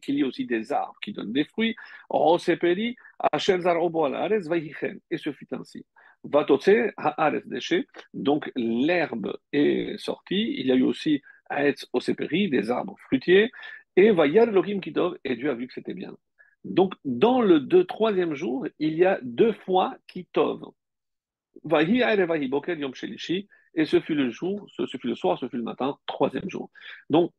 qu'il 0.00 0.14
y 0.14 0.20
ait 0.20 0.24
aussi 0.24 0.46
des 0.46 0.72
arbres 0.72 0.96
qui 1.02 1.12
donnent 1.12 1.32
des 1.32 1.44
fruits, 1.44 1.76
et 2.12 2.38
ce 5.16 5.32
fut 5.32 5.52
ainsi. 5.52 5.84
Donc 8.14 8.52
l'herbe 8.54 9.36
est 9.52 9.98
sortie, 9.98 10.54
il 10.58 10.66
y 10.66 10.72
a 10.72 10.76
eu 10.76 10.82
aussi 10.82 11.22
des 12.50 12.70
arbres 12.70 12.96
fruitiers, 12.98 13.50
et 13.96 14.12
Vayar 14.12 14.48
Elohim 14.48 14.80
Kitov, 14.80 15.18
et 15.24 15.34
Dieu 15.34 15.50
a 15.50 15.54
vu 15.54 15.66
que 15.66 15.74
c'était 15.74 15.94
bien. 15.94 16.16
Donc 16.64 16.94
dans 17.04 17.40
le 17.40 17.58
deux, 17.58 17.84
troisième 17.84 18.34
jour, 18.34 18.68
il 18.78 18.94
y 18.94 19.04
a 19.04 19.18
deux 19.22 19.52
fois 19.52 19.96
Kitov. 20.06 20.70
Et 23.74 23.84
ce 23.84 24.00
fut 24.00 24.14
le 24.14 24.30
jour, 24.30 24.66
ce, 24.70 24.86
fut 24.86 25.06
le 25.06 25.14
soir, 25.14 25.38
ce 25.38 25.48
fut 25.48 25.56
le 25.56 25.62
matin, 25.62 25.96
troisième 26.06 26.48
jour. 26.48 26.70
Donc, 27.10 27.32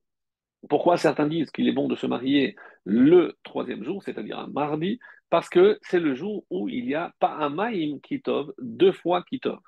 pourquoi 0.68 0.98
certains 0.98 1.28
disent 1.28 1.52
qu'il 1.52 1.68
est 1.68 1.74
bon 1.74 1.88
de 1.88 1.96
se 1.96 2.06
marier 2.06 2.56
le 2.86 3.38
troisième 3.44 3.84
jour, 3.84 4.04
c'est-à-dire 4.04 4.40
un 4.40 4.48
mardi? 4.48 5.00
Parce 5.30 5.50
que 5.50 5.80
c'est 5.82 6.00
le 6.00 6.16
jour 6.16 6.46
où 6.50 6.68
il 6.70 6.86
n'y 6.86 6.96
a 6.96 7.14
pas 7.20 7.36
un 7.36 7.50
maïm 7.50 8.02
kitov, 8.02 8.54
deux 8.60 8.92
fois 8.92 9.24
kitov. 9.24 9.60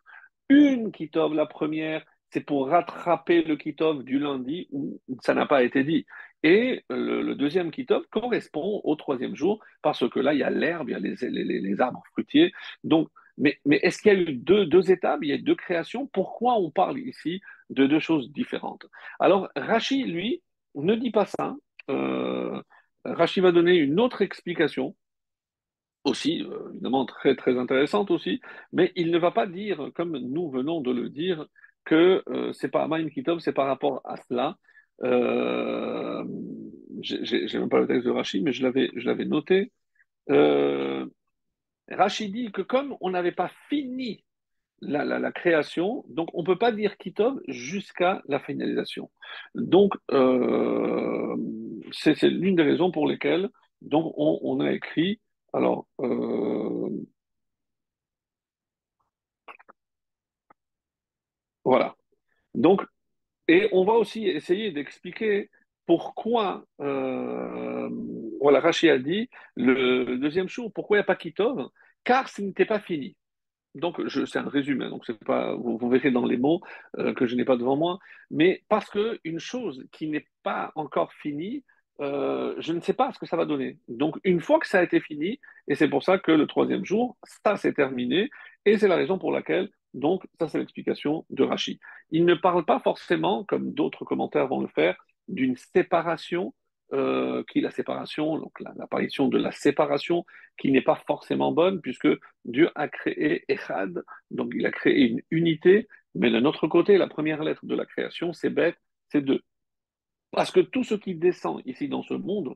Une 0.50 0.92
kitov, 0.92 1.34
la 1.34 1.46
première, 1.46 2.04
c'est 2.30 2.42
pour 2.42 2.68
rattraper 2.70 3.44
le 3.44 3.56
kitov 3.56 4.04
du 4.04 4.20
lundi 4.20 4.68
où 4.72 5.00
ça 5.22 5.34
n'a 5.34 5.46
pas 5.46 5.64
été 5.64 5.84
dit. 5.84 6.06
Et 6.44 6.84
le, 6.90 7.34
deuxième 7.36 7.72
kitov 7.72 8.04
correspond 8.10 8.82
au 8.84 8.96
troisième 8.96 9.36
jour 9.36 9.64
parce 9.82 10.10
que 10.10 10.20
là, 10.20 10.34
il 10.34 10.40
y 10.40 10.44
a 10.44 10.50
l'herbe, 10.50 10.90
il 10.90 10.94
y 10.94 10.96
a 10.96 11.00
les, 11.00 11.44
les 11.60 11.82
arbres 11.82 12.04
fruitiers. 12.12 12.52
Donc, 12.84 13.10
mais, 13.38 13.60
est-ce 13.70 14.02
qu'il 14.02 14.14
y 14.14 14.16
a 14.16 14.20
eu 14.20 14.34
deux, 14.34 14.92
étapes, 14.92 15.20
il 15.24 15.30
y 15.30 15.32
a 15.32 15.36
eu 15.36 15.42
deux 15.42 15.56
créations 15.56 16.08
Pourquoi 16.08 16.56
on 16.56 16.72
parle 16.72 17.00
ici 17.00 17.42
de 17.70 17.88
deux 17.88 18.00
choses 18.00 18.32
différentes? 18.32 18.86
Alors, 19.20 19.50
Rachi, 19.56 20.04
lui, 20.04 20.42
ne 20.76 20.96
dit 20.96 21.12
pas 21.12 21.26
ça. 21.26 21.56
Euh, 21.90 22.62
Rachi 23.06 23.40
va 23.40 23.52
donner 23.52 23.76
une 23.76 24.00
autre 24.00 24.22
explication, 24.22 24.96
aussi, 26.04 26.44
euh, 26.44 26.70
évidemment 26.72 27.06
très, 27.06 27.36
très 27.36 27.58
intéressante 27.58 28.12
aussi, 28.12 28.42
mais 28.74 28.92
il 28.96 29.12
ne 29.12 29.18
va 29.18 29.32
pas 29.32 29.48
dire, 29.48 29.92
comme 29.96 30.18
nous 30.18 30.50
venons 30.50 30.82
de 30.82 30.92
le 30.92 31.10
dire, 31.10 31.46
que 31.86 32.24
euh, 32.30 32.54
c'est 32.54 32.70
pas 32.70 32.88
Maïm 32.88 33.10
Kitov, 33.10 33.40
c'est 33.40 33.54
par 33.54 33.68
rapport 33.68 34.02
à 34.06 34.16
cela. 34.18 34.58
Euh, 35.04 36.24
J'ai 37.02 37.60
même 37.60 37.70
pas 37.70 37.80
le 37.80 37.88
texte 37.88 38.06
de 38.06 38.12
Rachi, 38.12 38.42
mais 38.42 38.52
je 38.54 38.64
l'avais 38.64 39.26
noté. 39.26 39.72
Euh, 40.30 41.06
Rachid 41.90 42.32
dit 42.34 42.52
que 42.52 42.62
comme 42.62 42.96
on 43.02 43.10
n'avait 43.10 43.32
pas 43.32 43.52
fini 43.70 44.24
la, 44.82 45.32
création, 45.32 46.04
donc 46.08 46.30
on 46.34 46.42
ne 46.42 46.46
peut 46.46 46.58
pas 46.58 46.72
dire 46.72 46.98
Kitov 46.98 47.40
jusqu'à 47.48 48.22
la 48.28 48.40
finalisation. 48.40 49.12
Donc, 49.56 49.94
euh, 50.12 51.36
c'est 51.92 52.22
l'une 52.24 52.56
des 52.56 52.64
raisons 52.64 52.92
pour 52.92 53.08
lesquelles 53.08 53.50
on, 53.92 54.60
a 54.60 54.72
écrit. 54.72 55.20
Alors, 55.54 55.88
euh, 56.00 56.90
voilà. 61.64 61.96
Donc, 62.56 62.82
et 63.48 63.70
on 63.72 63.84
va 63.86 63.94
aussi 63.94 64.28
essayer 64.28 64.72
d'expliquer 64.72 65.50
pourquoi, 65.86 66.66
euh, 66.80 67.90
voilà, 68.42 68.60
Rachid 68.60 68.90
a 68.90 68.98
dit, 68.98 69.30
le, 69.56 70.18
deuxième 70.18 70.50
jour, 70.50 70.72
pourquoi 70.74 70.98
il 70.98 71.00
n'y 71.00 71.04
a 71.04 71.06
pas 71.06 71.16
Kitov? 71.16 71.70
Car 72.04 72.28
ce 72.28 72.42
n'était 72.42 72.66
pas 72.66 72.80
fini. 72.80 73.16
Donc, 73.76 74.02
c'est 74.26 74.40
un 74.40 74.50
résumé, 74.50 74.90
donc 74.90 75.10
pas, 75.26 75.56
vous, 75.56 75.90
verrez 75.90 76.12
dans 76.12 76.26
les 76.26 76.38
mots 76.38 76.60
euh, 76.98 77.14
que 77.14 77.26
je 77.26 77.36
n'ai 77.36 77.46
pas 77.46 77.56
devant 77.56 77.78
moi, 77.78 78.00
mais 78.30 78.64
parce 78.68 78.90
qu'une 78.90 79.40
chose 79.40 79.86
qui 79.94 80.08
n'est 80.08 80.26
pas 80.44 80.74
encore 80.76 81.14
finie, 81.14 81.64
euh, 82.02 82.56
je 82.58 82.74
ne 82.74 82.82
sais 82.82 82.94
pas 82.94 83.14
ce 83.14 83.20
que 83.20 83.26
ça 83.26 83.38
va 83.38 83.46
donner. 83.46 83.78
Donc, 83.88 84.18
une 84.24 84.42
fois 84.42 84.60
que 84.60 84.68
ça 84.68 84.80
a 84.80 84.84
été 84.84 85.00
fini, 85.00 85.40
et 85.68 85.76
c'est 85.76 85.88
pour 85.88 86.04
ça 86.04 86.18
que 86.18 86.32
le 86.32 86.48
troisième 86.48 86.84
jour, 86.84 87.18
ça 87.46 87.56
s'est 87.56 87.74
terminé, 87.74 88.30
et 88.66 88.78
c'est 88.78 88.90
la 88.90 88.98
raison 88.98 89.18
pour 89.18 89.32
laquelle, 89.32 89.70
donc, 89.94 90.24
ça 90.40 90.48
c'est 90.48 90.58
l'explication 90.58 91.26
de 91.30 91.44
Rachid. 91.44 91.80
Il 92.10 92.26
ne 92.26 92.34
parle 92.34 92.66
pas 92.66 92.80
forcément, 92.80 93.46
comme 93.46 93.74
d'autres 93.74 94.04
commentaires 94.04 94.48
vont 94.48 94.62
le 94.62 94.68
faire, 94.68 94.96
d'une 95.28 95.56
séparation, 95.56 96.54
euh, 96.94 97.44
qui 97.50 97.62
la 97.62 97.72
séparation, 97.72 98.38
donc 98.38 98.60
l'apparition 98.60 99.28
de 99.28 99.38
la 99.38 99.52
séparation, 99.52 100.26
qui 100.58 100.72
n'est 100.72 100.82
pas 100.82 101.02
forcément 101.08 101.52
bonne, 101.52 101.82
puisque 101.82 102.10
Dieu 102.46 102.70
a 102.76 102.88
créé 102.88 103.46
Echad, 103.48 104.04
donc 104.30 104.52
il 104.56 104.66
a 104.66 104.72
créé 104.72 105.08
une 105.08 105.22
unité, 105.32 105.88
mais 106.16 106.30
d'un 106.32 106.46
autre 106.46 106.68
côté, 106.68 106.98
la 106.98 107.08
première 107.08 107.44
lettre 107.44 107.66
de 107.66 107.76
la 107.76 107.86
création, 107.86 108.34
c'est 108.34 108.50
bête, 108.50 108.78
c'est 109.10 109.22
deux. 109.22 109.42
Parce 110.32 110.52
que 110.52 110.60
tout 110.60 110.84
ce 110.84 110.96
qui 110.96 111.16
descend 111.16 111.62
ici 111.66 111.88
dans 111.88 112.04
ce 112.04 112.14
monde, 112.14 112.56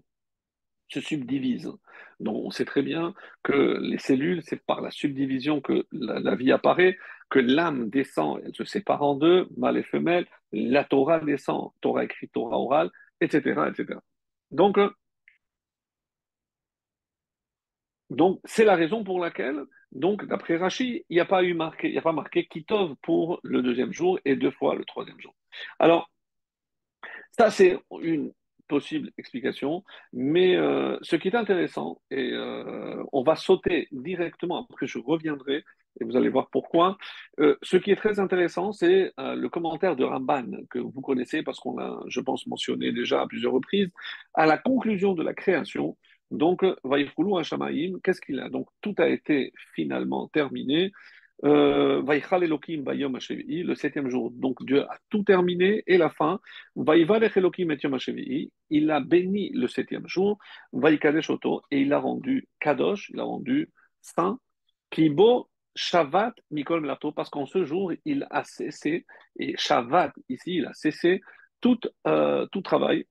se 0.87 1.01
subdivisent. 1.01 1.73
Donc, 2.19 2.45
on 2.45 2.51
sait 2.51 2.65
très 2.65 2.81
bien 2.81 3.13
que 3.43 3.79
les 3.81 3.97
cellules, 3.97 4.41
c'est 4.43 4.63
par 4.63 4.81
la 4.81 4.91
subdivision 4.91 5.61
que 5.61 5.85
la, 5.91 6.19
la 6.19 6.35
vie 6.35 6.51
apparaît, 6.51 6.97
que 7.29 7.39
l'âme 7.39 7.89
descend, 7.89 8.39
elle 8.45 8.53
se 8.53 8.63
sépare 8.63 9.01
en 9.01 9.15
deux, 9.15 9.47
mâle 9.57 9.77
et 9.77 9.83
femelle, 9.83 10.27
la 10.51 10.83
Torah 10.83 11.19
descend, 11.19 11.71
Torah 11.81 12.03
écrite, 12.03 12.31
Torah 12.31 12.57
orale, 12.57 12.91
etc., 13.19 13.61
etc. 13.69 13.99
Donc, 14.51 14.77
donc 18.09 18.39
c'est 18.45 18.65
la 18.65 18.75
raison 18.75 19.03
pour 19.03 19.19
laquelle, 19.19 19.65
donc, 19.95 20.25
d'après 20.25 20.57
Rachi, 20.57 21.05
il 21.09 21.15
n'y 21.15 21.21
a 21.21 21.25
pas 21.25 21.43
eu 21.43 21.53
marqué, 21.53 21.87
il 21.87 21.93
n'y 21.93 21.97
a 21.97 22.01
pas 22.01 22.11
marqué 22.11 22.45
Kitov 22.47 22.95
pour 23.01 23.39
le 23.43 23.61
deuxième 23.61 23.93
jour 23.93 24.19
et 24.25 24.35
deux 24.35 24.51
fois 24.51 24.75
le 24.75 24.83
troisième 24.83 25.19
jour. 25.21 25.33
Alors, 25.79 26.11
ça, 27.31 27.49
c'est 27.49 27.79
une 28.01 28.33
possible 28.67 29.11
explication, 29.17 29.83
mais 30.11 30.55
euh, 30.55 30.97
ce 31.01 31.15
qui 31.15 31.29
est 31.29 31.35
intéressant, 31.35 32.01
et 32.11 32.31
euh, 32.33 33.03
on 33.13 33.23
va 33.23 33.35
sauter 33.35 33.87
directement, 33.91 34.65
après 34.69 34.87
je 34.87 34.99
reviendrai, 34.99 35.63
et 35.99 36.03
vous 36.03 36.15
allez 36.17 36.29
voir 36.29 36.49
pourquoi, 36.49 36.97
euh, 37.39 37.55
ce 37.61 37.77
qui 37.77 37.91
est 37.91 37.95
très 37.95 38.19
intéressant, 38.19 38.71
c'est 38.71 39.13
euh, 39.19 39.35
le 39.35 39.49
commentaire 39.49 39.95
de 39.95 40.03
Ramban, 40.03 40.45
que 40.69 40.79
vous 40.79 41.01
connaissez 41.01 41.43
parce 41.43 41.59
qu'on 41.59 41.77
l'a, 41.77 41.97
je 42.07 42.19
pense, 42.19 42.47
mentionné 42.47 42.91
déjà 42.91 43.21
à 43.21 43.27
plusieurs 43.27 43.53
reprises, 43.53 43.89
à 44.33 44.45
la 44.45 44.57
conclusion 44.57 45.13
de 45.13 45.23
la 45.23 45.33
création, 45.33 45.97
donc, 46.31 46.65
Vaïfroulou 46.83 47.37
Hashamaïm, 47.37 47.99
qu'est-ce 48.03 48.19
qu'il 48.19 48.39
a? 48.39 48.49
Donc, 48.49 48.67
tout 48.81 48.95
a 48.97 49.07
été 49.07 49.53
finalement 49.75 50.27
terminé. 50.29 50.91
Euh, 51.43 52.01
le 53.63 53.75
septième 53.75 54.09
jour. 54.09 54.31
Donc 54.31 54.65
Dieu 54.65 54.83
a 54.83 54.97
tout 55.09 55.23
terminé 55.23 55.83
et 55.85 55.97
la 55.97 56.09
fin. 56.09 56.39
Il 58.69 58.91
a 58.91 58.99
béni 59.01 59.51
le 59.53 59.67
septième 59.67 60.07
jour. 60.07 60.39
Et 61.71 61.81
il 61.81 61.93
a 61.93 61.99
rendu 61.99 62.47
Kadosh, 62.59 63.09
il 63.13 63.19
a 63.19 63.23
rendu 63.23 63.69
saint. 64.01 64.39
Kibo 64.89 65.49
Shavat 65.75 66.33
Mikol 66.51 66.81
Melato, 66.81 67.11
parce 67.11 67.29
qu'en 67.29 67.45
ce 67.45 67.65
jour, 67.65 67.91
il 68.05 68.25
a 68.29 68.43
cessé, 68.43 69.05
et 69.37 69.55
Shavat, 69.57 70.13
ici, 70.29 70.55
il 70.55 70.65
a 70.65 70.73
cessé 70.73 71.21
tout, 71.61 71.79
euh, 72.07 72.45
tout 72.47 72.61
travail 72.61 73.05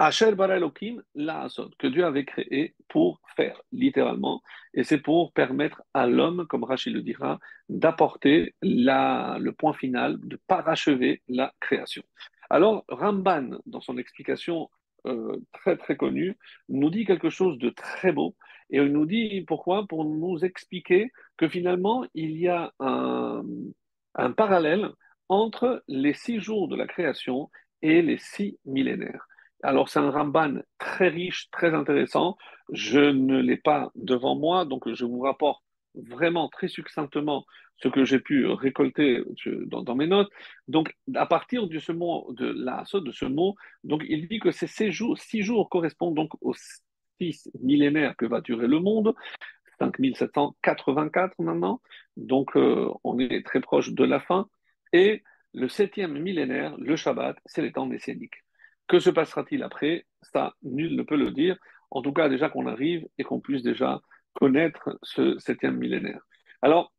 Asher 0.00 0.36
bara 0.36 0.56
Elohim 0.56 1.02
la 1.16 1.48
que 1.76 1.88
Dieu 1.88 2.04
avait 2.04 2.24
créé 2.24 2.76
pour 2.88 3.20
faire, 3.34 3.60
littéralement, 3.72 4.42
et 4.72 4.84
c'est 4.84 4.98
pour 4.98 5.32
permettre 5.32 5.82
à 5.92 6.06
l'homme, 6.06 6.46
comme 6.46 6.62
Rachid 6.62 6.94
le 6.94 7.02
dira, 7.02 7.40
d'apporter 7.68 8.54
le 8.62 9.50
point 9.50 9.72
final, 9.72 10.16
de 10.20 10.38
parachever 10.46 11.22
la 11.26 11.52
création. 11.58 12.04
Alors, 12.48 12.84
Ramban, 12.88 13.58
dans 13.66 13.80
son 13.80 13.98
explication 13.98 14.70
euh, 15.06 15.36
très 15.52 15.76
très 15.76 15.96
connue, 15.96 16.36
nous 16.68 16.90
dit 16.90 17.04
quelque 17.04 17.30
chose 17.30 17.58
de 17.58 17.70
très 17.70 18.12
beau, 18.12 18.36
et 18.70 18.78
il 18.78 18.92
nous 18.92 19.06
dit 19.06 19.42
pourquoi? 19.46 19.86
Pour 19.86 20.04
nous 20.04 20.44
expliquer 20.44 21.10
que 21.36 21.48
finalement, 21.48 22.04
il 22.14 22.36
y 22.36 22.48
a 22.48 22.72
un, 22.80 23.42
un 24.14 24.32
parallèle 24.32 24.90
entre 25.28 25.82
les 25.88 26.14
six 26.14 26.40
jours 26.40 26.68
de 26.68 26.76
la 26.76 26.86
création 26.86 27.50
et 27.82 28.02
les 28.02 28.18
six 28.18 28.58
millénaires. 28.64 29.26
Alors, 29.62 29.88
c'est 29.88 29.98
un 29.98 30.10
Ramban 30.10 30.60
très 30.78 31.08
riche, 31.08 31.50
très 31.50 31.74
intéressant. 31.74 32.36
Je 32.72 33.00
ne 33.00 33.40
l'ai 33.40 33.56
pas 33.56 33.90
devant 33.94 34.36
moi, 34.36 34.64
donc 34.64 34.92
je 34.92 35.04
vous 35.04 35.20
rapporte 35.20 35.62
vraiment 35.94 36.48
très 36.48 36.68
succinctement 36.68 37.44
ce 37.76 37.88
que 37.88 38.04
j'ai 38.04 38.18
pu 38.18 38.46
récolter 38.46 39.22
dans, 39.66 39.94
mes 39.94 40.06
notes. 40.06 40.30
Donc, 40.66 40.94
à 41.14 41.26
partir 41.26 41.68
de 41.68 41.78
ce 41.78 41.92
mot, 41.92 42.32
de 42.32 42.46
la 42.46 42.84
de 42.92 43.12
ce 43.12 43.24
mot, 43.24 43.54
donc 43.84 44.02
il 44.08 44.28
dit 44.28 44.40
que 44.40 44.50
ces 44.50 44.66
six 44.66 44.90
jours, 44.92 45.68
correspondent 45.70 46.14
donc 46.14 46.30
aux 46.40 46.54
six 47.20 47.48
millénaires 47.60 48.16
que 48.16 48.26
va 48.26 48.40
durer 48.40 48.66
le 48.66 48.80
monde, 48.80 49.14
5784 49.78 51.34
maintenant. 51.38 51.80
Donc, 52.16 52.56
euh, 52.56 52.88
on 53.04 53.18
est 53.18 53.44
très 53.46 53.60
proche 53.60 53.92
de 53.92 54.04
la 54.04 54.18
fin. 54.18 54.48
Et 54.92 55.22
le 55.54 55.68
septième 55.68 56.18
millénaire, 56.18 56.76
le 56.78 56.96
Shabbat, 56.96 57.36
c'est 57.46 57.62
les 57.62 57.72
temps 57.72 57.86
messianiques. 57.86 58.42
Que 58.88 58.98
se 58.98 59.10
passera-t-il 59.10 59.62
après? 59.62 60.06
Ça, 60.22 60.54
nul 60.62 60.96
ne 60.96 61.02
peut 61.02 61.16
le 61.16 61.30
dire. 61.30 61.56
En 61.90 62.02
tout 62.02 62.12
cas, 62.12 62.28
déjà 62.28 62.48
qu'on 62.48 62.66
arrive 62.66 63.06
et 63.18 63.24
qu'on 63.24 63.40
puisse 63.40 63.62
déjà 63.62 64.00
connaître 64.38 64.98
ce 65.02 65.38
septième 65.38 65.76
millénaire. 65.76 66.20
Alors, 66.62 66.92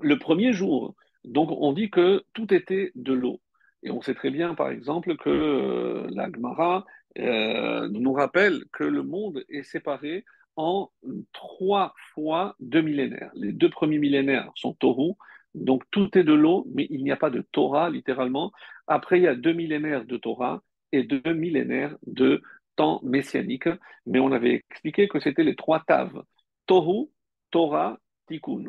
le 0.00 0.18
premier 0.18 0.52
jour, 0.52 0.94
on 1.34 1.72
dit 1.72 1.90
que 1.90 2.24
tout 2.34 2.52
était 2.52 2.92
de 2.94 3.12
l'eau. 3.12 3.40
Et 3.82 3.90
on 3.90 4.00
sait 4.00 4.14
très 4.14 4.30
bien, 4.30 4.54
par 4.54 4.70
exemple, 4.70 5.16
que 5.16 5.30
euh, 5.30 6.06
la 6.10 6.30
Gemara 6.30 6.84
euh, 7.18 7.88
nous 7.88 8.12
rappelle 8.12 8.64
que 8.72 8.84
le 8.84 9.02
monde 9.02 9.44
est 9.48 9.62
séparé 9.62 10.24
en 10.56 10.90
trois 11.32 11.94
fois 12.14 12.56
deux 12.60 12.82
millénaires. 12.82 13.30
Les 13.34 13.52
deux 13.52 13.70
premiers 13.70 13.98
millénaires 13.98 14.50
sont 14.54 14.74
Torou, 14.74 15.16
donc 15.54 15.82
tout 15.90 16.16
est 16.18 16.24
de 16.24 16.32
l'eau, 16.32 16.66
mais 16.74 16.86
il 16.90 17.04
n'y 17.04 17.12
a 17.12 17.16
pas 17.16 17.30
de 17.30 17.42
Torah, 17.52 17.90
littéralement. 17.90 18.52
Après, 18.86 19.18
il 19.18 19.24
y 19.24 19.28
a 19.28 19.34
deux 19.34 19.52
millénaires 19.52 20.04
de 20.04 20.16
Torah, 20.16 20.62
et 20.92 21.02
deux 21.02 21.32
millénaires 21.32 21.96
de 22.06 22.42
temps 22.76 23.00
messianique, 23.02 23.68
mais 24.06 24.20
on 24.20 24.32
avait 24.32 24.64
expliqué 24.70 25.08
que 25.08 25.20
c'était 25.20 25.44
les 25.44 25.56
trois 25.56 25.80
taves. 25.80 26.22
Tohu, 26.66 27.10
Torah, 27.50 27.98
Tikkun. 28.28 28.64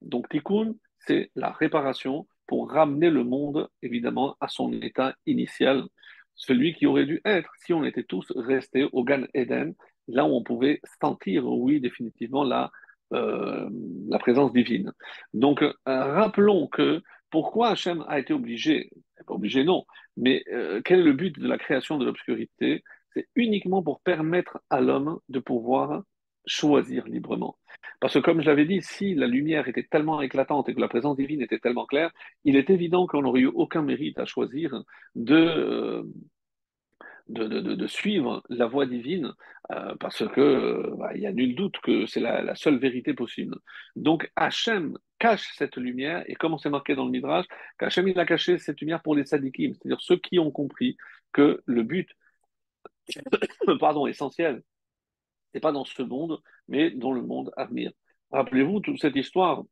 Donc 0.00 0.28
Tikkun, 0.28 0.74
c'est 0.98 1.30
la 1.34 1.50
réparation 1.50 2.26
pour 2.46 2.70
ramener 2.70 3.10
le 3.10 3.24
monde, 3.24 3.68
évidemment, 3.82 4.36
à 4.40 4.48
son 4.48 4.72
état 4.72 5.14
initial, 5.26 5.84
celui 6.34 6.74
qui 6.74 6.86
aurait 6.86 7.06
dû 7.06 7.20
être 7.24 7.50
si 7.64 7.72
on 7.72 7.84
était 7.84 8.04
tous 8.04 8.30
restés 8.36 8.86
au 8.92 9.04
Gan 9.04 9.24
Eden, 9.34 9.74
là 10.08 10.24
où 10.24 10.34
on 10.34 10.42
pouvait 10.42 10.80
sentir, 11.00 11.46
oui, 11.46 11.80
définitivement, 11.80 12.44
la, 12.44 12.70
euh, 13.12 13.68
la 14.08 14.18
présence 14.18 14.52
divine. 14.52 14.92
Donc, 15.34 15.62
euh, 15.62 15.72
rappelons 15.86 16.68
que 16.68 17.02
pourquoi 17.30 17.70
Hachem 17.70 18.04
a 18.08 18.18
été 18.18 18.32
obligé, 18.32 18.90
pas 19.26 19.34
obligé 19.34 19.64
non, 19.64 19.84
mais 20.16 20.44
euh, 20.52 20.80
quel 20.84 21.00
est 21.00 21.04
le 21.04 21.12
but 21.12 21.38
de 21.38 21.48
la 21.48 21.58
création 21.58 21.98
de 21.98 22.04
l'obscurité? 22.04 22.84
C'est 23.14 23.28
uniquement 23.34 23.82
pour 23.82 24.00
permettre 24.00 24.60
à 24.70 24.80
l'homme 24.80 25.18
de 25.28 25.38
pouvoir 25.38 26.02
choisir 26.46 27.06
librement. 27.06 27.56
Parce 28.00 28.14
que 28.14 28.18
comme 28.18 28.40
je 28.40 28.46
l'avais 28.46 28.66
dit, 28.66 28.82
si 28.82 29.14
la 29.14 29.26
lumière 29.26 29.68
était 29.68 29.84
tellement 29.84 30.20
éclatante 30.22 30.68
et 30.68 30.74
que 30.74 30.80
la 30.80 30.88
présence 30.88 31.16
divine 31.16 31.42
était 31.42 31.58
tellement 31.58 31.86
claire, 31.86 32.10
il 32.44 32.56
est 32.56 32.70
évident 32.70 33.06
qu'on 33.06 33.22
n'aurait 33.22 33.40
eu 33.40 33.46
aucun 33.46 33.82
mérite 33.82 34.18
à 34.18 34.24
choisir 34.24 34.82
de, 35.14 35.34
euh, 35.34 36.02
de, 37.28 37.86
suivre 37.86 38.42
la 38.48 38.66
voie 38.66 38.86
divine, 38.86 39.32
euh, 39.72 39.94
parce 39.98 40.26
que 40.28 40.94
bah, 40.96 41.10
il 41.14 41.22
y 41.22 41.26
a 41.26 41.32
nul 41.32 41.54
doute 41.54 41.78
que 41.82 42.06
c'est 42.06 42.20
la, 42.20 42.54
seule 42.54 42.78
vérité 42.78 43.14
possible. 43.14 43.56
Donc 43.96 44.30
Hachem 44.36 44.98
cache 45.18 45.52
cette 45.56 45.76
lumière, 45.76 46.22
et 46.26 46.34
comme 46.34 46.54
on 46.54 46.58
s'est 46.58 46.70
marqué 46.70 46.94
dans 46.94 47.04
le 47.04 47.10
Midrash, 47.10 47.46
qu'Hachem 47.78 48.08
il 48.08 48.18
a 48.18 48.26
caché 48.26 48.58
cette 48.58 48.80
lumière 48.80 49.02
pour 49.02 49.14
les 49.14 49.24
sadikim, 49.24 49.74
c'est-à-dire 49.74 50.00
ceux 50.00 50.16
qui 50.16 50.38
ont 50.38 50.50
compris 50.50 50.96
que 51.32 51.62
le 51.66 51.82
but, 51.82 52.08
pardon, 53.80 54.06
essentiel, 54.06 54.62
pas 55.60 55.72
dans 55.72 55.84
ce 55.84 56.02
monde, 56.02 56.40
mais 56.68 56.90
dans 56.90 57.12
le 57.12 57.22
monde 57.22 57.52
à 57.56 57.64
venir. 57.64 57.92
Rappelez-vous 58.30 58.80
toute 58.80 59.00
cette 59.00 59.16
histoire 59.16 59.64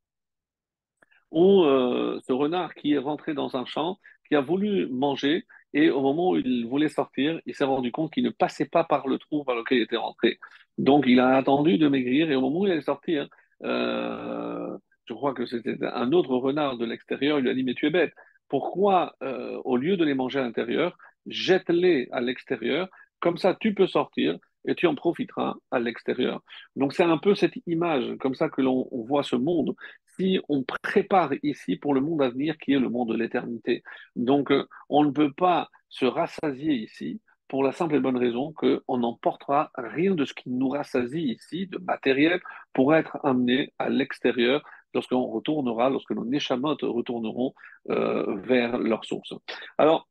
où 1.30 1.64
euh, 1.64 2.20
ce 2.26 2.32
renard 2.32 2.74
qui 2.74 2.92
est 2.92 2.98
rentré 2.98 3.34
dans 3.34 3.56
un 3.56 3.64
champ, 3.64 3.98
qui 4.28 4.36
a 4.36 4.40
voulu 4.40 4.88
manger, 4.88 5.44
et 5.72 5.90
au 5.90 6.00
moment 6.00 6.30
où 6.30 6.36
il 6.36 6.66
voulait 6.66 6.88
sortir, 6.88 7.40
il 7.46 7.54
s'est 7.54 7.64
rendu 7.64 7.90
compte 7.90 8.12
qu'il 8.12 8.22
ne 8.24 8.30
passait 8.30 8.66
pas 8.66 8.84
par 8.84 9.08
le 9.08 9.18
trou 9.18 9.42
par 9.44 9.56
lequel 9.56 9.78
il 9.78 9.82
était 9.82 9.96
rentré. 9.96 10.38
Donc 10.78 11.04
il 11.08 11.18
a 11.18 11.36
attendu 11.36 11.76
de 11.78 11.88
maigrir 11.88 12.30
et 12.30 12.36
au 12.36 12.40
moment 12.40 12.60
où 12.60 12.66
il 12.66 12.72
allait 12.72 12.80
sortir, 12.80 13.28
euh, 13.64 14.76
je 15.06 15.12
crois 15.14 15.34
que 15.34 15.44
c'était 15.46 15.76
un 15.84 16.12
autre 16.12 16.34
renard 16.36 16.78
de 16.78 16.84
l'extérieur, 16.84 17.38
il 17.38 17.42
lui 17.42 17.50
a 17.50 17.54
dit 17.54 17.64
mais 17.64 17.74
tu 17.74 17.86
es 17.86 17.90
bête, 17.90 18.12
pourquoi 18.48 19.16
euh, 19.22 19.60
au 19.64 19.76
lieu 19.76 19.96
de 19.96 20.04
les 20.04 20.14
manger 20.14 20.38
à 20.38 20.42
l'intérieur, 20.42 20.96
jette-les 21.26 22.08
à 22.12 22.20
l'extérieur, 22.20 22.88
comme 23.18 23.36
ça 23.36 23.56
tu 23.58 23.74
peux 23.74 23.88
sortir 23.88 24.38
et 24.66 24.74
tu 24.74 24.86
en 24.86 24.94
profiteras 24.94 25.54
à 25.70 25.78
l'extérieur. 25.78 26.42
Donc 26.76 26.92
c'est 26.92 27.04
un 27.04 27.18
peu 27.18 27.34
cette 27.34 27.54
image 27.66 28.16
comme 28.18 28.34
ça 28.34 28.48
que 28.48 28.62
l'on 28.62 28.88
voit 28.92 29.22
ce 29.22 29.36
monde 29.36 29.74
si 30.16 30.40
on 30.48 30.62
prépare 30.62 31.32
ici 31.42 31.76
pour 31.76 31.94
le 31.94 32.00
monde 32.00 32.22
à 32.22 32.28
venir 32.28 32.56
qui 32.58 32.72
est 32.72 32.78
le 32.78 32.88
monde 32.88 33.10
de 33.10 33.16
l'éternité. 33.16 33.82
Donc 34.16 34.50
euh, 34.50 34.66
on 34.88 35.04
ne 35.04 35.10
peut 35.10 35.32
pas 35.32 35.70
se 35.88 36.06
rassasier 36.06 36.74
ici 36.74 37.20
pour 37.48 37.62
la 37.62 37.72
simple 37.72 37.96
et 37.96 38.00
bonne 38.00 38.16
raison 38.16 38.52
qu'on 38.52 38.98
n'emportera 38.98 39.70
rien 39.76 40.14
de 40.14 40.24
ce 40.24 40.34
qui 40.34 40.50
nous 40.50 40.70
rassasie 40.70 41.22
ici, 41.22 41.66
de 41.66 41.78
matériel, 41.78 42.40
pour 42.72 42.94
être 42.94 43.18
amené 43.22 43.72
à 43.78 43.88
l'extérieur 43.88 44.62
lorsqu'on 44.94 45.26
retournera, 45.26 45.90
lorsque 45.90 46.12
nos 46.12 46.24
néchamotes 46.24 46.82
retourneront 46.82 47.54
euh, 47.90 48.36
vers 48.36 48.78
leur 48.78 49.04
source. 49.04 49.34
Alors, 49.76 50.08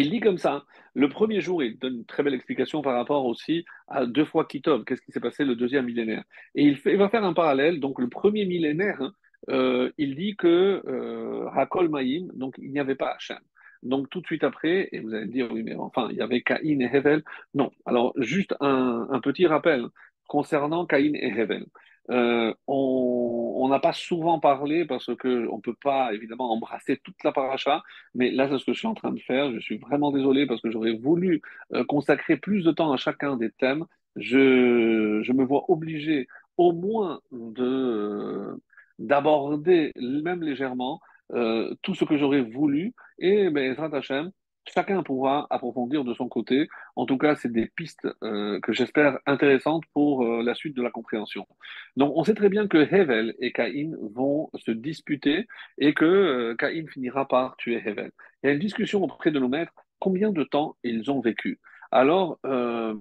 il 0.00 0.10
dit 0.10 0.20
comme 0.20 0.38
ça, 0.38 0.64
le 0.94 1.08
premier 1.08 1.40
jour, 1.40 1.62
il 1.62 1.78
donne 1.78 1.96
une 1.98 2.04
très 2.04 2.22
belle 2.22 2.34
explication 2.34 2.82
par 2.82 2.94
rapport 2.94 3.26
aussi 3.26 3.64
à 3.88 4.06
deux 4.06 4.24
fois 4.24 4.44
Kitov, 4.44 4.84
qu'est-ce 4.84 5.02
qui 5.02 5.12
s'est 5.12 5.20
passé 5.20 5.44
le 5.44 5.56
deuxième 5.56 5.86
millénaire? 5.86 6.24
Et 6.54 6.64
il, 6.64 6.96
va 6.96 7.08
faire 7.08 7.24
un 7.24 7.32
parallèle, 7.32 7.80
donc 7.80 7.98
le 7.98 8.08
premier 8.08 8.44
millénaire, 8.44 9.00
hein, 9.00 9.12
euh, 9.50 9.90
il 9.98 10.14
dit 10.14 10.36
que 10.36 10.82
euh, 10.86 11.48
Hakol 11.54 11.88
Maïm, 11.88 12.30
donc 12.34 12.54
il 12.58 12.70
n'y 12.70 12.80
avait 12.80 12.94
pas 12.94 13.12
Hachem. 13.12 13.38
Donc 13.82 14.08
tout 14.08 14.20
de 14.20 14.26
suite 14.26 14.44
après, 14.44 14.88
et 14.92 15.00
vous 15.00 15.12
allez 15.14 15.26
me 15.26 15.32
dire, 15.32 15.52
oui, 15.52 15.62
mais 15.62 15.74
enfin, 15.74 16.08
il 16.10 16.16
y 16.16 16.22
avait 16.22 16.40
Caïn 16.40 16.80
et 16.80 16.96
Hevel. 16.96 17.22
Non. 17.52 17.70
Alors, 17.84 18.14
juste 18.16 18.54
un, 18.60 19.06
un 19.10 19.20
petit 19.20 19.46
rappel 19.46 19.84
concernant 20.26 20.86
Caïn 20.86 21.14
et 21.14 21.28
Hevel. 21.28 21.66
Euh, 22.10 22.52
on 22.66 23.66
n'a 23.70 23.80
pas 23.80 23.92
souvent 23.94 24.38
parlé 24.38 24.84
parce 24.84 25.14
que 25.16 25.48
on 25.50 25.60
peut 25.60 25.74
pas 25.82 26.12
évidemment 26.12 26.52
embrasser 26.52 26.98
toute 27.02 27.22
la 27.24 27.32
paracha, 27.32 27.82
mais 28.14 28.30
là 28.30 28.48
c'est 28.48 28.58
ce 28.58 28.64
que 28.66 28.72
je 28.74 28.78
suis 28.78 28.88
en 28.88 28.94
train 28.94 29.12
de 29.12 29.20
faire. 29.20 29.52
Je 29.52 29.58
suis 29.60 29.78
vraiment 29.78 30.12
désolé 30.12 30.46
parce 30.46 30.60
que 30.60 30.70
j'aurais 30.70 30.94
voulu 30.94 31.40
euh, 31.72 31.84
consacrer 31.84 32.36
plus 32.36 32.62
de 32.64 32.72
temps 32.72 32.92
à 32.92 32.96
chacun 32.96 33.36
des 33.36 33.50
thèmes. 33.50 33.86
Je, 34.16 35.32
me 35.32 35.44
vois 35.44 35.64
obligé 35.70 36.28
au 36.56 36.72
moins 36.72 37.20
de 37.32 38.54
d'aborder 39.00 39.92
même 39.96 40.42
légèrement 40.42 41.00
euh, 41.32 41.74
tout 41.82 41.94
ce 41.94 42.04
que 42.04 42.16
j'aurais 42.16 42.42
voulu 42.42 42.94
et 43.18 43.50
ben, 43.50 43.74
Hashem, 43.92 44.30
chacun 44.66 45.02
pourra 45.02 45.46
approfondir 45.50 46.04
de 46.04 46.14
son 46.14 46.28
côté. 46.28 46.68
En 46.96 47.06
tout 47.06 47.18
cas, 47.18 47.34
c'est 47.34 47.52
des 47.52 47.66
pistes 47.66 48.08
euh, 48.22 48.60
que 48.60 48.72
j'espère 48.72 49.18
intéressantes 49.26 49.84
pour 49.92 50.24
euh, 50.24 50.42
la 50.42 50.54
suite 50.54 50.76
de 50.76 50.82
la 50.82 50.90
compréhension. 50.90 51.46
Donc, 51.96 52.12
on 52.16 52.24
sait 52.24 52.34
très 52.34 52.48
bien 52.48 52.66
que 52.66 52.78
Hevel 52.78 53.34
et 53.38 53.52
Caïn 53.52 53.96
vont 54.00 54.50
se 54.54 54.70
disputer 54.70 55.46
et 55.78 55.94
que 55.94 56.04
euh, 56.04 56.54
Caïn 56.56 56.86
finira 56.88 57.26
par 57.26 57.56
tuer 57.56 57.82
Hevel. 57.84 58.10
Il 58.42 58.46
y 58.46 58.50
a 58.50 58.52
une 58.52 58.60
discussion 58.60 59.02
auprès 59.02 59.30
de 59.30 59.38
nos 59.38 59.48
maîtres, 59.48 59.74
combien 59.98 60.30
de 60.30 60.44
temps 60.44 60.76
ils 60.82 61.10
ont 61.10 61.20
vécu? 61.20 61.58
Alors, 61.90 62.38
euh, 62.44 62.94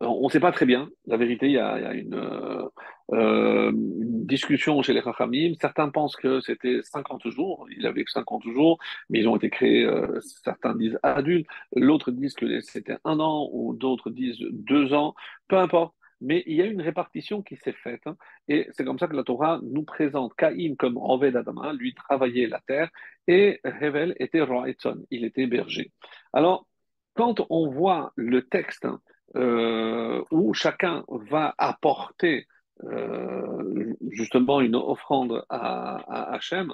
on 0.00 0.24
ne 0.24 0.30
sait 0.30 0.40
pas 0.40 0.52
très 0.52 0.66
bien. 0.66 0.88
La 1.06 1.16
vérité, 1.16 1.46
il 1.46 1.52
y 1.52 1.58
a, 1.58 1.74
euh, 1.76 2.68
euh, 3.12 3.70
une 3.72 4.26
discussion 4.26 4.80
chez 4.82 4.92
les 4.92 5.02
Chachamim. 5.02 5.54
Certains 5.60 5.88
pensent 5.88 6.16
que 6.16 6.40
c'était 6.40 6.80
50 6.82 7.28
jours. 7.28 7.66
Il 7.76 7.86
avait 7.86 8.04
que 8.04 8.10
50 8.10 8.44
jours, 8.44 8.78
mais 9.10 9.20
ils 9.20 9.28
ont 9.28 9.36
été 9.36 9.50
créés, 9.50 9.84
euh, 9.84 10.20
certains 10.20 10.74
disent 10.76 10.98
adultes, 11.02 11.48
l'autre 11.74 12.10
disent 12.10 12.34
que 12.34 12.60
c'était 12.60 12.98
un 13.04 13.18
an, 13.20 13.48
ou 13.52 13.74
d'autres 13.74 14.10
disent 14.10 14.38
deux 14.52 14.92
ans. 14.92 15.14
Peu 15.48 15.56
importe. 15.58 15.94
Mais 16.20 16.42
il 16.46 16.56
y 16.56 16.62
a 16.62 16.66
une 16.66 16.82
répartition 16.82 17.42
qui 17.42 17.56
s'est 17.56 17.72
faite. 17.72 18.00
hein, 18.06 18.16
et 18.48 18.66
c'est 18.72 18.84
comme 18.84 18.98
ça 18.98 19.06
que 19.06 19.14
la 19.14 19.22
Torah 19.22 19.60
nous 19.62 19.84
présente 19.84 20.34
Caïn 20.34 20.74
comme 20.76 20.96
Oved 20.96 21.36
Adama, 21.36 21.72
lui 21.72 21.94
travaillait 21.94 22.48
la 22.48 22.60
terre, 22.66 22.90
et 23.28 23.60
Hevel 23.62 24.16
était 24.18 24.40
roi 24.40 24.68
Etzon, 24.68 25.04
il 25.12 25.24
était 25.24 25.46
berger. 25.46 25.92
Alors, 26.32 26.66
quand 27.14 27.46
on 27.50 27.68
voit 27.70 28.12
le 28.16 28.42
texte, 28.48 28.84
hein, 28.84 29.00
euh, 29.36 30.22
où 30.30 30.54
chacun 30.54 31.04
va 31.08 31.54
apporter 31.58 32.46
euh, 32.84 33.94
justement 34.10 34.60
une 34.60 34.76
offrande 34.76 35.44
à, 35.48 35.96
à 35.96 36.34
Hachem, 36.34 36.72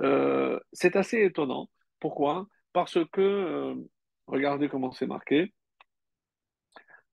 euh, 0.00 0.58
c'est 0.72 0.96
assez 0.96 1.22
étonnant. 1.22 1.68
Pourquoi? 2.00 2.46
Parce 2.72 2.98
que, 3.12 3.74
regardez 4.26 4.68
comment 4.68 4.92
c'est 4.92 5.06
marqué. 5.06 5.52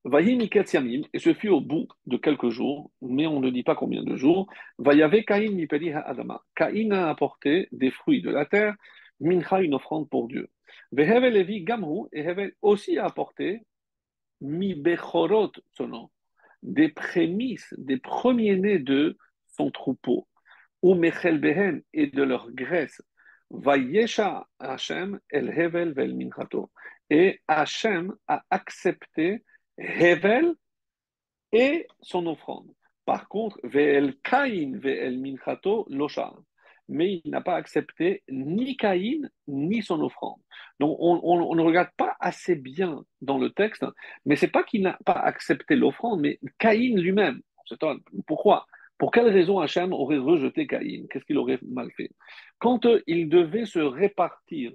Vayi 0.03 0.35
miketz 0.35 0.73
yamim, 0.73 1.03
et 1.13 1.19
ce 1.19 1.33
fut 1.35 1.49
au 1.49 1.61
bout 1.61 1.87
de 2.07 2.17
quelques 2.17 2.49
jours, 2.49 2.91
mais 3.01 3.27
on 3.27 3.39
ne 3.39 3.51
dit 3.51 3.61
pas 3.61 3.75
combien 3.75 4.03
de 4.03 4.15
jours. 4.15 4.47
Vayave 4.79 5.21
mipeli 5.51 5.91
ha'adama. 5.91 6.41
Caïn 6.55 6.91
a 6.91 7.09
apporté 7.09 7.67
des 7.71 7.91
fruits 7.91 8.23
de 8.23 8.31
la 8.31 8.47
terre, 8.47 8.75
mincha, 9.19 9.61
une 9.61 9.75
offrande 9.75 10.09
pour 10.09 10.27
Dieu. 10.27 10.49
Vehevel 10.91 11.33
levi 11.33 11.61
gamru, 11.63 12.07
et 12.11 12.21
Hevel 12.21 12.53
aussi 12.63 12.97
a 12.97 13.05
apporté 13.05 13.61
mi 14.41 14.73
bechorot 14.73 15.51
des 16.63 16.89
prémices, 16.89 17.73
des 17.77 17.97
premiers-nés 17.97 18.79
de 18.79 19.17
son 19.47 19.71
troupeau, 19.71 20.27
ou 20.81 20.95
mechel 20.95 21.39
behen, 21.39 21.81
et 21.93 22.07
de 22.07 22.23
leur 22.23 22.51
graisse. 22.51 23.01
Vayesha 23.49 24.47
Hashem 24.59 25.19
el 25.29 25.49
hevel 25.49 25.93
vel 25.93 26.15
minchato. 26.15 26.71
Et 27.09 27.41
Hashem 27.47 28.13
a 28.27 28.43
accepté 28.49 29.43
Hevel 29.77 30.53
et 31.51 31.87
son 32.01 32.27
offrande. 32.27 32.71
Par 33.05 33.27
contre, 33.27 33.59
Ve'el 33.63 34.15
Caïn, 34.23 34.77
Ve'el 34.77 35.19
Minchato, 35.19 35.85
Locha. 35.89 36.33
Mais 36.91 37.21
il 37.23 37.31
n'a 37.31 37.41
pas 37.41 37.55
accepté 37.55 38.21
ni 38.29 38.75
Caïn, 38.75 39.29
ni 39.47 39.81
son 39.81 40.01
offrande. 40.01 40.39
Donc, 40.79 40.97
on, 40.99 41.55
ne 41.55 41.61
regarde 41.61 41.89
pas 41.95 42.15
assez 42.19 42.55
bien 42.55 43.03
dans 43.21 43.37
le 43.37 43.49
texte, 43.49 43.85
mais 44.25 44.35
c'est 44.35 44.49
pas 44.49 44.63
qu'il 44.63 44.81
n'a 44.81 44.99
pas 45.05 45.13
accepté 45.13 45.75
l'offrande, 45.75 46.19
mais 46.19 46.39
Caïn 46.59 46.99
lui-même. 46.99 47.41
Pourquoi? 48.27 48.65
Pour 48.97 49.11
quelle 49.11 49.29
raison 49.29 49.59
Hachem 49.59 49.93
aurait 49.93 50.17
rejeté 50.17 50.67
Caïn? 50.67 51.07
Qu'est-ce 51.09 51.25
qu'il 51.25 51.37
aurait 51.37 51.59
mal 51.67 51.89
fait? 51.95 52.11
Quand 52.59 52.85
euh, 52.85 53.01
il 53.07 53.29
devait 53.29 53.65
se 53.65 53.79
répartir 53.79 54.73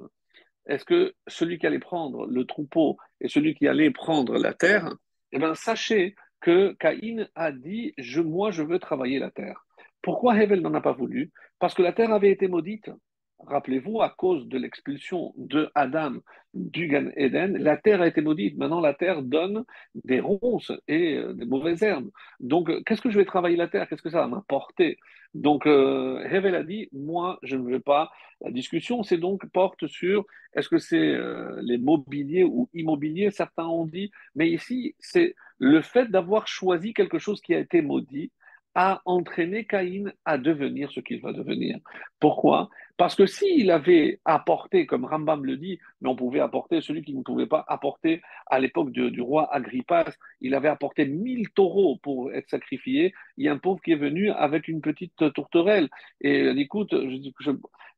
est-ce 0.66 0.84
que 0.84 1.14
celui 1.26 1.58
qui 1.58 1.66
allait 1.66 1.78
prendre 1.78 2.26
le 2.26 2.44
troupeau 2.44 2.96
et 3.20 3.28
celui 3.28 3.54
qui 3.54 3.68
allait 3.68 3.90
prendre 3.90 4.36
la 4.36 4.52
terre, 4.52 4.92
eh 5.32 5.38
bien, 5.38 5.54
sachez 5.54 6.14
que 6.40 6.72
Caïn 6.74 7.28
a 7.34 7.52
dit, 7.52 7.94
moi, 8.16 8.50
je 8.50 8.62
veux 8.62 8.78
travailler 8.78 9.18
la 9.18 9.30
terre. 9.30 9.65
Pourquoi 10.02 10.40
Hevel 10.40 10.60
n'en 10.60 10.74
a 10.74 10.80
pas 10.80 10.92
voulu? 10.92 11.32
Parce 11.58 11.74
que 11.74 11.82
la 11.82 11.92
terre 11.92 12.12
avait 12.12 12.30
été 12.30 12.48
maudite. 12.48 12.90
Rappelez-vous, 13.38 14.00
à 14.00 14.08
cause 14.08 14.48
de 14.48 14.58
l'expulsion 14.58 15.34
de 15.36 15.70
Adam 15.74 16.14
du 16.54 16.90
Eden, 17.16 17.58
la 17.58 17.76
terre 17.76 18.00
a 18.00 18.06
été 18.06 18.22
maudite. 18.22 18.56
Maintenant, 18.56 18.80
la 18.80 18.94
terre 18.94 19.22
donne 19.22 19.64
des 19.94 20.20
ronces 20.20 20.72
et 20.88 21.16
euh, 21.16 21.34
des 21.34 21.44
mauvaises 21.44 21.82
herbes. 21.82 22.10
Donc, 22.40 22.70
euh, 22.70 22.82
qu'est-ce 22.84 23.02
que 23.02 23.10
je 23.10 23.18
vais 23.18 23.26
travailler 23.26 23.56
la 23.56 23.68
terre? 23.68 23.88
Qu'est-ce 23.88 24.02
que 24.02 24.10
ça 24.10 24.20
va 24.20 24.26
m'apporter? 24.26 24.98
Donc, 25.34 25.66
euh, 25.66 26.24
Hevel 26.24 26.54
a 26.54 26.62
dit, 26.62 26.88
moi, 26.92 27.38
je 27.42 27.56
ne 27.56 27.70
veux 27.70 27.80
pas. 27.80 28.10
La 28.40 28.50
discussion, 28.50 29.02
c'est 29.02 29.18
donc 29.18 29.46
porte 29.52 29.86
sur 29.86 30.24
est-ce 30.54 30.70
que 30.70 30.78
c'est 30.78 31.18
les 31.62 31.78
mobiliers 31.78 32.44
ou 32.44 32.68
immobiliers? 32.72 33.30
Certains 33.30 33.66
ont 33.66 33.86
dit, 33.86 34.10
mais 34.34 34.48
ici, 34.48 34.94
c'est 34.98 35.34
le 35.58 35.82
fait 35.82 36.10
d'avoir 36.10 36.48
choisi 36.48 36.94
quelque 36.94 37.18
chose 37.18 37.40
qui 37.40 37.54
a 37.54 37.58
été 37.58 37.82
maudit 37.82 38.30
a 38.78 39.00
entraîné 39.06 39.64
Caïn 39.64 40.12
à 40.26 40.36
devenir 40.36 40.92
ce 40.92 41.00
qu'il 41.00 41.20
va 41.22 41.32
devenir. 41.32 41.78
Pourquoi? 42.20 42.68
Parce 42.98 43.14
que 43.14 43.24
s'il 43.24 43.70
avait 43.70 44.20
apporté, 44.26 44.84
comme 44.84 45.06
Rambam 45.06 45.46
le 45.46 45.56
dit, 45.56 45.78
mais 46.02 46.10
on 46.10 46.14
pouvait 46.14 46.40
apporter 46.40 46.82
celui 46.82 47.00
qui 47.02 47.14
ne 47.14 47.22
pouvait 47.22 47.46
pas 47.46 47.64
apporter 47.68 48.20
à 48.46 48.60
l'époque 48.60 48.90
du 48.90 49.20
roi 49.22 49.48
Agrippas, 49.54 50.12
il 50.42 50.54
avait 50.54 50.68
apporté 50.68 51.06
1000 51.06 51.48
taureaux 51.54 51.96
pour 52.02 52.30
être 52.34 52.50
sacrifiés. 52.50 53.14
Il 53.38 53.46
y 53.46 53.48
a 53.48 53.52
un 53.52 53.58
pauvre 53.58 53.80
qui 53.80 53.92
est 53.92 53.96
venu 53.96 54.30
avec 54.30 54.68
une 54.68 54.82
petite 54.82 55.32
tourterelle. 55.32 55.88
Et 56.20 56.46
écoute, 56.50 56.94
je- 57.40 57.50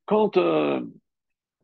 quand 0.07 0.37
euh, 0.37 0.81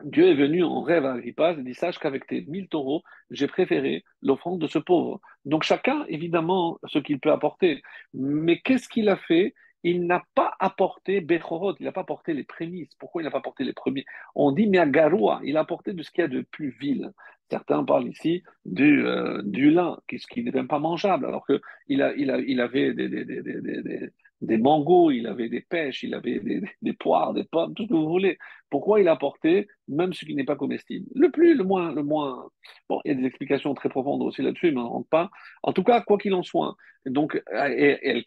Dieu 0.03 0.29
est 0.29 0.35
venu 0.35 0.65
en 0.65 0.83
rêve 0.83 1.07
à 1.07 1.13
Agrippas 1.13 1.57
et 1.57 1.63
dit, 1.63 1.75
sache 1.75 1.99
qu'avec 1.99 2.27
tes 2.27 2.43
mille 2.43 2.69
taureaux, 2.69 3.03
j'ai 3.31 3.47
préféré 3.47 4.05
l'offrande 4.23 4.61
de 4.61 4.67
ce 4.67 4.79
pauvre. 4.79 5.21
Donc 5.45 5.63
chacun, 5.63 6.05
évidemment, 6.09 6.79
ce 6.87 6.99
qu'il 6.99 7.21
peut 7.21 7.31
apporter. 7.31 7.83
Mais 8.13 8.59
qu'est-ce 8.61 8.89
qu'il 8.89 9.09
a 9.09 9.17
fait? 9.17 9.55
Il 9.83 10.07
n'a 10.07 10.25
pas 10.35 10.55
apporté 10.61 11.21
Bechorot, 11.21 11.77
il 11.79 11.85
n'a 11.85 11.93
pas 11.93 12.01
apporté 12.01 12.33
les 12.33 12.45
prémices. 12.45 12.95
Pourquoi 12.99 13.21
il 13.21 13.27
n'a 13.27 13.31
pas 13.31 13.39
apporté 13.39 13.65
les 13.65 13.75
premiers? 13.75 14.07
On 14.35 14.51
dit 14.51 14.67
Meagaroua, 14.67 15.41
il 15.45 15.59
a 15.59 15.61
apporté 15.61 15.93
de 15.93 16.03
ce 16.03 16.11
qu'il 16.11 16.23
y 16.23 16.25
a 16.25 16.29
de 16.29 16.41
plus 16.41 16.71
vil. 16.81 17.13
Certains 17.51 17.85
parlent 17.85 18.09
ici 18.09 18.43
du, 18.65 19.07
euh, 19.07 19.43
du 19.45 19.71
lin, 19.71 19.99
qui, 20.09 20.17
qui 20.17 20.43
n'est 20.43 20.51
même 20.51 20.69
pas 20.69 20.79
mangeable, 20.79 21.27
alors 21.27 21.47
que 21.47 21.61
il 21.89 22.01
a, 22.03 22.15
il 22.15 22.31
a, 22.31 22.39
il 22.39 22.61
avait 22.61 22.95
des, 22.95 23.09
des, 23.11 23.25
des, 23.27 24.11
des, 24.47 24.59
mangos, 24.59 25.11
il 25.11 25.27
avait 25.27 25.49
des 25.49 25.61
pêches, 25.61 26.03
il 26.03 26.15
avait 26.15 26.41
des, 26.83 26.93
poires, 26.93 27.35
des 27.35 27.45
pommes, 27.45 27.75
tout 27.75 27.85
ce 27.85 27.89
que 27.89 27.95
vous 27.95 28.09
voulez. 28.09 28.39
Pourquoi 28.71 29.01
il 29.01 29.09
a 29.09 29.13
apporté 29.13 29.69
même 29.89 30.13
ce 30.13 30.25
qui 30.25 30.35
n'est 30.35 30.45
pas 30.45 30.57
comestible? 30.57 31.07
Le 31.15 31.31
plus, 31.31 31.55
le 31.55 31.65
moins, 31.65 31.93
le 31.93 32.03
moins. 32.03 32.49
Bon, 32.89 33.01
il 33.05 33.09
y 33.09 33.11
a 33.13 33.15
des 33.15 33.27
explications 33.27 33.75
très 33.75 33.89
profondes 33.89 34.23
aussi 34.23 34.43
là-dessus, 34.43 34.73
mais 34.73 34.81
on 34.81 34.85
ne 34.85 34.89
rentre 34.89 35.09
pas. 35.09 35.31
En 35.63 35.73
tout 35.73 35.85
cas, 35.85 36.01
quoi 36.01 36.19
qu'il 36.19 36.35
en 36.35 36.43
soit, 36.43 36.77
donc, 37.07 37.41
et, 37.53 37.99
El 38.03 38.25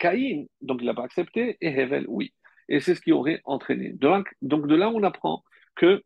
donc 0.62 0.80
il 0.82 0.86
n'a 0.86 0.94
pas 0.94 1.04
accepté, 1.04 1.58
et 1.62 1.68
Hevel, 1.68 2.06
oui. 2.08 2.34
Et 2.70 2.80
c'est 2.80 2.96
ce 2.96 3.02
qui 3.02 3.12
aurait 3.12 3.42
entraîné. 3.46 3.94
De 3.94 4.08
là- 4.08 4.24
donc 4.42 4.68
de 4.68 4.76
là, 4.76 4.90
on 4.90 5.04
apprend 5.04 5.44
que 5.76 6.04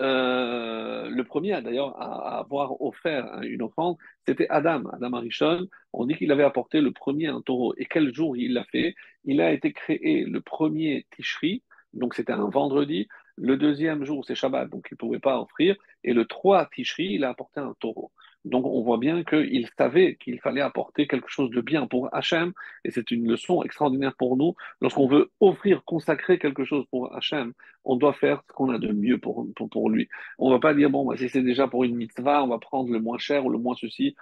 euh, 0.00 1.08
le 1.08 1.24
premier, 1.24 1.60
d'ailleurs, 1.62 2.00
à, 2.00 2.38
avoir 2.38 2.80
offert 2.80 3.26
hein, 3.32 3.42
une 3.42 3.62
offrande, 3.62 3.96
c'était 4.26 4.46
Adam, 4.48 4.84
Adam 4.92 5.12
Arishon. 5.14 5.68
On 5.92 6.06
dit 6.06 6.14
qu'il 6.14 6.32
avait 6.32 6.44
apporté 6.44 6.80
le 6.80 6.92
premier 6.92 7.26
un 7.26 7.40
taureau. 7.42 7.74
Et 7.76 7.84
quel 7.84 8.14
jour 8.14 8.36
il 8.36 8.54
l'a 8.54 8.64
fait? 8.64 8.94
Il 9.24 9.40
a 9.40 9.52
été 9.52 9.72
créé 9.72 10.24
le 10.24 10.40
premier 10.40 11.06
Tishri, 11.14 11.62
donc 11.92 12.14
c'était 12.14 12.32
un 12.32 12.48
vendredi. 12.48 13.08
Le 13.36 13.56
deuxième 13.56 14.04
jour, 14.04 14.24
c'est 14.24 14.34
Shabbat, 14.34 14.68
donc 14.68 14.88
il 14.90 14.94
ne 14.94 14.98
pouvait 14.98 15.18
pas 15.18 15.40
offrir. 15.40 15.76
Et 16.04 16.12
le 16.12 16.24
3 16.26 16.68
Tishri, 16.74 17.14
il 17.14 17.24
a 17.24 17.30
apporté 17.30 17.60
un 17.60 17.74
taureau. 17.80 18.10
Donc 18.44 18.66
on 18.66 18.82
voit 18.82 18.98
bien 18.98 19.22
qu'il 19.22 19.68
savait 19.78 20.16
qu'il 20.16 20.40
fallait 20.40 20.60
apporter 20.60 21.06
quelque 21.06 21.28
chose 21.28 21.50
de 21.50 21.60
bien 21.60 21.86
pour 21.86 22.08
Hachem, 22.14 22.52
et 22.84 22.90
c'est 22.90 23.10
une 23.10 23.28
leçon 23.28 23.62
extraordinaire 23.62 24.14
pour 24.16 24.36
nous. 24.36 24.54
Lorsqu'on 24.80 25.06
veut 25.06 25.30
offrir, 25.40 25.84
consacrer 25.84 26.38
quelque 26.38 26.64
chose 26.64 26.84
pour 26.90 27.14
Hachem, 27.14 27.52
on 27.84 27.96
doit 27.96 28.12
faire 28.12 28.42
ce 28.48 28.52
qu'on 28.52 28.70
a 28.70 28.78
de 28.78 28.92
mieux 28.92 29.18
pour, 29.18 29.46
pour, 29.56 29.68
pour 29.68 29.90
lui. 29.90 30.08
On 30.38 30.48
ne 30.48 30.54
va 30.54 30.60
pas 30.60 30.74
dire, 30.74 30.90
bon, 30.90 31.06
bah, 31.06 31.16
si 31.16 31.28
c'est 31.28 31.42
déjà 31.42 31.68
pour 31.68 31.84
une 31.84 31.96
mitzvah, 31.96 32.42
on 32.42 32.48
va 32.48 32.58
prendre 32.58 32.90
le 32.90 33.00
moins 33.00 33.18
cher 33.18 33.44
ou 33.44 33.50
le 33.50 33.58
moins 33.58 33.74
ceci. 33.76 34.14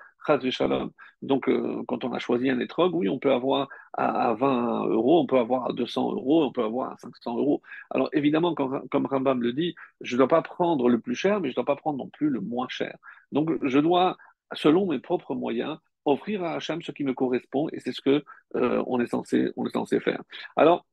Donc, 1.22 1.48
euh, 1.48 1.82
quand 1.86 2.04
on 2.04 2.12
a 2.12 2.18
choisi 2.18 2.50
un 2.50 2.58
étrog, 2.60 2.94
oui, 2.94 3.08
on 3.08 3.18
peut 3.18 3.32
avoir 3.32 3.68
à, 3.94 4.34
20 4.34 4.86
euros, 4.86 5.20
on 5.20 5.26
peut 5.26 5.38
avoir 5.38 5.66
à 5.68 5.72
200 5.72 6.12
euros, 6.12 6.44
on 6.44 6.52
peut 6.52 6.64
avoir 6.64 6.92
à 6.92 6.96
500 6.98 7.36
euros. 7.36 7.62
Alors, 7.90 8.08
évidemment, 8.12 8.54
comme 8.54 9.06
Rambam 9.06 9.42
le 9.42 9.52
dit, 9.52 9.74
je 10.00 10.14
ne 10.14 10.18
dois 10.18 10.28
pas 10.28 10.42
prendre 10.42 10.88
le 10.88 10.98
plus 11.00 11.14
cher, 11.14 11.40
mais 11.40 11.48
je 11.48 11.52
ne 11.52 11.56
dois 11.56 11.64
pas 11.64 11.76
prendre 11.76 11.98
non 11.98 12.08
plus 12.08 12.30
le 12.30 12.40
moins 12.40 12.68
cher. 12.68 12.96
Donc, 13.32 13.50
je 13.62 13.78
dois, 13.78 14.16
selon 14.52 14.86
mes 14.86 14.98
propres 14.98 15.34
moyens, 15.34 15.78
offrir 16.04 16.44
à 16.44 16.54
Hacham 16.54 16.82
ce 16.82 16.92
qui 16.92 17.04
me 17.04 17.14
correspond, 17.14 17.68
et 17.72 17.80
c'est 17.80 17.92
ce 17.92 18.00
que 18.00 18.24
euh, 18.56 18.82
on 18.86 19.00
est 19.00 19.06
censé, 19.06 19.50
on 19.56 19.66
est 19.66 19.72
censé 19.72 20.00
faire. 20.00 20.22
Alors, 20.56 20.86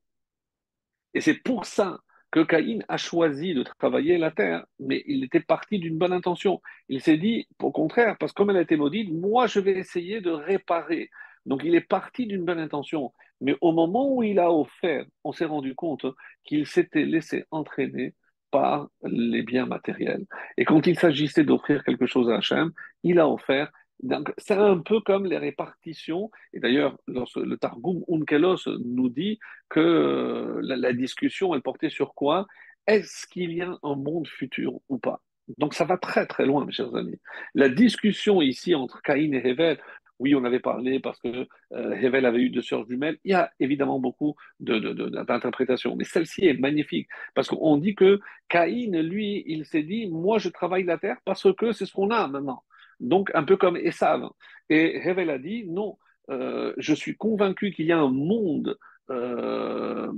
et 1.13 1.21
c'est 1.21 1.35
pour 1.35 1.65
ça 1.65 1.99
que 2.37 2.43
Caïn 2.43 2.79
a 2.87 2.97
choisi 2.97 3.53
de 3.53 3.63
travailler 3.63 4.17
la 4.17 4.31
terre, 4.31 4.65
mais 4.79 5.03
il 5.07 5.23
était 5.23 5.39
parti 5.39 5.79
d'une 5.79 5.97
bonne 5.97 6.13
intention. 6.13 6.61
Il 6.89 7.01
s'est 7.01 7.17
dit, 7.17 7.47
au 7.61 7.71
contraire, 7.71 8.15
parce 8.19 8.31
que 8.31 8.37
comme 8.37 8.49
elle 8.51 8.57
a 8.57 8.61
été 8.61 8.77
maudite, 8.77 9.11
moi 9.11 9.47
je 9.47 9.59
vais 9.59 9.73
essayer 9.73 10.21
de 10.21 10.31
réparer. 10.31 11.09
Donc 11.45 11.61
il 11.63 11.75
est 11.75 11.81
parti 11.81 12.27
d'une 12.27 12.45
bonne 12.45 12.59
intention, 12.59 13.13
mais 13.41 13.55
au 13.61 13.71
moment 13.71 14.13
où 14.13 14.23
il 14.23 14.39
a 14.39 14.51
offert, 14.51 15.05
on 15.23 15.31
s'est 15.31 15.45
rendu 15.45 15.73
compte 15.75 16.05
qu'il 16.43 16.67
s'était 16.67 17.05
laissé 17.05 17.45
entraîner 17.51 18.13
par 18.51 18.89
les 19.03 19.43
biens 19.43 19.65
matériels. 19.65 20.25
Et 20.57 20.65
quand 20.65 20.87
il 20.87 20.97
s'agissait 20.97 21.43
d'offrir 21.43 21.83
quelque 21.83 22.05
chose 22.05 22.29
à 22.29 22.37
Hachem, 22.37 22.71
il 23.03 23.19
a 23.19 23.27
offert 23.27 23.71
donc, 24.03 24.31
c'est 24.37 24.53
un 24.53 24.77
peu 24.77 25.01
comme 25.01 25.25
les 25.25 25.37
répartitions. 25.37 26.29
Et 26.53 26.59
d'ailleurs, 26.59 26.97
le 27.07 27.55
Targum 27.55 28.03
Unkelos 28.09 28.67
nous 28.85 29.09
dit 29.09 29.39
que 29.69 29.79
euh, 29.79 30.59
la, 30.61 30.93
discussion, 30.93 31.55
elle 31.55 31.61
portait 31.61 31.89
sur 31.89 32.13
quoi? 32.13 32.47
Est-ce 32.85 33.25
qu'il 33.27 33.51
y 33.53 33.61
a 33.61 33.77
un 33.83 33.95
monde 33.95 34.27
futur 34.27 34.79
ou 34.89 34.99
pas? 34.99 35.21
Donc, 35.57 35.73
ça 35.73 35.85
va 35.85 35.97
très 35.97 36.27
très 36.27 36.45
loin, 36.45 36.65
mes 36.65 36.71
chers 36.71 36.93
amis. 36.95 37.19
La 37.55 37.69
discussion 37.69 38.41
ici 38.41 38.75
entre 38.75 39.01
Caïn 39.01 39.33
et 39.33 39.47
Hevel, 39.47 39.79
oui, 40.19 40.35
on 40.35 40.43
avait 40.43 40.59
parlé 40.59 40.99
parce 40.99 41.19
que 41.19 41.47
euh, 41.73 41.93
Hevel 41.93 42.25
avait 42.25 42.39
eu 42.39 42.49
deux 42.49 42.61
sœurs 42.61 42.85
jumelles. 42.87 43.17
Il 43.23 43.31
y 43.31 43.33
a 43.33 43.51
évidemment 43.59 43.99
beaucoup 43.99 44.35
d'interprétations, 44.59 45.95
mais 45.95 46.03
celle-ci 46.05 46.45
est 46.45 46.59
magnifique 46.59 47.07
parce 47.35 47.47
qu'on 47.47 47.77
dit 47.77 47.95
que 47.95 48.19
Caïn, 48.49 49.01
lui, 49.01 49.43
il 49.47 49.65
s'est 49.65 49.83
dit 49.83 50.07
Moi, 50.07 50.39
je 50.39 50.49
travaille 50.49 50.83
la 50.83 50.97
terre 50.97 51.17
parce 51.25 51.51
que 51.53 51.71
c'est 51.71 51.85
ce 51.85 51.93
qu'on 51.93 52.11
a 52.11 52.27
maintenant. 52.27 52.63
Donc, 52.99 53.31
un 53.33 53.43
peu 53.43 53.57
comme 53.57 53.77
Esav. 53.77 54.29
Et 54.69 54.97
Hevel 54.97 55.29
a 55.29 55.37
dit, 55.37 55.65
non, 55.67 55.97
euh, 56.29 56.73
je 56.77 56.93
suis 56.93 57.15
convaincu 57.15 57.71
qu'il 57.71 57.85
y 57.85 57.91
a 57.91 57.99
un 57.99 58.11
monde 58.11 58.77
euh, 59.09 60.11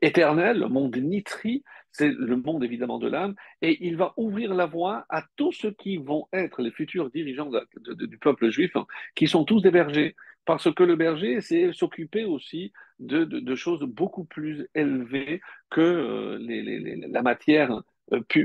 éternel, 0.00 0.58
le 0.58 0.68
monde 0.68 0.96
Nitri, 0.96 1.62
c'est 1.92 2.08
le 2.08 2.36
monde 2.36 2.64
évidemment 2.64 2.98
de 2.98 3.08
l'âme, 3.08 3.34
et 3.60 3.86
il 3.86 3.96
va 3.96 4.14
ouvrir 4.16 4.54
la 4.54 4.66
voie 4.66 5.04
à 5.08 5.24
tous 5.36 5.52
ceux 5.52 5.70
qui 5.70 5.98
vont 5.98 6.26
être 6.32 6.62
les 6.62 6.72
futurs 6.72 7.10
dirigeants 7.10 7.50
du 7.76 8.18
peuple 8.18 8.50
juif, 8.50 8.74
hein, 8.74 8.86
qui 9.14 9.28
sont 9.28 9.44
tous 9.44 9.62
des 9.62 9.70
bergers. 9.70 10.16
Parce 10.44 10.74
que 10.74 10.82
le 10.82 10.96
berger, 10.96 11.40
c'est 11.40 11.72
s'occuper 11.72 12.24
aussi 12.24 12.72
de, 12.98 13.54
choses 13.54 13.84
beaucoup 13.84 14.24
plus 14.24 14.66
élevées 14.74 15.40
que 15.70 15.80
euh, 15.80 17.08
la 17.08 17.22
matière 17.22 17.82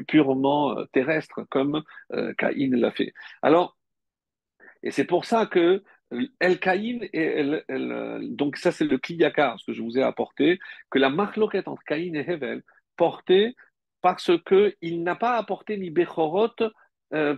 purement 0.08 0.76
terrestre, 0.94 1.42
comme 1.50 1.82
Caïn 2.38 2.78
l'a 2.78 2.92
fait. 2.92 3.14
Et 4.88 4.92
c'est 4.92 5.04
pour 5.04 5.26
ça 5.26 5.46
que 5.48 5.84
El 6.40 6.60
Caïn 6.60 7.00
donc 8.22 8.56
ça 8.56 8.72
c'est 8.72 8.86
le 8.86 8.98
Kliyakar, 8.98 9.60
ce 9.60 9.66
que 9.66 9.74
je 9.74 9.82
vous 9.82 10.00
ai 10.00 10.02
apporté, 10.02 10.60
que 10.90 10.98
la 10.98 11.10
marloquette 11.10 11.68
entre 11.68 11.84
Caïn 11.84 12.16
et 12.16 12.20
Hevel 12.20 12.64
portait 12.96 13.54
parce 14.02 14.32
qu'il 14.48 15.04
n'a 15.04 15.18
pas 15.18 15.36
apporté 15.36 15.78
ni 15.78 15.90
Bechorot 15.90 16.56
euh, 17.14 17.36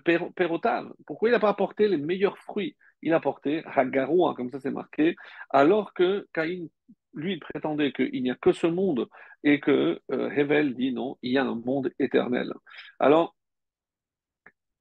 Pourquoi 1.07 1.29
il 1.29 1.31
n'a 1.31 1.39
pas 1.39 1.49
apporté 1.49 1.87
les 1.87 1.97
meilleurs 1.97 2.37
fruits? 2.37 2.75
Il 3.01 3.13
a 3.13 3.15
apporté 3.15 3.63
Hagaroua, 3.65 4.35
comme 4.35 4.51
ça 4.51 4.59
c'est 4.59 4.69
marqué, 4.69 5.15
alors 5.49 5.95
que 5.95 6.27
Caïn, 6.31 6.67
lui, 7.15 7.39
prétendait 7.39 7.91
qu'il 7.91 8.21
n'y 8.21 8.29
a 8.29 8.35
que 8.35 8.51
ce 8.51 8.67
monde 8.67 9.09
et 9.43 9.59
que 9.59 9.99
euh, 10.11 10.29
Hevel 10.29 10.75
dit 10.75 10.93
non, 10.93 11.17
il 11.23 11.31
y 11.31 11.39
a 11.39 11.45
un 11.45 11.55
monde 11.55 11.91
éternel. 11.97 12.53
Alors, 12.99 13.35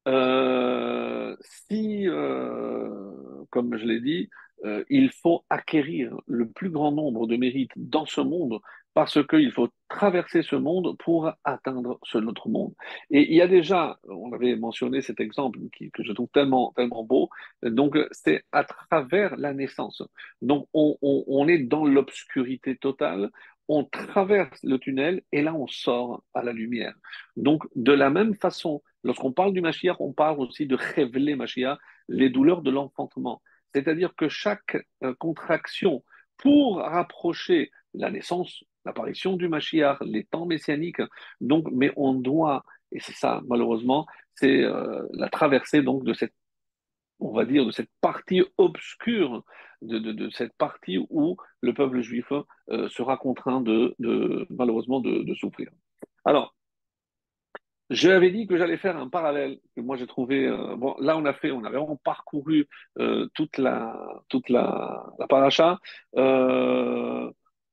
euh, 0.09 1.37
si, 1.69 2.09
euh, 2.09 2.89
comme 3.51 3.77
je 3.77 3.85
l'ai 3.85 4.01
dit, 4.01 4.31
euh, 4.65 4.85
il 4.89 5.11
faut 5.11 5.45
acquérir 5.51 6.17
le 6.27 6.49
plus 6.49 6.71
grand 6.71 6.91
nombre 6.93 7.27
de 7.27 7.37
mérites 7.37 7.71
dans 7.77 8.07
ce 8.07 8.21
monde 8.21 8.59
parce 8.95 9.25
qu'il 9.29 9.53
faut 9.53 9.69
traverser 9.89 10.43
ce 10.43 10.57
monde 10.57 10.97
pour 10.99 11.31
atteindre 11.45 12.01
ce 12.03 12.19
autre 12.19 12.49
monde. 12.49 12.75
Et 13.11 13.31
il 13.31 13.37
y 13.37 13.43
a 13.43 13.47
déjà, 13.47 14.01
on 14.09 14.33
avait 14.33 14.57
mentionné 14.57 15.03
cet 15.03 15.21
exemple 15.21 15.61
que 15.71 16.03
je 16.03 16.13
trouve 16.13 16.29
tellement, 16.33 16.73
tellement 16.75 17.05
beau, 17.05 17.29
donc 17.63 17.97
c'est 18.11 18.43
à 18.51 18.65
travers 18.65 19.37
la 19.37 19.55
naissance. 19.55 20.03
Donc 20.43 20.67
on, 20.75 20.97
on 21.01 21.47
est 21.47 21.59
dans 21.59 21.87
l'obscurité 21.87 22.77
totale, 22.77 23.31
on 23.69 23.85
traverse 23.85 24.59
le 24.63 24.79
tunnel 24.79 25.23
et 25.33 25.43
là 25.43 25.55
on 25.55 25.67
sort 25.67 26.25
à 26.35 26.43
la 26.43 26.53
lumière. 26.53 26.95
Donc 27.37 27.65
de 27.75 27.93
la 27.93 28.11
même 28.11 28.35
façon 28.35 28.83
Lorsqu'on 29.05 29.33
parle 29.33 29.53
du 29.53 29.61
Mashiach, 29.61 29.97
on 30.01 30.13
parle 30.13 30.41
aussi 30.41 30.67
de 30.67 30.77
révéler 30.77 31.37
Mashiach, 31.37 31.79
les 32.09 32.31
douleurs 32.31 32.63
de 32.63 32.71
l'enfantement. 32.71 33.43
C'est-à-dire 33.75 34.15
que 34.17 34.29
chaque 34.29 34.77
euh, 35.03 35.15
contraction 35.19 36.05
pour 36.37 36.79
rapprocher 36.79 37.71
la 37.95 38.11
naissance, 38.11 38.65
l'apparition 38.85 39.37
du 39.37 39.49
Mashiach, 39.49 39.99
les 40.03 40.25
temps 40.25 40.47
messianiques, 40.47 41.03
donc, 41.41 41.69
mais 41.73 41.93
on 41.97 42.15
doit, 42.15 42.65
et 42.93 43.01
c'est 43.01 43.15
ça 43.15 43.41
malheureusement, 43.47 44.07
c'est 44.35 44.63
euh, 44.63 45.07
la 45.13 45.29
traversée 45.29 45.83
donc 45.83 46.05
de 46.05 46.13
cette, 46.13 46.35
on 47.21 47.33
va 47.33 47.45
dire, 47.45 47.65
de 47.67 47.71
cette 47.71 47.91
partie 48.01 48.43
obscure, 48.57 49.45
de, 49.83 50.29
cette 50.31 50.57
partie 50.57 50.99
où 51.11 51.37
le 51.61 51.75
peuple 51.75 52.01
juif 52.01 52.33
euh, 52.71 52.89
sera 52.89 53.17
contraint 53.17 53.61
de, 53.61 53.95
malheureusement 54.51 55.01
de, 55.01 55.35
souffrir. 55.35 55.71
Alors, 56.25 56.55
j'avais 57.91 58.31
dit 58.31 58.47
que 58.47 58.59
j'allais 58.59 58.77
faire 58.77 58.99
un 58.99 59.09
parallèle 59.09 59.61
que 59.75 59.81
moi 59.81 59.97
j'ai 59.97 60.07
trouvé. 60.07 60.47
Euh, 60.47 60.77
bon, 60.77 60.95
là 60.99 61.17
on 61.17 61.25
a 61.25 61.33
fait, 61.33 61.51
on 61.51 61.65
a 61.65 61.71
vraiment 61.71 61.97
parcouru 62.05 62.69
euh, 62.99 63.27
toute 63.33 63.57
la 63.57 64.23
toute 64.29 64.51
la, 64.51 65.07
la 65.19 65.27
paracha. 65.27 65.79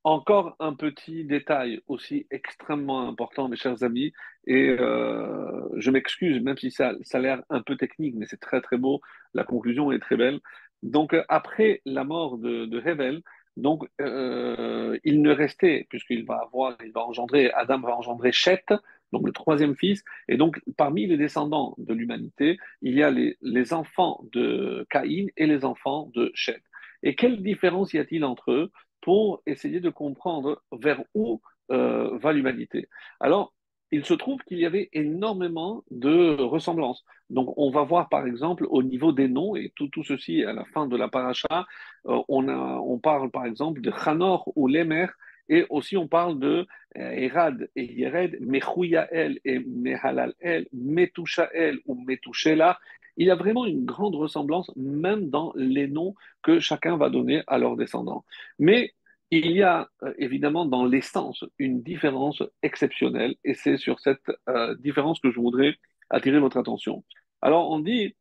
Euh, 0.06 0.10
encore 0.10 0.56
un 0.60 0.74
petit 0.74 1.26
détail 1.26 1.82
aussi 1.88 2.28
extrêmement 2.32 3.08
important, 3.08 3.50
mes 3.50 3.56
chers 3.58 3.84
amis, 3.84 4.14
et 4.48 4.76
je 4.78 5.92
m'excuse, 5.92 6.42
même 6.42 6.58
si 6.58 6.72
ça, 6.72 6.94
a 7.14 7.20
l'air 7.20 7.44
un 7.50 7.62
peu 7.62 7.76
technique, 7.76 8.16
mais 8.16 8.28
c'est 8.28 8.40
très 8.40 8.62
très 8.62 8.78
beau. 8.78 9.02
La 9.34 9.44
conclusion 9.44 9.92
est 9.92 10.00
très 10.00 10.18
belle. 10.18 10.40
Donc 10.84 11.16
après 11.30 11.82
la 11.86 12.04
mort 12.04 12.38
de, 12.38 12.66
de 12.66 12.80
Hevel, 12.80 13.22
donc 13.58 13.88
il 14.00 15.22
ne 15.22 15.32
restait, 15.32 15.88
puisqu'il 15.90 16.26
va 16.26 16.36
avoir, 16.36 16.78
il 16.84 16.92
va 16.92 17.02
engendrer, 17.02 17.52
Adam 17.52 17.80
va 17.82 17.96
engendrer 17.96 18.32
Chet, 18.32 18.66
donc 19.12 19.26
le 19.26 19.32
troisième 19.32 19.76
fils. 19.76 20.04
Et 20.28 20.38
donc, 20.38 20.62
parmi 20.78 21.08
les 21.08 21.18
descendants 21.18 21.76
de 21.78 21.94
l'humanité, 21.94 22.58
il 22.82 22.96
y 22.96 23.04
a 23.04 23.12
les, 23.12 23.74
enfants 23.74 24.22
de 24.32 24.86
Caïn 24.90 25.28
et 25.38 25.48
les 25.48 25.66
enfants 25.66 26.12
de 26.14 26.32
Shet. 26.34 26.62
Et 27.04 27.16
quelle 27.16 27.42
différence 27.42 27.94
y 27.94 28.00
a-t-il 28.00 28.26
entre 28.26 28.52
eux? 28.52 28.72
Pour 29.06 29.44
essayer 29.46 29.80
de 29.80 29.92
comprendre 29.92 30.64
vers 30.72 31.04
où 31.14 31.40
euh, 31.72 32.18
va 32.18 32.34
l'humanité 32.34 32.90
Alors, 33.20 33.54
il 33.92 34.04
se 34.04 34.16
trouve 34.16 34.42
qu'il 34.48 34.58
y 34.58 34.66
avait 34.66 34.90
énormément 34.94 35.84
de 35.92 36.42
ressemblances. 36.42 37.06
Donc, 37.30 37.54
on 37.56 37.70
va 37.70 37.84
voir 37.84 38.10
par 38.10 38.26
exemple 38.26 38.66
au 38.68 38.82
niveau 38.82 39.12
des 39.12 39.28
noms, 39.28 39.56
et 39.56 39.72
tout, 39.76 39.90
tout 39.90 40.04
ceci 40.04 40.44
à 40.44 40.54
la 40.54 40.66
fin 40.74 40.88
de 40.88 40.98
la 40.98 41.08
paracha, 41.08 41.68
euh, 42.08 42.20
on, 42.28 42.48
a, 42.50 42.58
on 42.94 42.98
parle 42.98 43.30
par 43.30 43.46
exemple 43.46 43.80
de 43.80 43.92
Hanor 43.92 44.52
ou 44.56 44.68
Lemer, 44.68 45.06
et 45.50 45.68
aussi, 45.70 45.96
on 45.98 46.08
parle 46.08 46.40
de 46.40 46.66
euh, 46.98 47.12
Erad 47.12 47.70
et 47.76 47.86
Yered, 47.86 48.40
Mechouyael 48.42 49.40
et 49.46 49.60
Mehalalel, 49.60 50.66
Metushael 50.74 51.78
ou 51.86 51.94
Metushela. 52.04 52.80
Il 53.18 53.28
y 53.28 53.32
a 53.32 53.36
vraiment 53.36 53.66
une 53.66 53.86
grande 53.86 54.16
ressemblance, 54.16 54.72
même 54.76 55.30
dans 55.30 55.54
les 55.56 55.88
noms 55.88 56.16
que 56.42 56.60
chacun 56.60 56.98
va 56.98 57.10
donner 57.10 57.44
à 57.48 57.58
leurs 57.58 57.78
descendants. 57.78 58.26
Mais 58.60 58.94
il 59.32 59.52
y 59.52 59.64
a 59.64 59.90
euh, 60.04 60.14
évidemment 60.18 60.66
dans 60.66 60.86
l'essence 60.86 61.44
une 61.58 61.82
différence 61.82 62.44
exceptionnelle, 62.62 63.36
et 63.44 63.54
c'est 63.54 63.78
sur 63.78 64.00
cette 64.00 64.32
euh, 64.50 64.76
différence 64.76 65.20
que 65.20 65.32
je 65.32 65.40
voudrais 65.40 65.76
attirer 66.10 66.40
votre 66.40 66.58
attention. 66.58 67.04
Alors, 67.42 67.72
on 67.72 67.80
dit 67.80 68.16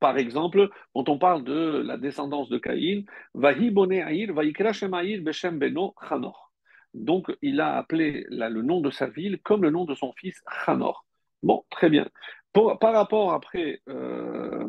par 0.00 0.18
exemple, 0.18 0.70
quand 0.92 1.08
on 1.08 1.18
parle 1.18 1.44
de 1.44 1.82
la 1.84 1.96
descendance 1.96 2.48
de 2.48 2.58
Caïn, 2.58 3.04
donc, 6.94 7.36
il 7.42 7.60
a 7.60 7.76
appelé 7.76 8.24
le 8.30 8.62
nom 8.62 8.80
de 8.80 8.90
sa 8.90 9.06
ville 9.08 9.40
comme 9.42 9.62
le 9.62 9.70
nom 9.70 9.84
de 9.84 9.94
son 9.94 10.12
fils 10.12 10.40
Hanor. 10.66 11.04
Bon, 11.42 11.64
très 11.70 11.90
bien. 11.90 12.08
Par 12.54 12.92
rapport 12.92 13.32
après 13.32 13.80
euh, 13.88 14.66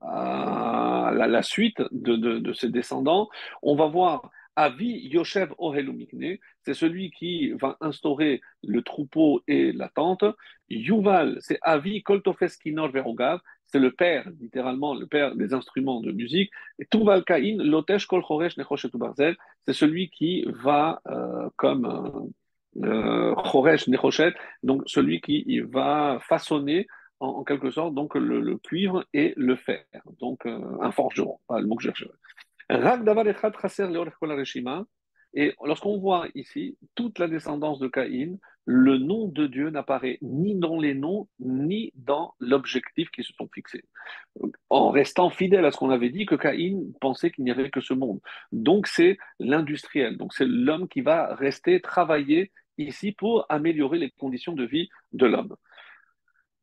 à 0.00 1.12
la, 1.14 1.42
suite 1.42 1.82
de, 1.92 2.52
ses 2.52 2.68
descendants, 2.68 3.28
on 3.62 3.76
va 3.76 3.86
voir 3.86 4.30
Avi 4.56 5.08
Yoshev 5.08 5.54
Ohelumikne, 5.58 6.38
c'est 6.62 6.74
celui 6.74 7.10
qui 7.10 7.52
va 7.52 7.76
instaurer 7.80 8.40
le 8.62 8.82
troupeau 8.82 9.42
et 9.48 9.72
la 9.72 9.88
tente. 9.88 10.24
Yuval, 10.68 11.38
c'est 11.40 11.58
Avi 11.62 12.02
Koltofes 12.02 12.58
Kinor 12.62 12.90
Verogav, 12.90 13.40
c'est 13.64 13.78
le 13.78 13.92
père, 13.92 14.28
littéralement, 14.40 14.94
le 14.94 15.06
père 15.06 15.34
des 15.34 15.54
instruments 15.54 16.00
de 16.00 16.12
musique. 16.12 16.50
Et 16.78 16.86
Tuval 16.86 17.24
Kain, 17.24 17.56
Lotesh 17.58 18.06
Kol 18.06 18.22
Choresh 18.22 18.58
Nechoshet 18.58 18.90
Barzel, 18.94 19.36
c'est 19.64 19.72
celui 19.72 20.10
qui 20.10 20.44
va, 20.48 21.00
euh, 21.08 21.48
comme 21.56 22.30
euh, 22.82 23.34
Choresh 23.36 23.88
Nechoshet, 23.88 24.34
donc 24.62 24.82
celui 24.86 25.20
qui 25.20 25.60
va 25.60 26.18
façonner 26.20 26.86
en, 27.22 27.44
quelque 27.44 27.70
sorte 27.70 27.94
donc 27.94 28.14
le, 28.14 28.56
cuivre 28.58 29.04
et 29.14 29.32
le 29.36 29.56
fer, 29.56 29.84
donc 30.20 30.44
euh, 30.46 30.60
un 30.80 30.90
forgeron, 30.90 31.38
pas 31.46 31.60
le 31.60 31.66
mot 31.66 31.76
que 31.76 31.84
je 31.84 31.92
cherche. 31.94 32.10
Et 35.34 35.54
lorsqu'on 35.64 35.98
voit 35.98 36.26
ici 36.34 36.76
toute 36.94 37.18
la 37.18 37.28
descendance 37.28 37.78
de 37.78 37.88
Caïn, 37.88 38.38
le 38.64 38.98
nom 38.98 39.28
de 39.28 39.46
Dieu 39.46 39.70
n'apparaît 39.70 40.18
ni 40.20 40.54
dans 40.54 40.78
les 40.78 40.94
noms, 40.94 41.28
ni 41.40 41.92
dans 41.94 42.34
l'objectif 42.38 43.10
qui 43.10 43.24
se 43.24 43.32
sont 43.32 43.48
fixés. 43.52 43.84
En 44.68 44.90
restant 44.90 45.30
fidèle 45.30 45.64
à 45.64 45.70
ce 45.70 45.78
qu'on 45.78 45.90
avait 45.90 46.10
dit, 46.10 46.26
que 46.26 46.34
Caïn 46.34 46.82
pensait 47.00 47.30
qu'il 47.30 47.44
n'y 47.44 47.50
avait 47.50 47.70
que 47.70 47.80
ce 47.80 47.94
monde. 47.94 48.20
Donc 48.52 48.86
c'est 48.86 49.16
l'industriel, 49.38 50.16
donc 50.16 50.34
c'est 50.34 50.46
l'homme 50.46 50.88
qui 50.88 51.00
va 51.00 51.34
rester 51.34 51.80
travailler 51.80 52.52
ici 52.78 53.12
pour 53.12 53.46
améliorer 53.48 53.98
les 53.98 54.10
conditions 54.10 54.52
de 54.52 54.64
vie 54.64 54.88
de 55.12 55.26
l'homme. 55.26 55.56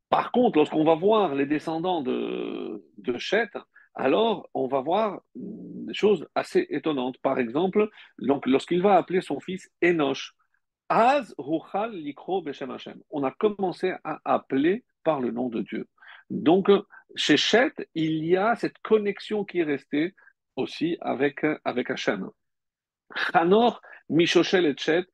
Par 0.09 0.31
contre, 0.31 0.57
lorsqu'on 0.57 0.83
va 0.83 0.95
voir 0.95 1.35
les 1.35 1.45
descendants 1.45 2.01
de, 2.01 2.83
Chet, 3.17 3.49
alors 3.95 4.49
on 4.53 4.67
va 4.67 4.81
voir 4.81 5.21
des 5.35 5.93
choses 5.93 6.27
assez 6.35 6.65
étonnantes. 6.69 7.17
Par 7.19 7.37
exemple, 7.39 7.89
lorsqu'il 8.17 8.81
va 8.81 8.95
appeler 8.95 9.21
son 9.21 9.39
fils 9.39 9.69
Enoch, 9.83 10.33
Az 10.89 11.35
Ruchal 11.37 11.91
Likro 11.91 12.41
Beshem 12.41 12.71
Hashem. 12.71 12.99
On 13.11 13.23
a 13.23 13.31
commencé 13.31 13.93
à 14.03 14.19
appeler 14.25 14.83
par 15.03 15.19
le 15.19 15.31
nom 15.31 15.47
de 15.49 15.61
Dieu. 15.61 15.87
Donc, 16.31 16.71
chez 17.15 17.37
Chet, 17.37 17.73
il 17.93 18.25
y 18.25 18.35
a 18.35 18.55
cette 18.55 18.79
connexion 18.79 19.45
qui 19.45 19.59
est 19.59 19.63
restée 19.63 20.15
aussi 20.55 20.97
avec, 21.01 21.45
avec 21.63 21.91
Hashem. 21.91 22.29
Chanor, 23.15 23.81
Mishoshel 24.09 24.65
et 24.65 24.75
Chet, 24.75 25.05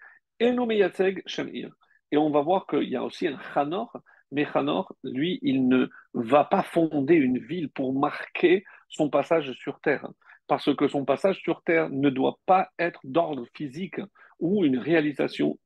Enomeyatzeg 0.41 1.24
Shemir. 1.26 1.74
Et 2.12 2.18
on 2.18 2.30
va 2.30 2.41
voir 2.41 2.68
qu'il 2.68 2.89
y 2.89 2.96
a 2.96 3.04
aussi 3.04 3.28
un 3.28 3.39
Chanor, 3.54 3.91
mais 4.32 4.47
Hanor, 4.53 4.95
lui, 5.03 5.39
il 5.41 5.67
ne 5.67 5.88
va 6.13 6.43
pas 6.43 6.63
fonder 6.63 7.15
une 7.15 7.39
ville 7.39 7.69
pour 7.69 7.93
marquer 7.93 8.63
son 8.89 9.09
passage 9.09 9.51
sur 9.53 9.80
Terre, 9.80 10.07
parce 10.47 10.76
que 10.76 10.88
son 10.88 11.05
passage 11.05 11.41
sur 11.41 11.61
Terre 11.63 11.89
ne 11.89 12.09
doit 12.09 12.39
pas 12.45 12.69
être 12.80 13.01
d'ordre 13.03 13.45
physique 13.53 13.99
ou 14.39 14.65
une 14.65 14.78
réalisation 14.78 15.57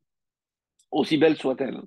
aussi 0.91 1.17
belle 1.17 1.37
soit-elle. 1.37 1.81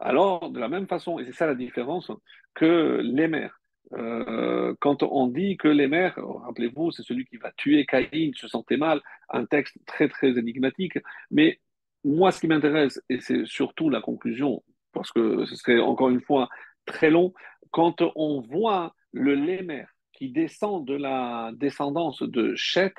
Alors, 0.00 0.50
de 0.50 0.60
la 0.60 0.68
même 0.68 0.86
façon, 0.86 1.18
et 1.18 1.24
c'est 1.26 1.32
ça 1.32 1.46
la 1.46 1.54
différence, 1.54 2.10
que 2.54 3.00
les 3.02 3.28
mères. 3.28 3.60
Euh, 3.94 4.74
quand 4.80 5.02
on 5.02 5.28
dit 5.28 5.56
que 5.56 5.68
les 5.68 5.88
mères, 5.88 6.18
rappelez-vous, 6.44 6.90
c'est 6.92 7.02
celui 7.02 7.24
qui 7.24 7.36
va 7.38 7.52
tuer 7.52 7.86
Caïn, 7.86 8.30
se 8.34 8.46
sentait 8.46 8.76
mal, 8.76 9.00
un 9.30 9.46
texte 9.46 9.78
très 9.86 10.08
très 10.08 10.38
énigmatique, 10.38 10.98
mais 11.30 11.58
moi 12.04 12.30
ce 12.30 12.40
qui 12.40 12.48
m'intéresse, 12.48 13.02
et 13.08 13.20
c'est 13.20 13.46
surtout 13.46 13.88
la 13.88 14.00
conclusion 14.00 14.62
parce 14.92 15.12
que 15.12 15.44
ce 15.46 15.56
serait 15.56 15.80
encore 15.80 16.10
une 16.10 16.20
fois 16.20 16.48
très 16.86 17.10
long, 17.10 17.32
quand 17.70 18.02
on 18.16 18.40
voit 18.40 18.94
le 19.12 19.34
Lémer 19.34 19.84
qui 20.12 20.30
descend 20.30 20.86
de 20.86 20.94
la 20.96 21.52
descendance 21.54 22.22
de 22.22 22.54
Chet, 22.56 22.94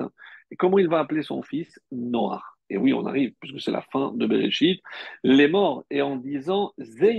comment 0.58 0.80
il 0.80 0.88
va 0.88 1.00
appeler 1.00 1.24
son 1.24 1.42
fils? 1.42 1.80
Noir 1.92 2.60
et 2.70 2.78
oui, 2.78 2.94
on 2.94 3.06
arrive, 3.06 3.34
puisque 3.40 3.60
c'est 3.62 3.72
la 3.72 3.82
fin 3.82 4.14
de 4.14 4.28
Bereshit, 4.28 4.82
les 5.24 5.48
morts, 5.48 5.86
et 5.90 6.04
en 6.04 6.18
disant 6.18 6.72
C'est 6.78 7.12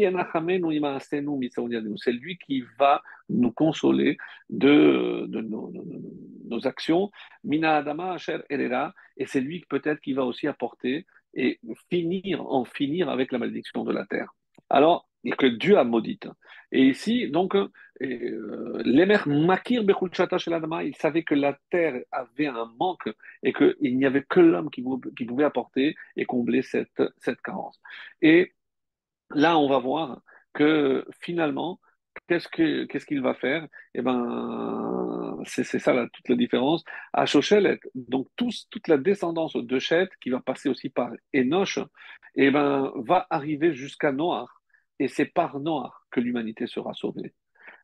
lui 2.12 2.39
qui 2.39 2.62
va 2.79 3.03
nous 3.29 3.51
consoler 3.51 4.16
de, 4.49 5.27
nos, 5.29 6.66
actions. 6.66 7.11
Mina 7.43 7.77
Adama 7.77 8.16
et 9.16 9.27
c'est 9.27 9.41
lui 9.41 9.64
peut-être 9.68 10.01
qui 10.01 10.12
va 10.12 10.25
aussi 10.25 10.47
apporter 10.47 11.07
et 11.35 11.59
finir, 11.91 12.47
en 12.47 12.64
finir 12.64 13.09
avec 13.09 13.33
la 13.33 13.39
malédiction 13.39 13.85
de 13.85 13.93
la 13.93 14.05
terre 14.07 14.33
alors 14.71 15.09
que 15.39 15.47
Dieu 15.47 15.79
a 15.79 15.85
maudit. 15.85 16.21
Et 16.73 16.87
ici, 16.87 17.29
donc, 17.29 17.55
euh, 17.57 18.83
l'émer 18.85 19.18
Makir 19.27 19.85
Bechulchata 19.85 20.39
chez 20.39 20.51
il 20.85 20.97
savait 20.97 21.25
que 21.25 21.35
la 21.35 21.59
terre 21.71 22.01
avait 22.12 22.47
un 22.47 22.73
manque 22.79 23.09
et 23.43 23.53
qu'il 23.53 23.99
n'y 23.99 24.07
avait 24.07 24.25
que 24.25 24.41
l'homme 24.41 24.71
qui, 24.71 24.83
pouvait 24.83 25.45
apporter 25.45 25.95
et 26.16 26.25
combler 26.25 26.62
cette, 26.62 26.91
carence. 27.45 27.81
Et 28.23 28.55
là, 29.31 29.59
on 29.59 29.68
va 29.68 29.79
voir 29.79 30.23
que 30.55 31.05
finalement, 31.21 31.81
qu'est-ce 32.29 32.49
qu'il 33.07 33.21
va 33.21 33.35
faire? 33.35 33.66
Eh 33.95 34.03
ben, 34.03 35.39
c'est 35.45 35.64
ça 35.64 35.93
la, 35.93 36.09
toute 36.09 36.29
la 36.29 36.37
différence. 36.37 36.85
À 37.12 37.27
Shochelet, 37.27 37.81
donc 37.95 38.29
tous, 38.37 38.68
toute 38.71 38.89
la 38.89 38.97
descendance 38.97 39.57
de 39.57 39.79
Chet, 39.79 40.09
qui 40.21 40.31
va 40.31 40.41
passer 40.41 40.68
aussi 40.68 40.89
par 40.89 41.11
Enoch, 41.35 41.81
eh 42.37 42.51
ben, 42.51 42.93
va 42.97 43.27
arriver 43.31 43.75
jusqu'à 43.75 44.12
Noir 44.12 44.60
et 45.01 45.09
c'est 45.09 45.24
par 45.24 45.59
Noir 45.59 46.07
que 46.12 46.20
l'humanité 46.20 46.66
sera 46.66 46.92
sauvée. 46.94 47.34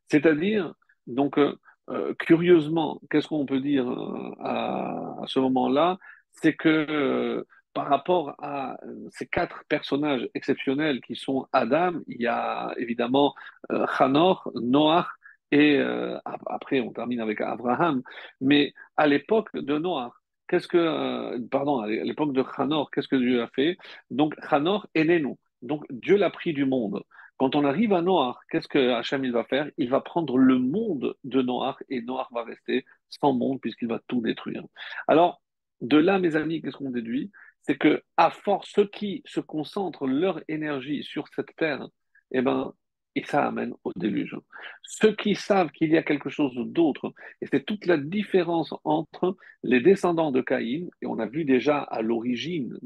C'est-à-dire, 0.08 0.74
donc, 1.06 1.38
euh, 1.38 1.56
euh, 1.88 2.14
curieusement, 2.18 3.00
qu'est-ce 3.10 3.26
qu'on 3.28 3.46
peut 3.46 3.60
dire 3.60 3.88
euh, 3.90 4.34
à, 4.40 5.24
ce 5.26 5.40
moment-là? 5.40 5.98
C'est 6.32 6.54
que 6.54 7.44
par 7.72 7.88
rapport 7.88 8.34
à 8.38 8.76
ces 9.10 9.26
quatre 9.26 9.64
personnages 9.68 10.28
exceptionnels 10.34 11.00
qui 11.00 11.16
sont 11.16 11.46
Adam, 11.52 11.92
il 12.06 12.20
y 12.22 12.26
a 12.26 12.72
évidemment 12.78 13.34
Hanor, 13.68 14.50
Noach, 14.54 15.06
et 15.52 15.78
après 16.24 16.80
on 16.80 16.92
termine 16.92 17.20
avec 17.20 17.40
Abraham. 17.40 18.02
Mais 18.40 18.72
à 18.96 19.06
l'époque 19.06 19.54
de 19.54 19.78
Noach, 19.78 20.12
qu'est-ce 20.48 20.68
que, 20.68 21.38
pardon, 21.48 21.80
à 21.80 21.86
l'époque 21.86 22.32
de 22.32 22.44
Hanor, 22.56 22.90
qu'est-ce 22.90 23.08
que 23.08 23.16
Dieu 23.16 23.42
a 23.42 23.48
fait? 23.48 23.76
Donc 24.10 24.34
Hanor 24.50 24.86
est 24.94 25.04
né 25.04 25.20
nous. 25.20 25.38
Donc 25.66 25.84
Dieu 25.90 26.16
l'a 26.16 26.30
pris 26.30 26.52
du 26.52 26.64
monde. 26.64 27.02
Quand 27.38 27.54
on 27.54 27.64
arrive 27.64 27.92
à 27.92 28.00
Noir, 28.00 28.40
qu'est-ce 28.50 28.68
que 28.68 28.92
Hachem 28.92 29.24
il 29.24 29.32
va 29.32 29.44
faire? 29.44 29.70
Il 29.76 29.90
va 29.90 30.00
prendre 30.00 30.38
le 30.38 30.58
monde 30.58 31.14
de 31.24 31.42
Noir 31.42 31.78
et 31.90 32.00
Noir 32.00 32.30
va 32.32 32.44
rester 32.44 32.86
sans 33.10 33.34
monde 33.34 33.60
puisqu'il 33.60 33.88
va 33.88 34.00
tout 34.08 34.22
détruire. 34.22 34.64
Alors, 35.06 35.42
de 35.82 35.98
là, 35.98 36.18
mes 36.18 36.36
amis, 36.36 36.62
qu'est-ce 36.62 36.78
qu'on 36.78 36.90
déduit? 36.90 37.30
C'est 37.60 37.76
que 37.76 38.02
à 38.16 38.30
force, 38.30 38.70
ceux 38.74 38.86
qui 38.86 39.22
se 39.26 39.40
concentrent 39.40 40.06
leur 40.06 40.40
énergie 40.48 41.02
sur 41.02 41.28
cette 41.28 41.54
terre, 41.56 41.86
eh 42.30 42.40
ben, 42.40 42.72
et 43.16 43.24
ça 43.24 43.46
amène 43.46 43.72
au 43.82 43.92
déluge. 43.96 44.36
Ceux 44.82 45.14
qui 45.16 45.34
savent 45.34 45.70
qu'il 45.70 45.90
y 45.90 45.96
a 45.96 46.02
quelque 46.02 46.28
chose 46.28 46.54
d'autre, 46.54 47.12
et 47.40 47.46
c'est 47.50 47.64
toute 47.64 47.86
la 47.86 47.96
différence 47.96 48.72
entre 48.84 49.36
les 49.64 49.80
descendants 49.80 50.30
de 50.30 50.42
Caïn, 50.42 50.88
et 51.00 51.06
on 51.06 51.18
a 51.18 51.26
vu 51.26 51.44
déjà 51.44 51.78
à 51.78 52.02
l'origine, 52.02 52.78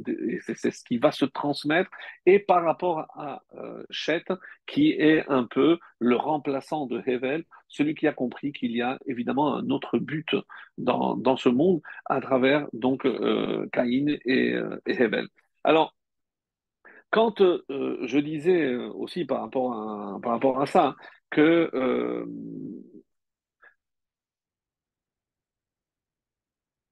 c'est 0.46 0.70
ce 0.70 0.84
qui 0.84 0.98
va 0.98 1.10
se 1.10 1.24
transmettre, 1.24 1.90
et 2.26 2.38
par 2.38 2.64
rapport 2.64 3.06
à 3.14 3.42
euh, 3.56 3.82
Chet, 3.90 4.24
qui 4.66 4.92
est 4.92 5.28
un 5.28 5.44
peu 5.44 5.78
le 5.98 6.14
remplaçant 6.14 6.86
de 6.86 7.02
Hevel, 7.04 7.44
celui 7.66 7.94
qui 7.94 8.06
a 8.06 8.12
compris 8.12 8.52
qu'il 8.52 8.70
y 8.70 8.82
a 8.82 8.98
évidemment 9.06 9.56
un 9.56 9.68
autre 9.70 9.98
but 9.98 10.36
dans, 10.78 11.16
dans 11.16 11.36
ce 11.36 11.48
monde 11.48 11.80
à 12.06 12.20
travers 12.20 12.68
donc 12.72 13.04
euh, 13.04 13.66
Caïn 13.72 14.16
et, 14.24 14.52
euh, 14.54 14.80
et 14.86 14.92
Hevel. 14.92 15.26
Alors, 15.64 15.94
quand 17.10 17.40
euh, 17.40 17.98
je 18.06 18.18
disais 18.18 18.64
euh, 18.64 18.88
aussi 18.92 19.24
par 19.24 19.42
rapport 19.42 20.60
à, 20.60 20.66
ça 20.66 20.96
que 21.30 21.70
euh, 21.74 22.24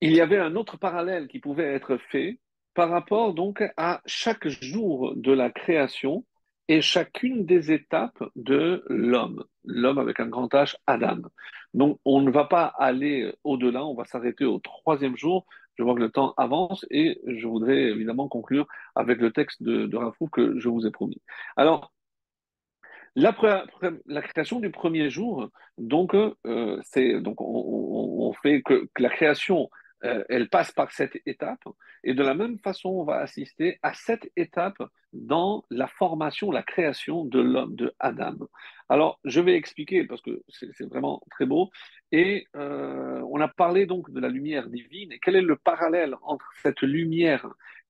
il 0.00 0.12
y 0.12 0.20
avait 0.20 0.38
un 0.38 0.56
autre 0.56 0.76
parallèle 0.76 1.28
qui 1.28 1.38
pouvait 1.40 1.72
être 1.74 1.96
fait 2.10 2.38
par 2.74 2.90
rapport 2.90 3.34
donc 3.34 3.62
à 3.76 4.00
chaque 4.06 4.48
jour 4.48 5.14
de 5.16 5.32
la 5.32 5.50
création 5.50 6.24
et 6.68 6.82
chacune 6.82 7.46
des 7.46 7.72
étapes 7.72 8.22
de 8.36 8.84
l'homme, 8.88 9.44
l'homme 9.64 9.98
avec 9.98 10.20
un 10.20 10.28
grand 10.28 10.52
H, 10.52 10.76
Adam. 10.86 11.22
Donc 11.74 11.98
on 12.04 12.20
ne 12.20 12.30
va 12.30 12.44
pas 12.44 12.66
aller 12.66 13.32
au-delà, 13.44 13.84
on 13.84 13.94
va 13.94 14.04
s'arrêter 14.04 14.44
au 14.44 14.58
troisième 14.58 15.16
jour 15.16 15.46
je 15.78 15.82
vois 15.84 15.94
que 15.94 16.00
le 16.00 16.10
temps 16.10 16.34
avance 16.36 16.84
et 16.90 17.20
je 17.26 17.46
voudrais 17.46 17.76
évidemment 17.76 18.28
conclure 18.28 18.66
avec 18.94 19.20
le 19.20 19.30
texte 19.32 19.62
de, 19.62 19.86
de 19.86 19.98
que 20.30 20.58
je 20.58 20.68
vous 20.68 20.86
ai 20.86 20.90
promis. 20.90 21.22
Alors, 21.56 21.92
la, 23.14 23.34
la 24.06 24.22
création 24.22 24.60
du 24.60 24.70
premier 24.70 25.10
jour, 25.10 25.48
donc, 25.76 26.14
euh, 26.14 26.80
c'est 26.84 27.20
donc 27.20 27.40
on, 27.40 28.32
fait 28.42 28.62
que, 28.62 28.88
la 28.98 29.08
création 29.08 29.70
euh, 30.04 30.24
elle 30.28 30.48
passe 30.48 30.72
par 30.72 30.92
cette 30.92 31.18
étape. 31.26 31.64
Et 32.04 32.14
de 32.14 32.22
la 32.22 32.34
même 32.34 32.58
façon, 32.58 32.90
on 32.90 33.04
va 33.04 33.16
assister 33.16 33.78
à 33.82 33.94
cette 33.94 34.30
étape 34.36 34.82
dans 35.12 35.64
la 35.70 35.86
formation, 35.86 36.50
la 36.50 36.62
création 36.62 37.24
de 37.24 37.40
l'homme, 37.40 37.74
de 37.74 37.94
Adam. 37.98 38.36
Alors, 38.88 39.18
je 39.24 39.40
vais 39.40 39.54
expliquer 39.54 40.04
parce 40.04 40.22
que 40.22 40.42
c'est 40.48 40.88
vraiment 40.88 41.22
très 41.30 41.46
beau. 41.46 41.70
Et 42.12 42.46
euh, 42.56 43.20
on 43.30 43.40
a 43.40 43.48
parlé 43.48 43.86
donc 43.86 44.10
de 44.10 44.20
la 44.20 44.28
lumière 44.28 44.68
divine. 44.68 45.12
Et 45.12 45.18
quel 45.18 45.36
est 45.36 45.42
le 45.42 45.56
parallèle 45.56 46.14
entre 46.22 46.48
cette 46.62 46.82
lumière 46.82 47.46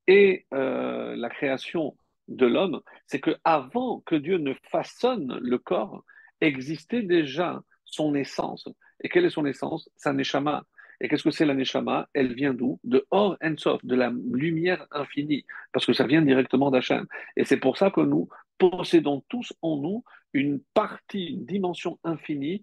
et 0.06 0.46
euh, 0.54 1.14
la 1.16 1.28
création 1.28 1.96
de 2.28 2.46
l'homme? 2.46 2.80
C'est 3.06 3.20
que 3.20 3.36
avant 3.44 4.00
que 4.00 4.14
Dieu 4.14 4.38
ne 4.38 4.54
façonne 4.70 5.38
le 5.40 5.58
corps, 5.58 6.04
existait 6.40 7.02
déjà 7.02 7.62
son 7.84 8.14
essence. 8.14 8.68
Et 9.02 9.08
quelle 9.08 9.24
est 9.24 9.30
son 9.30 9.46
essence? 9.46 9.90
Sa 9.96 10.12
neshama. 10.12 10.64
Et 11.00 11.08
qu'est-ce 11.08 11.22
que 11.22 11.30
c'est 11.30 11.46
la 11.46 11.54
neshama? 11.54 12.08
Elle 12.12 12.34
vient 12.34 12.54
d'où? 12.54 12.80
De 12.84 13.06
Or 13.10 13.36
Ensof, 13.42 13.84
de 13.84 13.94
la 13.94 14.10
lumière 14.32 14.86
infinie, 14.90 15.44
parce 15.72 15.86
que 15.86 15.92
ça 15.92 16.06
vient 16.06 16.22
directement 16.22 16.70
d'Hachem. 16.70 17.06
Et 17.36 17.44
c'est 17.44 17.58
pour 17.58 17.76
ça 17.76 17.90
que 17.90 18.00
nous 18.00 18.28
possédons 18.58 19.22
tous 19.28 19.52
en 19.62 19.76
nous 19.76 20.04
une 20.32 20.60
partie, 20.74 21.26
une 21.26 21.46
dimension 21.46 21.98
infinie 22.04 22.62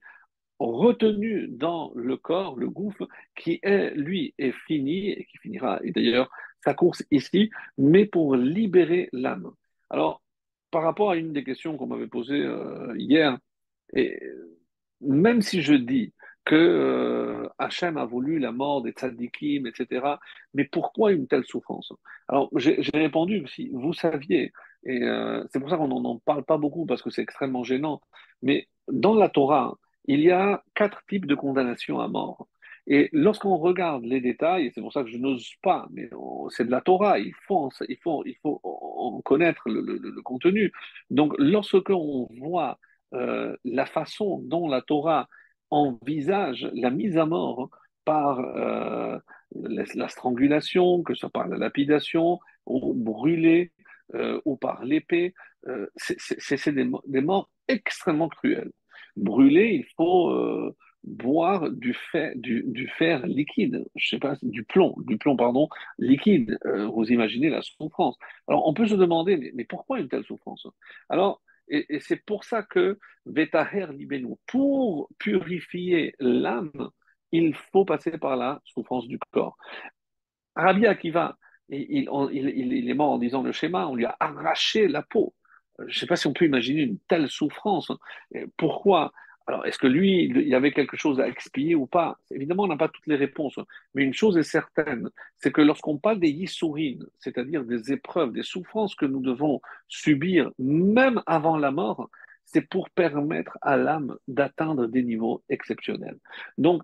retenue 0.59 1.47
dans 1.49 1.91
le 1.95 2.17
corps, 2.17 2.55
le 2.57 2.69
gouffre, 2.69 3.07
qui 3.35 3.59
est, 3.61 3.93
lui, 3.95 4.33
est 4.37 4.53
fini 4.67 5.09
et 5.09 5.25
qui 5.25 5.37
finira, 5.37 5.79
et 5.83 5.91
d'ailleurs, 5.91 6.29
sa 6.63 6.73
course 6.73 7.03
ici, 7.11 7.49
mais 7.77 8.05
pour 8.05 8.35
libérer 8.35 9.09
l'âme. 9.11 9.51
Alors, 9.89 10.21
par 10.71 10.83
rapport 10.83 11.11
à 11.11 11.17
une 11.17 11.33
des 11.33 11.43
questions 11.43 11.77
qu'on 11.77 11.87
m'avait 11.87 12.07
posées 12.07 12.41
euh, 12.41 12.93
hier, 12.97 13.37
et 13.93 14.19
même 15.01 15.41
si 15.41 15.61
je 15.61 15.73
dis 15.73 16.13
que 16.45 16.55
euh, 16.55 17.49
Hachem 17.57 17.97
a 17.97 18.05
voulu 18.05 18.39
la 18.39 18.51
mort 18.51 18.81
des 18.81 18.91
tzadikim, 18.91 19.67
etc., 19.67 20.05
mais 20.53 20.65
pourquoi 20.65 21.11
une 21.11 21.27
telle 21.27 21.43
souffrance? 21.45 21.91
Alors, 22.27 22.49
j'ai 22.55 22.79
répondu, 22.93 23.45
si 23.47 23.69
vous 23.73 23.93
saviez, 23.93 24.53
et 24.85 25.03
euh, 25.03 25.43
c'est 25.49 25.59
pour 25.59 25.69
ça 25.69 25.77
qu'on 25.77 25.87
n'en 25.87 26.19
parle 26.19 26.45
pas 26.45 26.57
beaucoup, 26.57 26.85
parce 26.85 27.01
que 27.01 27.09
c'est 27.09 27.23
extrêmement 27.23 27.63
gênant, 27.63 28.01
mais 28.43 28.67
dans 28.87 29.15
la 29.15 29.29
Torah, 29.29 29.77
il 30.05 30.21
y 30.21 30.31
a 30.31 30.63
quatre 30.75 31.03
types 31.07 31.25
de 31.25 31.35
condamnation 31.35 31.99
à 31.99 32.07
mort. 32.07 32.47
Et 32.87 33.09
lorsqu'on 33.11 33.57
regarde 33.57 34.05
les 34.05 34.21
détails, 34.21 34.71
c'est 34.75 34.81
pour 34.81 34.93
ça 34.93 35.03
que 35.03 35.09
je 35.09 35.17
n'ose 35.17 35.49
pas, 35.63 35.87
mais 35.91 36.07
c'est 36.49 36.65
de 36.65 36.71
la 36.71 36.81
Torah, 36.81 37.17
il 37.17 37.33
faut, 37.47 37.71
il 37.89 37.97
faut, 37.97 38.23
il 38.27 38.35
faut 38.43 38.61
en 38.63 39.21
connaître 39.21 39.63
le 39.67 40.21
contenu. 40.21 40.71
Donc, 41.09 41.33
lorsqu'on 41.39 42.29
voit 42.37 42.77
euh, 43.15 43.55
la 43.63 43.85
façon 43.85 44.41
dont 44.43 44.67
la 44.67 44.81
Torah 44.81 45.29
envisage 45.75 46.69
la 46.73 46.89
mise 46.89 47.17
à 47.17 47.25
mort 47.25 47.69
par 48.05 48.39
euh, 48.39 49.17
la, 49.53 50.07
strangulation, 50.07 51.03
que 51.03 51.13
ce 51.13 51.21
soit 51.21 51.29
par 51.29 51.47
la 51.47 51.57
lapidation, 51.57 52.39
ou 52.65 52.93
brûler, 52.93 53.71
euh, 54.13 54.39
ou 54.45 54.55
par 54.55 54.85
l'épée, 54.85 55.33
c'est 55.95 56.71
des, 56.71 57.21
morts 57.21 57.49
extrêmement 57.67 58.29
cruelles. 58.29 58.71
Brûler, 59.15 59.71
il 59.73 59.85
faut 59.97 60.31
boire 61.03 61.71
du 61.71 61.93
fer, 61.93 62.33
du, 62.35 62.63
du, 62.67 62.87
fer 62.87 63.25
liquide, 63.25 63.85
je 63.95 64.09
sais 64.09 64.19
pas, 64.19 64.35
du 64.43 64.63
plomb, 64.63 64.95
du 65.07 65.17
plomb, 65.17 65.35
pardon, 65.35 65.67
liquide. 65.97 66.59
vous 66.93 67.05
imaginez 67.05 67.49
la 67.49 67.63
souffrance. 67.63 68.15
Alors, 68.47 68.67
on 68.67 68.73
peut 68.75 68.85
se 68.85 68.95
demander, 68.95 69.37
mais, 69.37 69.51
mais 69.55 69.65
pourquoi 69.65 69.99
une 69.99 70.07
telle 70.07 70.23
souffrance? 70.23 70.67
Alors, 71.09 71.41
et, 71.67 71.99
c'est 71.99 72.23
pour 72.25 72.43
ça 72.43 72.63
que 72.63 72.99
Vetaher 73.25 73.87
Libenu, 73.91 74.35
pour 74.47 75.09
purifier 75.17 76.15
l'âme, 76.19 76.89
il 77.31 77.55
faut 77.55 77.85
passer 77.85 78.17
par 78.17 78.35
la 78.35 78.61
souffrance 78.65 79.07
du 79.07 79.19
corps. 79.31 79.57
Rabbi 80.55 80.85
Akiva, 80.85 81.37
il, 81.69 82.07
il, 82.31 82.49
il, 82.49 82.89
est 82.89 82.93
mort 82.93 83.11
en 83.11 83.17
disant 83.17 83.41
le 83.41 83.51
schéma, 83.51 83.87
on 83.87 83.95
lui 83.95 84.05
a 84.05 84.15
arraché 84.19 84.87
la 84.87 85.01
peau. 85.01 85.33
Je 85.79 85.85
ne 85.85 85.91
sais 85.91 86.05
pas 86.05 86.15
si 86.15 86.27
on 86.27 86.33
peut 86.33 86.45
imaginer 86.45 86.83
une 86.83 86.99
telle 87.07 87.27
souffrance. 87.27 87.91
Pourquoi 88.57 89.11
alors, 89.47 89.65
est-ce 89.65 89.77
que 89.77 89.87
lui, 89.87 90.23
il 90.23 90.47
y 90.47 90.55
avait 90.55 90.71
quelque 90.71 90.97
chose 90.97 91.19
à 91.19 91.27
expier 91.27 91.75
ou 91.75 91.85
pas? 91.85 92.17
Évidemment, 92.31 92.63
on 92.63 92.67
n'a 92.67 92.77
pas 92.77 92.89
toutes 92.89 93.05
les 93.05 93.15
réponses. 93.15 93.59
Mais 93.93 94.03
une 94.03 94.13
chose 94.13 94.37
est 94.37 94.43
certaine, 94.43 95.09
c'est 95.37 95.51
que 95.51 95.61
lorsqu'on 95.61 95.97
parle 95.97 96.19
des 96.19 96.29
yissourines, 96.29 97.05
c'est-à-dire 97.19 97.63
des 97.63 97.91
épreuves, 97.91 98.31
des 98.31 98.43
souffrances 98.43 98.95
que 98.95 99.05
nous 99.05 99.21
devons 99.21 99.61
subir 99.87 100.51
même 100.57 101.21
avant 101.27 101.57
la 101.57 101.69
mort, 101.69 102.09
c'est 102.45 102.61
pour 102.61 102.89
permettre 102.89 103.57
à 103.61 103.77
l'âme 103.77 104.17
d'atteindre 104.27 104.87
des 104.87 105.03
niveaux 105.03 105.43
exceptionnels. 105.49 106.17
Donc, 106.57 106.81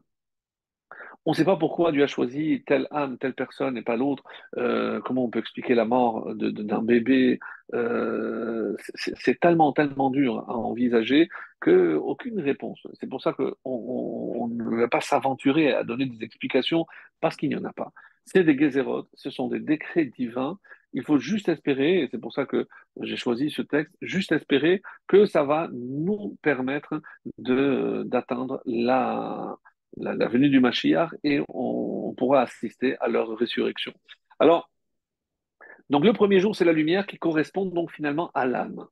on 1.25 1.31
ne 1.31 1.35
sait 1.35 1.45
pas 1.45 1.55
pourquoi 1.55 1.91
Dieu 1.91 2.03
a 2.03 2.07
choisi 2.07 2.63
telle 2.65 2.87
âme, 2.89 3.17
telle 3.17 3.35
personne 3.35 3.77
et 3.77 3.83
pas 3.83 3.95
l'autre. 3.95 4.23
Euh, 4.57 4.99
comment 5.01 5.25
on 5.25 5.29
peut 5.29 5.39
expliquer 5.39 5.75
la 5.75 5.85
mort 5.85 6.33
d'un 6.35 6.81
bébé? 6.81 7.39
Euh, 7.73 8.75
C'est 8.95 9.39
tellement, 9.39 9.71
tellement 9.71 10.09
dur 10.09 10.39
à 10.47 10.55
envisager 10.55 11.29
qu'aucune 11.59 12.39
réponse. 12.39 12.79
C'est 12.99 13.07
pour 13.07 13.21
ça 13.21 13.33
qu'on 13.33 13.53
on, 13.65 14.47
ne 14.47 14.81
va 14.81 14.87
pas 14.87 15.01
s'aventurer 15.01 15.73
à 15.73 15.83
donner 15.83 16.07
des 16.07 16.23
explications 16.23 16.87
parce 17.19 17.35
qu'il 17.35 17.49
n'y 17.49 17.55
en 17.55 17.65
a 17.65 17.73
pas. 17.73 17.91
C'est 18.25 18.43
des 18.43 18.57
gézérotes, 18.57 19.09
ce 19.13 19.29
sont 19.29 19.47
des 19.47 19.59
décrets 19.59 20.05
divins. 20.05 20.57
Il 20.93 21.03
faut 21.03 21.19
juste 21.19 21.47
espérer, 21.49 22.01
et 22.01 22.09
c'est 22.11 22.19
pour 22.19 22.33
ça 22.33 22.45
que 22.45 22.67
j'ai 23.01 23.15
choisi 23.15 23.49
ce 23.49 23.61
texte, 23.61 23.95
juste 24.01 24.31
espérer 24.33 24.81
que 25.07 25.25
ça 25.25 25.43
va 25.43 25.69
nous 25.71 26.37
permettre 26.41 27.01
d'atteindre 27.37 28.61
la, 28.65 29.57
la, 29.97 30.27
venue 30.27 30.49
du 30.49 30.59
Mashiach 30.59 31.11
et 31.23 31.41
on, 31.49 32.13
pourra 32.17 32.41
assister 32.41 32.97
à 32.99 33.07
leur 33.07 33.29
résurrection. 33.37 33.93
Alors, 34.37 34.69
donc 35.89 36.03
le 36.03 36.13
premier 36.13 36.39
jour, 36.39 36.55
c'est 36.55 36.65
la 36.65 36.73
lumière 36.73 37.07
qui 37.07 37.17
correspond 37.17 37.65
donc 37.65 37.91
finalement 37.91 38.31
à 38.33 38.45
l'âme. 38.45 38.85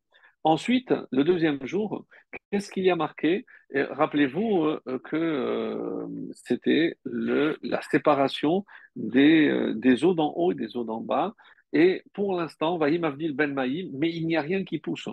Ensuite, 0.43 0.93
le 1.11 1.23
deuxième 1.25 1.65
jour, 1.65 2.05
qu'est-ce 2.49 2.71
qu'il 2.71 2.85
y 2.85 2.89
a 2.89 2.95
marqué? 2.95 3.45
Rappelez-vous 3.73 4.67
euh, 4.87 4.99
que 5.03 5.17
euh, 5.17 6.07
c'était 6.33 6.97
la 7.03 7.81
séparation 7.81 8.65
des, 8.95 9.49
euh, 9.49 9.73
des 9.75 10.05
eaux 10.05 10.13
d'en 10.13 10.33
haut 10.35 10.53
et 10.53 10.55
des 10.55 10.77
eaux 10.77 10.85
d'en 10.85 11.01
bas. 11.01 11.35
Et 11.73 12.03
pour 12.13 12.39
l'instant, 12.39 12.77
Vahim 12.77 13.03
Avdil 13.03 13.35
Ben 13.35 13.53
Maïm, 13.53 13.91
mais 13.93 14.09
il 14.09 14.25
n'y 14.25 14.37
a 14.37 14.41
rien 14.41 14.63
qui 14.63 14.79
pousse 14.79 15.09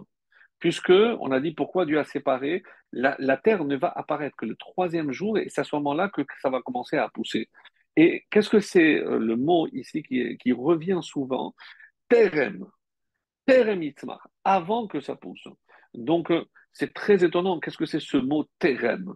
puisque 0.58 0.90
on 0.90 1.30
a 1.32 1.40
dit 1.40 1.52
pourquoi 1.52 1.86
Dieu 1.86 1.98
a 1.98 2.04
séparé, 2.04 2.62
la, 2.92 3.36
terre 3.36 3.64
ne 3.64 3.76
va 3.76 3.88
apparaître 3.88 4.36
que 4.36 4.46
le 4.46 4.56
troisième 4.56 5.12
jour 5.12 5.38
et 5.38 5.48
c'est 5.48 5.60
à 5.60 5.64
ce 5.64 5.76
moment-là 5.76 6.08
que 6.08 6.22
ça 6.40 6.50
va 6.50 6.62
commencer 6.62 6.96
à 6.96 7.08
pousser. 7.08 7.48
Et 7.96 8.24
qu'est-ce 8.30 8.50
que 8.50 8.60
c'est 8.60 9.00
euh, 9.00 9.18
le 9.18 9.36
mot 9.36 9.68
ici 9.72 10.02
qui, 10.02 10.52
revient 10.52 11.00
souvent? 11.02 11.54
Terem, 12.08 12.66
Terem 13.46 13.82
Itzmar, 13.82 14.28
avant 14.44 14.86
que 14.86 15.00
ça 15.00 15.16
pousse. 15.16 15.48
Donc 15.94 16.30
euh, 16.30 16.44
c'est 16.72 16.92
très 16.92 17.24
étonnant, 17.24 17.58
qu'est-ce 17.58 17.78
que 17.78 17.86
c'est 17.86 18.00
ce 18.00 18.16
mot 18.16 18.46
Terem? 18.58 19.14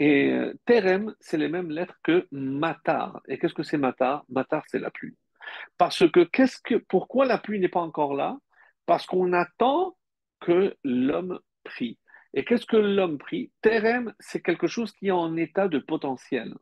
Et 0.00 0.30
euh, 0.30 0.54
Terem, 0.64 1.14
c'est 1.20 1.36
les 1.36 1.48
mêmes 1.48 1.70
lettres 1.70 1.98
que 2.02 2.26
Matar. 2.32 3.20
Et 3.28 3.38
qu'est-ce 3.38 3.54
que 3.54 3.62
c'est 3.62 3.76
Matar? 3.76 4.24
Matar, 4.28 4.64
c'est 4.66 4.78
la 4.78 4.90
pluie. 4.90 5.16
Parce 5.78 6.10
que, 6.10 6.24
qu'est-ce 6.24 6.58
que 6.62 6.76
pourquoi 6.76 7.26
la 7.26 7.38
pluie 7.38 7.60
n'est 7.60 7.68
pas 7.68 7.80
encore 7.80 8.14
là? 8.14 8.36
Parce 8.86 9.06
qu'on 9.06 9.32
attend 9.32 9.96
que 10.40 10.76
l'homme 10.84 11.38
prie. 11.64 11.98
Et 12.34 12.44
qu'est-ce 12.44 12.66
que 12.66 12.76
l'homme 12.76 13.18
prie? 13.18 13.50
Terem, 13.60 14.14
c'est 14.20 14.40
quelque 14.42 14.66
chose 14.66 14.92
qui 14.92 15.08
est 15.08 15.12
en 15.12 15.36
état 15.36 15.68
de 15.68 15.78
potentiel. 15.78 16.54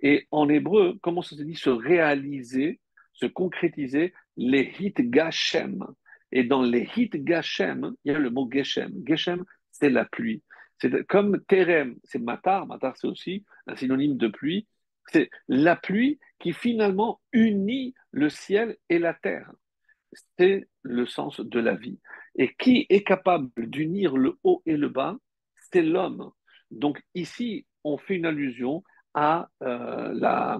Et 0.00 0.26
en 0.30 0.48
hébreu, 0.48 0.98
comment 1.02 1.22
ça 1.22 1.36
se 1.36 1.42
dit? 1.42 1.54
Se 1.54 1.70
réaliser, 1.70 2.80
se 3.12 3.26
concrétiser, 3.26 4.14
les 4.36 4.72
hit 4.78 5.00
gashem. 5.10 5.84
Et 6.32 6.44
dans 6.44 6.62
les 6.62 6.88
hit 6.96 7.16
gashem, 7.16 7.94
il 8.04 8.12
y 8.12 8.14
a 8.14 8.18
le 8.18 8.30
mot 8.30 8.48
geshem. 8.50 8.92
Geshem, 9.06 9.44
c'est 9.70 9.90
la 9.90 10.04
pluie. 10.06 10.42
C'est 10.78 11.06
comme 11.06 11.42
terem, 11.44 11.96
c'est 12.04 12.22
matar. 12.22 12.66
Matar, 12.66 12.96
c'est 12.96 13.06
aussi 13.06 13.44
un 13.66 13.76
synonyme 13.76 14.16
de 14.16 14.28
pluie. 14.28 14.66
C'est 15.12 15.28
la 15.48 15.76
pluie 15.76 16.18
qui 16.38 16.52
finalement 16.52 17.20
unit 17.32 17.94
le 18.10 18.30
ciel 18.30 18.76
et 18.88 18.98
la 18.98 19.12
terre. 19.12 19.52
C'est 20.38 20.68
le 20.82 21.04
sens 21.06 21.40
de 21.40 21.60
la 21.60 21.74
vie. 21.74 22.00
Et 22.40 22.54
qui 22.58 22.86
est 22.88 23.04
capable 23.04 23.50
d'unir 23.68 24.16
le 24.16 24.38
haut 24.44 24.62
et 24.64 24.78
le 24.78 24.88
bas 24.88 25.18
C'est 25.70 25.82
l'homme. 25.82 26.30
Donc 26.70 27.02
ici, 27.14 27.66
on 27.84 27.98
fait 27.98 28.16
une 28.16 28.24
allusion 28.24 28.82
euh, 29.62 30.58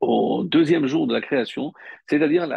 au 0.00 0.42
deuxième 0.42 0.86
jour 0.86 1.06
de 1.06 1.14
la 1.14 1.20
création, 1.20 1.72
c'est-à-dire 2.08 2.48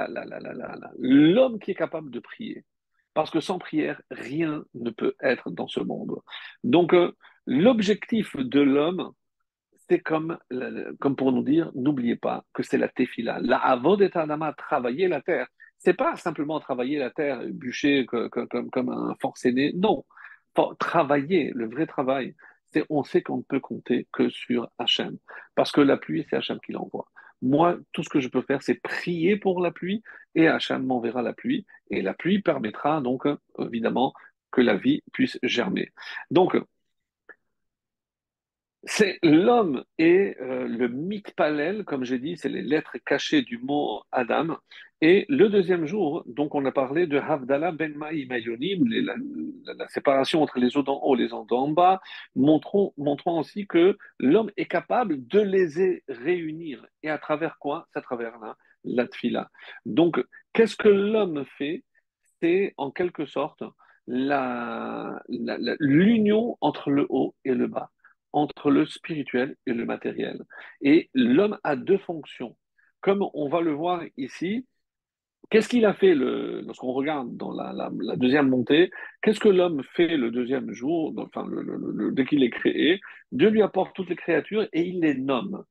l'homme 0.97 1.60
qui 1.60 1.70
est 1.70 1.76
capable 1.76 2.10
de 2.10 2.20
prier. 2.20 2.66
Parce 3.14 3.30
que 3.30 3.41
sans 3.41 3.60
prière, 3.60 4.01
rien 4.10 4.66
ne 4.74 4.89
peut 4.89 5.14
être 5.22 5.51
dans 5.51 5.68
ce 5.68 5.80
monde. 5.80 6.20
Donc, 6.64 6.95
euh, 6.95 7.12
l'objectif 7.45 8.36
de 8.38 8.62
l'homme, 8.62 9.12
c'est 9.88 9.99
comme, 9.99 10.39
comme 10.99 11.16
pour 11.16 11.32
nous 11.32 11.43
dire, 11.43 11.72
n'oubliez 11.76 12.16
pas 12.16 12.43
que 12.53 12.64
c'est 12.64 12.80
la 12.80 12.88
tefila. 12.88 13.39
La 13.39 13.57
avod 13.57 14.01
et 14.01 14.10
travailler 14.10 15.07
la 15.07 15.22
terre 15.22 15.47
c'est 15.80 15.94
pas 15.94 16.16
simplement 16.18 16.60
travailler 16.60 17.00
la 17.00 17.10
terre, 17.10 17.42
bûcher 17.48 18.06
comme, 18.06 18.30
comme, 18.30 18.90
un 18.90 19.16
forcené. 19.20 19.74
Non, 19.74 20.06
travailler, 20.80 21.52
le 21.56 21.68
vrai 21.68 21.88
travail, 21.88 22.36
c'est 22.72 22.86
on 22.90 23.04
sait 23.04 23.22
qu'on 23.22 23.38
ne 23.38 23.44
peut 23.44 23.60
compter 23.60 24.08
que 24.12 24.30
sur 24.30 24.70
Hachem. 24.78 25.18
Parce 25.56 25.72
que 25.72 25.82
la 25.82 25.98
pluie, 25.98 26.26
c'est 26.30 26.36
Hachem 26.36 26.60
qui 26.60 26.74
l'envoie. 26.74 27.08
Moi, 27.42 27.78
tout 27.94 28.04
ce 28.04 28.10
que 28.10 28.20
je 28.20 28.28
peux 28.28 28.42
faire, 28.42 28.62
c'est 28.62 28.76
prier 28.76 29.38
pour 29.38 29.62
la 29.62 29.72
pluie 29.72 30.04
et 30.36 30.48
Hachem 30.48 30.86
m'enverra 30.86 31.22
la 31.22 31.34
pluie 31.34 31.66
et 31.90 32.02
la 32.02 32.14
pluie 32.14 32.42
permettra 32.42 33.02
donc 33.02 33.24
évidemment 33.58 34.14
que 34.52 34.62
la 34.62 34.76
vie 34.76 35.02
puisse 35.14 35.40
germer. 35.44 35.92
Donc, 36.32 36.58
c'est 38.84 39.20
l'homme 39.24 39.84
et 39.98 40.38
euh, 40.40 40.68
le 40.68 40.88
mitpalel, 40.88 41.84
comme 41.84 42.06
j'ai 42.06 42.20
dit, 42.20 42.38
c'est 42.38 42.50
les 42.50 42.62
lettres 42.62 42.98
cachées 43.06 43.42
du 43.42 43.58
mot 43.58 44.04
Adam. 44.12 44.58
Et 45.02 45.26
le 45.30 45.47
deuxième 45.47 45.86
jour, 45.86 46.24
donc 46.26 46.56
on 46.56 46.66
a 46.66 46.74
parlé 46.74 47.08
de 47.08 47.18
Havdalah 47.18 47.72
ben 47.72 47.95
Maïmayonim, 47.95 48.84
la, 48.86 49.16
la, 49.74 49.88
séparation 49.88 50.43
entre 50.43 50.60
les 50.60 50.76
eaux 50.76 50.84
d'en 50.84 51.00
haut 51.02 51.16
et 51.16 51.20
les 51.20 51.32
eaux 51.32 51.45
d'en 51.45 51.70
bas, 51.70 52.02
montrant, 52.36 52.93
aussi 53.26 53.66
que 53.66 53.97
l'homme 54.20 54.52
est 54.58 54.66
capable 54.66 55.26
de 55.28 55.39
les 55.39 56.02
réunir. 56.10 56.86
Et 57.02 57.10
à 57.10 57.18
travers 57.18 57.58
quoi? 57.60 57.88
C'est 57.93 58.00
à 58.00 58.02
travers 58.02 58.34
la 58.84 59.08
tfila. 59.08 59.50
Donc, 59.86 60.22
qu'est-ce 60.52 60.76
que 60.76 60.89
l'homme 60.89 61.45
fait? 61.58 61.86
C'est 62.41 62.74
en 62.78 62.91
quelque 62.91 63.26
sorte 63.26 63.64
l'union 65.80 66.58
entre 66.62 66.89
le 66.89 67.06
haut 67.10 67.36
et 67.45 67.54
le 67.54 67.68
bas 67.68 67.91
entre 68.32 68.70
le 68.70 68.86
spirituel 68.86 69.56
et 69.66 69.74
le 69.74 69.86
matériel. 69.86 70.43
Et 70.82 71.10
l'homme 71.14 71.58
a 71.64 71.76
deux 71.76 71.97
fonctions. 71.97 72.56
Comme 73.02 73.28
on 73.34 73.50
va 73.50 73.62
le 73.62 73.72
voir 73.72 74.04
ici, 74.18 74.68
qu'est-ce 75.50 75.70
qu'il 75.70 75.86
a 75.86 75.93
fait 75.93 76.14
lorsqu'on 76.16 76.93
regarde 76.93 77.36
dans 77.36 77.52
la, 77.52 77.89
deuxième 78.16 78.50
montée 78.50 78.91
Qu'est-ce 79.22 79.39
que 79.39 79.50
l'homme 79.50 79.84
fait 79.95 80.18
le 80.18 80.32
deuxième 80.32 80.72
jour, 80.72 81.14
enfin, 81.18 81.47
dès 82.12 82.26
qu'il 82.26 82.43
est 82.43 82.50
créé? 82.50 83.00
Dieu 83.32 83.50
lui 83.50 83.62
apporte 83.62 83.95
toutes 83.95 84.10
les 84.10 84.16
créatures 84.16 84.68
et 84.74 84.82
il 84.82 85.02
les 85.02 85.16
nomme. 85.16 85.64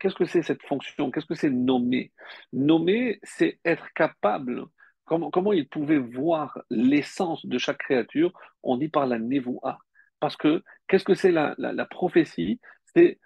Qu'est-ce 0.00 0.14
que 0.14 0.24
c'est 0.24 0.42
cette 0.42 0.62
fonction? 0.62 1.10
Qu'est-ce 1.10 1.26
que 1.26 1.34
c'est 1.34 1.50
nommer? 1.50 2.12
Nommer, 2.52 3.18
c'est 3.22 3.60
être 3.64 3.92
capable 3.94 4.64
Comment, 5.04 5.30
comment, 5.30 5.54
il 5.54 5.66
pouvait 5.66 5.98
voir 5.98 6.58
l'essence 6.68 7.46
de 7.46 7.56
chaque 7.56 7.78
créature? 7.78 8.30
On 8.62 8.76
dit 8.76 8.90
par 8.90 9.06
la 9.06 9.18
névoa. 9.18 9.78
Parce 10.20 10.36
que 10.36 10.62
qu'est-ce 10.86 11.04
que 11.04 11.14
c'est 11.14 11.32
la, 11.32 11.54
prophétie? 11.90 12.60
C'est 12.94 13.18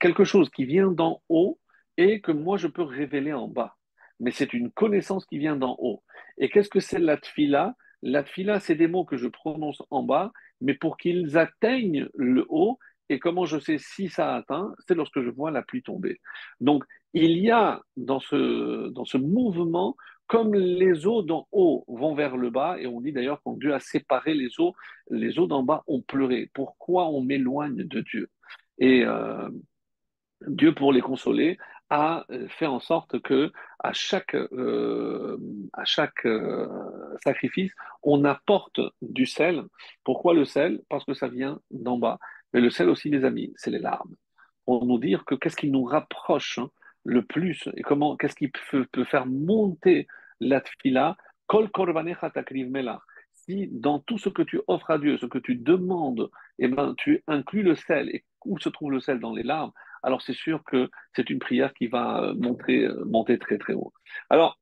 quelque 0.00 0.24
chose 0.24 0.48
qui 0.50 0.64
vient 0.64 0.90
d'en 0.90 1.22
haut 1.28 1.58
et 1.98 2.22
que 2.22 2.32
moi 2.32 2.56
je 2.56 2.66
peux 2.66 2.82
révéler 2.82 3.34
en 3.34 3.46
bas. 3.46 3.76
Mais 4.20 4.30
c'est 4.30 4.52
une 4.52 4.70
connaissance 4.70 5.26
qui 5.26 5.38
vient 5.38 5.56
d'en 5.56 5.76
haut. 5.78 6.02
Et 6.38 6.48
qu'est-ce 6.48 6.70
que 6.70 6.80
c'est 6.80 6.98
la 6.98 7.16
tfila 7.16 7.74
La 8.02 8.22
tfila, 8.22 8.60
c'est 8.60 8.74
des 8.74 8.88
mots 8.88 9.04
que 9.04 9.16
je 9.16 9.28
prononce 9.28 9.82
en 9.90 10.02
bas, 10.02 10.32
mais 10.60 10.74
pour 10.74 10.96
qu'ils 10.96 11.36
atteignent 11.36 12.08
le 12.14 12.46
haut. 12.48 12.78
Et 13.10 13.18
comment 13.18 13.44
je 13.44 13.58
sais 13.58 13.76
si 13.78 14.08
ça 14.08 14.34
atteint? 14.34 14.74
C'est 14.86 14.94
lorsque 14.94 15.20
je 15.20 15.28
vois 15.28 15.50
la 15.50 15.62
pluie 15.62 15.82
tomber. 15.82 16.20
Donc, 16.60 16.84
il 17.12 17.38
y 17.38 17.50
a 17.50 17.82
dans 17.96 18.18
ce, 18.18 18.88
dans 18.88 19.04
ce 19.04 19.18
mouvement 19.18 19.94
comme 20.26 20.54
les 20.54 21.06
eaux 21.06 21.22
d'en 21.22 21.46
haut 21.52 21.84
vont 21.86 22.14
vers 22.14 22.36
le 22.36 22.50
bas, 22.50 22.76
et 22.78 22.86
on 22.86 23.00
dit 23.00 23.12
d'ailleurs 23.12 23.40
quand 23.44 23.58
Dieu 23.58 23.74
a 23.74 23.80
séparé 23.80 24.34
les 24.34 24.48
eaux, 24.58 24.74
les 25.10 25.38
eaux 25.38 25.46
d'en 25.46 25.62
bas 25.62 25.84
ont 25.86 26.00
pleuré. 26.00 26.50
Pourquoi 26.54 27.08
on 27.08 27.20
m'éloigne 27.20 27.84
de 27.84 28.00
Dieu? 28.00 28.30
Et 28.78 29.04
euh, 29.04 29.48
Dieu, 30.46 30.74
pour 30.74 30.92
les 30.92 31.00
consoler, 31.00 31.58
a 31.90 32.24
fait 32.48 32.66
en 32.66 32.80
sorte 32.80 33.20
que 33.20 33.52
à 33.78 33.92
chaque, 33.92 34.34
euh, 34.34 35.38
à 35.72 35.84
chaque 35.84 36.26
euh, 36.26 36.66
sacrifice, 37.22 37.72
on 38.02 38.24
apporte 38.24 38.80
du 39.02 39.26
sel. 39.26 39.64
Pourquoi 40.02 40.34
le 40.34 40.44
sel? 40.44 40.80
Parce 40.88 41.04
que 41.04 41.14
ça 41.14 41.28
vient 41.28 41.60
d'en 41.70 41.98
bas. 41.98 42.18
Mais 42.52 42.60
le 42.60 42.70
sel 42.70 42.88
aussi, 42.88 43.10
les 43.10 43.24
amis, 43.24 43.52
c'est 43.56 43.70
les 43.70 43.78
larmes. 43.78 44.14
Pour 44.64 44.86
nous 44.86 44.98
dire 44.98 45.24
que 45.24 45.34
qu'est-ce 45.34 45.56
qui 45.56 45.70
nous 45.70 45.84
rapproche 45.84 46.58
hein, 46.58 46.70
le 47.04 47.22
plus 47.22 47.68
et 47.76 47.82
comment, 47.82 48.16
qu'est-ce 48.16 48.36
qui 48.36 48.48
peut, 48.48 49.04
faire 49.04 49.26
monter 49.26 50.06
la 50.40 50.60
tfila, 50.60 51.16
kol. 51.46 51.70
Si 53.32 53.68
dans 53.72 53.98
tout 53.98 54.16
ce 54.16 54.28
que 54.30 54.42
tu 54.42 54.60
offres 54.68 54.90
à 54.90 54.98
Dieu, 54.98 55.18
ce 55.18 55.26
que 55.26 55.38
tu 55.38 55.56
demandes, 55.56 56.30
eh 56.58 56.68
ben, 56.68 56.94
tu 56.96 57.22
inclus 57.26 57.62
le 57.62 57.74
sel, 57.74 58.08
et 58.08 58.24
où 58.46 58.58
se 58.58 58.70
trouve 58.70 58.92
le 58.92 59.00
sel? 59.00 59.20
Dans 59.20 59.34
les 59.34 59.42
larmes, 59.42 59.72
alors 60.04 60.22
c'est 60.22 60.34
sûr 60.34 60.62
que 60.64 60.88
c'est 61.14 61.30
une 61.30 61.38
prière 61.38 61.74
qui 61.74 61.86
va 61.88 62.32
monter, 62.36 62.88
monter 63.06 63.38
très 63.38 63.58
très 63.58 63.74
haut. 63.74 63.92
Alors, 64.30 64.58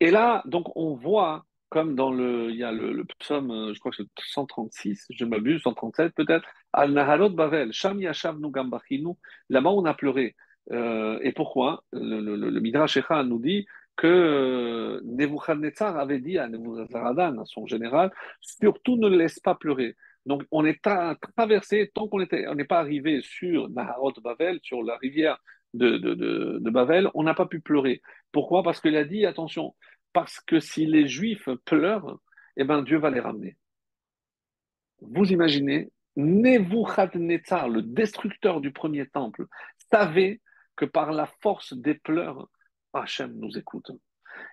et 0.00 0.10
là, 0.10 0.42
donc 0.46 0.76
on 0.76 0.94
voit, 0.94 1.46
comme 1.70 1.94
dans 1.94 2.12
le, 2.12 2.50
il 2.50 2.56
y 2.56 2.64
a 2.64 2.72
le, 2.72 3.04
psaume, 3.18 3.72
je 3.74 3.78
crois 3.78 3.90
que 3.90 3.96
c'est 3.98 4.08
136, 4.18 5.06
je 5.10 5.24
m'abuse, 5.24 5.62
137 5.62 6.14
peut-être, 6.14 6.46
Al 6.72 6.92
Naharot 6.92 7.30
Bavel, 7.30 7.72
Sham 7.72 8.00
Yashav 8.00 8.38
Nugambachinu, 8.38 9.14
là-bas 9.48 9.70
on 9.70 9.84
a 9.84 9.94
pleuré. 9.94 10.36
Euh, 10.72 11.18
et 11.22 11.32
pourquoi? 11.32 11.84
Le, 11.92 12.20
le, 12.20 12.60
Midrash 12.60 12.96
Echa 12.96 13.22
nous 13.22 13.38
dit 13.38 13.66
que 13.96 14.06
euh, 14.06 15.00
Nebuchadnezzar 15.04 15.96
avait 15.98 16.18
dit 16.20 16.38
à 16.38 16.48
Nebuchadnezzar, 16.48 17.38
à 17.38 17.44
son 17.44 17.66
général, 17.66 18.12
surtout 18.40 18.96
ne 18.96 19.08
laisse 19.08 19.38
pas 19.40 19.54
pleurer. 19.54 19.96
Donc 20.26 20.42
on 20.50 20.64
est 20.64 20.80
traversé, 21.36 21.90
tant 21.94 22.08
qu'on 22.08 22.20
n'est 22.20 22.64
pas 22.64 22.78
arrivé 22.78 23.20
sur 23.22 23.68
Naharot 23.70 24.12
Bavel, 24.22 24.58
sur 24.62 24.82
la 24.82 24.96
rivière 24.96 25.38
de, 25.74 25.98
de 25.98 26.70
Bavel, 26.70 27.10
on 27.14 27.24
n'a 27.24 27.34
pas 27.34 27.46
pu 27.46 27.60
pleurer. 27.60 28.00
Pourquoi? 28.32 28.62
Parce 28.62 28.80
qu'il 28.80 28.96
a 28.96 29.04
dit, 29.04 29.26
attention, 29.26 29.74
parce 30.12 30.40
que 30.40 30.60
si 30.60 30.86
les 30.86 31.06
Juifs 31.08 31.48
pleurent, 31.64 32.18
eh 32.56 32.64
ben 32.64 32.82
Dieu 32.82 32.98
va 32.98 33.10
les 33.10 33.20
ramener. 33.20 33.56
Vous 35.00 35.30
imaginez, 35.32 35.90
Nebuchadnezzar, 36.16 37.68
le 37.68 37.82
destructeur 37.82 38.60
du 38.60 38.72
premier 38.72 39.06
temple, 39.06 39.46
savait 39.92 40.40
que 40.76 40.84
par 40.84 41.12
la 41.12 41.26
force 41.42 41.74
des 41.74 41.94
pleurs, 41.94 42.48
Hachem 42.92 43.32
nous 43.34 43.58
écoute. 43.58 43.90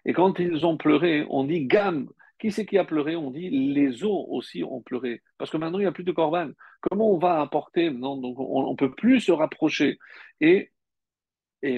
Et 0.05 0.13
quand 0.13 0.39
ils 0.39 0.65
ont 0.65 0.77
pleuré, 0.77 1.25
on 1.29 1.43
dit 1.43 1.65
Gam. 1.65 2.09
Qui 2.41 2.51
c'est 2.51 2.65
qui 2.65 2.79
a 2.79 2.85
pleuré? 2.85 3.15
On 3.15 3.29
dit 3.29 3.51
les 3.51 4.03
eaux 4.03 4.25
aussi 4.29 4.63
ont 4.63 4.81
pleuré. 4.81 5.21
Parce 5.37 5.51
que 5.51 5.57
maintenant, 5.57 5.77
il 5.77 5.83
n'y 5.83 5.87
a 5.87 5.91
plus 5.91 6.03
de 6.03 6.11
corban. 6.11 6.49
Comment 6.81 7.11
on 7.11 7.19
va 7.19 7.39
apporter? 7.39 7.91
Non, 7.91 8.17
donc 8.17 8.39
on 8.39 8.71
ne 8.71 8.75
peut 8.75 8.95
plus 8.95 9.21
se 9.21 9.31
rapprocher. 9.31 9.99
Et, 10.39 10.71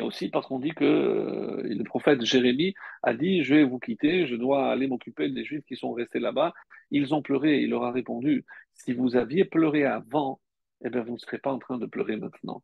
aussi 0.01 0.29
parce 0.29 0.47
qu'on 0.47 0.59
dit 0.59 0.71
que 0.71 0.85
euh, 0.85 1.61
le 1.63 1.83
prophète 1.83 2.23
Jérémie 2.23 2.73
a 3.03 3.13
dit 3.13 3.43
Je 3.43 3.55
vais 3.55 3.63
vous 3.65 3.77
quitter, 3.77 4.25
je 4.25 4.37
dois 4.37 4.71
aller 4.71 4.87
m'occuper 4.87 5.27
des 5.27 5.43
Juifs 5.43 5.65
qui 5.65 5.75
sont 5.75 5.91
restés 5.91 6.19
là-bas. 6.19 6.53
Ils 6.91 7.13
ont 7.13 7.21
pleuré. 7.21 7.59
Il 7.59 7.71
leur 7.71 7.83
a 7.83 7.91
répondu 7.91 8.45
Si 8.73 8.93
vous 8.93 9.17
aviez 9.17 9.43
pleuré 9.43 9.83
avant, 9.83 10.39
eh 10.85 10.89
bien, 10.89 11.03
vous 11.03 11.15
ne 11.15 11.17
serez 11.17 11.39
pas 11.39 11.51
en 11.51 11.59
train 11.59 11.77
de 11.77 11.87
pleurer 11.87 12.15
maintenant. 12.15 12.63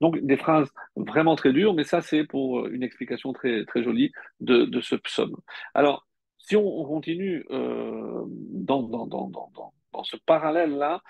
Donc 0.00 0.20
des 0.20 0.36
phrases 0.36 0.70
vraiment 0.94 1.34
très 1.34 1.52
dures, 1.52 1.74
mais 1.74 1.84
ça 1.84 2.00
c'est 2.00 2.24
pour 2.24 2.68
une 2.68 2.84
explication 2.84 3.32
très, 3.32 3.64
très 3.64 3.82
jolie 3.82 4.12
de, 4.38 4.66
de 4.66 4.80
ce 4.80 4.94
psaume. 4.94 5.36
Alors, 5.74 6.06
si 6.50 6.56
on, 6.56 6.84
continue 6.84 7.46
euh, 7.52 8.24
dans, 8.26 8.88
ce 10.02 10.16
parallèle-là, 10.26 11.00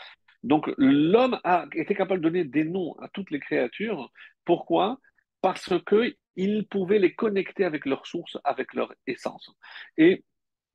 donc 0.43 0.70
l'homme 0.76 1.41
a 1.45 1.64
été 1.74 1.95
capable 1.95 2.20
de 2.20 2.28
donner 2.28 2.45
des 2.45 2.64
noms 2.64 2.93
à 2.99 3.09
toutes 3.09 3.30
les 3.30 3.41
créatures. 3.41 4.12
Pourquoi? 4.45 4.99
Parce 5.41 5.72
qu'il 5.86 6.66
pouvait 6.68 6.99
les 6.99 7.14
connecter 7.14 7.64
avec 7.64 7.86
leur 7.86 8.07
source, 8.07 8.36
avec 8.45 8.74
leur 8.74 8.93
essence. 9.07 9.51
Et 9.97 10.24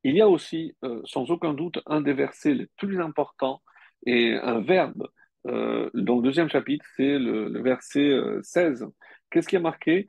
il 0.03 0.15
y 0.15 0.21
a 0.21 0.27
aussi, 0.27 0.75
euh, 0.83 0.99
sans 1.05 1.29
aucun 1.29 1.53
doute, 1.53 1.79
un 1.85 2.01
des 2.01 2.13
versets 2.13 2.55
les 2.55 2.67
plus 2.77 2.99
importants 2.99 3.61
et 4.07 4.33
un 4.33 4.61
verbe 4.61 5.07
euh, 5.45 5.91
dans 5.93 6.15
le 6.15 6.23
deuxième 6.23 6.49
chapitre, 6.49 6.85
c'est 6.95 7.19
le, 7.19 7.61
verset 7.61 8.09
euh, 8.09 8.41
16. 8.41 8.87
Qu'est-ce 9.29 9.47
qui 9.47 9.57
a 9.57 9.59
marqué? 9.59 10.07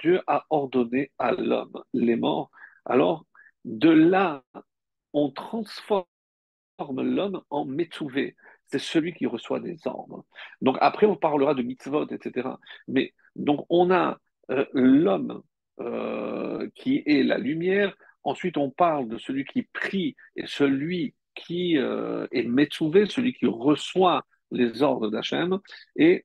Dieu 0.00 0.20
a 0.26 0.44
ordonné 0.50 1.12
à 1.18 1.32
l'homme 1.32 1.82
les 1.94 2.16
morts. 2.16 2.50
Alors, 2.84 3.24
de 3.64 3.90
là, 3.90 4.42
on 5.12 5.30
transforme 5.30 6.06
l'homme 6.78 7.42
en 7.50 7.64
Metsouvé. 7.64 8.36
C'est 8.66 8.78
celui 8.78 9.14
qui 9.14 9.26
reçoit 9.26 9.60
des 9.60 9.78
ordres. 9.86 10.24
Donc, 10.60 10.76
après, 10.80 11.06
on 11.06 11.16
parlera 11.16 11.54
de 11.54 11.62
mitzvot, 11.62 12.06
etc. 12.10 12.48
Mais, 12.86 13.14
donc, 13.34 13.64
on 13.70 13.90
a 13.90 14.18
euh, 14.50 14.66
l'homme 14.72 15.42
euh, 15.80 16.68
qui 16.74 17.02
est 17.06 17.22
la 17.22 17.38
lumière. 17.38 17.94
Ensuite, 18.24 18.56
on 18.56 18.70
parle 18.70 19.08
de 19.08 19.16
celui 19.16 19.44
qui 19.44 19.62
prie 19.62 20.16
et 20.36 20.46
celui 20.46 21.14
qui 21.34 21.78
euh, 21.78 22.26
est 22.32 22.42
Metsouvé, 22.42 23.06
celui 23.06 23.32
qui 23.32 23.46
reçoit 23.46 24.24
les 24.50 24.82
ordres 24.82 25.10
d'Hachem, 25.10 25.58
et 25.96 26.24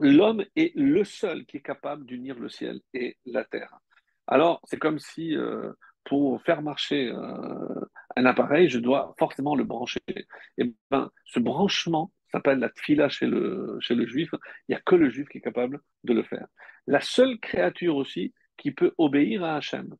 l'homme 0.00 0.44
est 0.56 0.74
le 0.76 1.04
seul 1.04 1.46
qui 1.46 1.58
est 1.58 1.62
capable 1.62 2.04
d'unir 2.04 2.38
le 2.38 2.48
ciel 2.48 2.80
et 2.94 3.16
la 3.26 3.44
terre. 3.44 3.78
Alors, 4.26 4.60
c'est 4.64 4.78
comme 4.78 4.98
si 4.98 5.36
euh, 5.36 5.72
pour 6.04 6.42
faire 6.42 6.62
marcher 6.62 7.08
euh, 7.08 7.80
un 8.16 8.26
appareil, 8.26 8.68
je 8.68 8.78
dois 8.78 9.14
forcément 9.18 9.54
le 9.54 9.64
brancher. 9.64 10.00
Et 10.56 10.74
ben, 10.90 11.10
ce 11.24 11.40
branchement 11.40 12.12
s'appelle 12.30 12.58
la 12.58 12.68
tfila 12.68 13.08
chez 13.08 13.26
le, 13.26 13.78
chez 13.80 13.94
le 13.94 14.06
juif. 14.06 14.30
Il 14.68 14.72
n'y 14.72 14.74
a 14.74 14.80
que 14.80 14.94
le 14.94 15.10
juif 15.10 15.28
qui 15.28 15.38
est 15.38 15.42
capable 15.42 15.80
de 16.04 16.12
le 16.12 16.22
faire. 16.22 16.46
La 16.86 17.00
seule 17.00 17.38
créature 17.38 17.96
aussi 17.96 18.34
qui 18.56 18.72
peut 18.72 18.92
obéir 18.98 19.44
à 19.44 19.56
Hachem, 19.56 19.94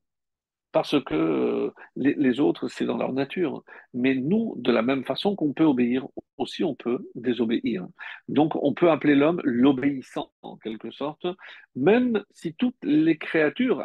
parce 0.72 1.02
que 1.02 1.14
euh, 1.14 1.70
les, 1.96 2.40
autres, 2.40 2.68
c'est 2.68 2.84
dans 2.84 2.96
leur 2.96 3.12
nature. 3.12 3.64
Mais 3.94 4.14
nous, 4.14 4.54
de 4.58 4.70
la 4.72 4.82
même 4.82 5.04
façon 5.04 5.34
qu'on 5.34 5.52
peut 5.52 5.64
obéir, 5.64 6.06
aussi 6.36 6.64
on 6.64 6.74
peut 6.74 7.08
désobéir. 7.14 7.86
Donc 8.28 8.54
on 8.62 8.74
peut 8.74 8.90
appeler 8.90 9.14
l'homme 9.14 9.40
l'obéissant, 9.44 10.30
en 10.42 10.56
quelque 10.56 10.90
sorte, 10.90 11.26
même 11.74 12.22
si 12.32 12.54
toutes 12.54 12.76
les 12.82 13.18
créatures 13.18 13.82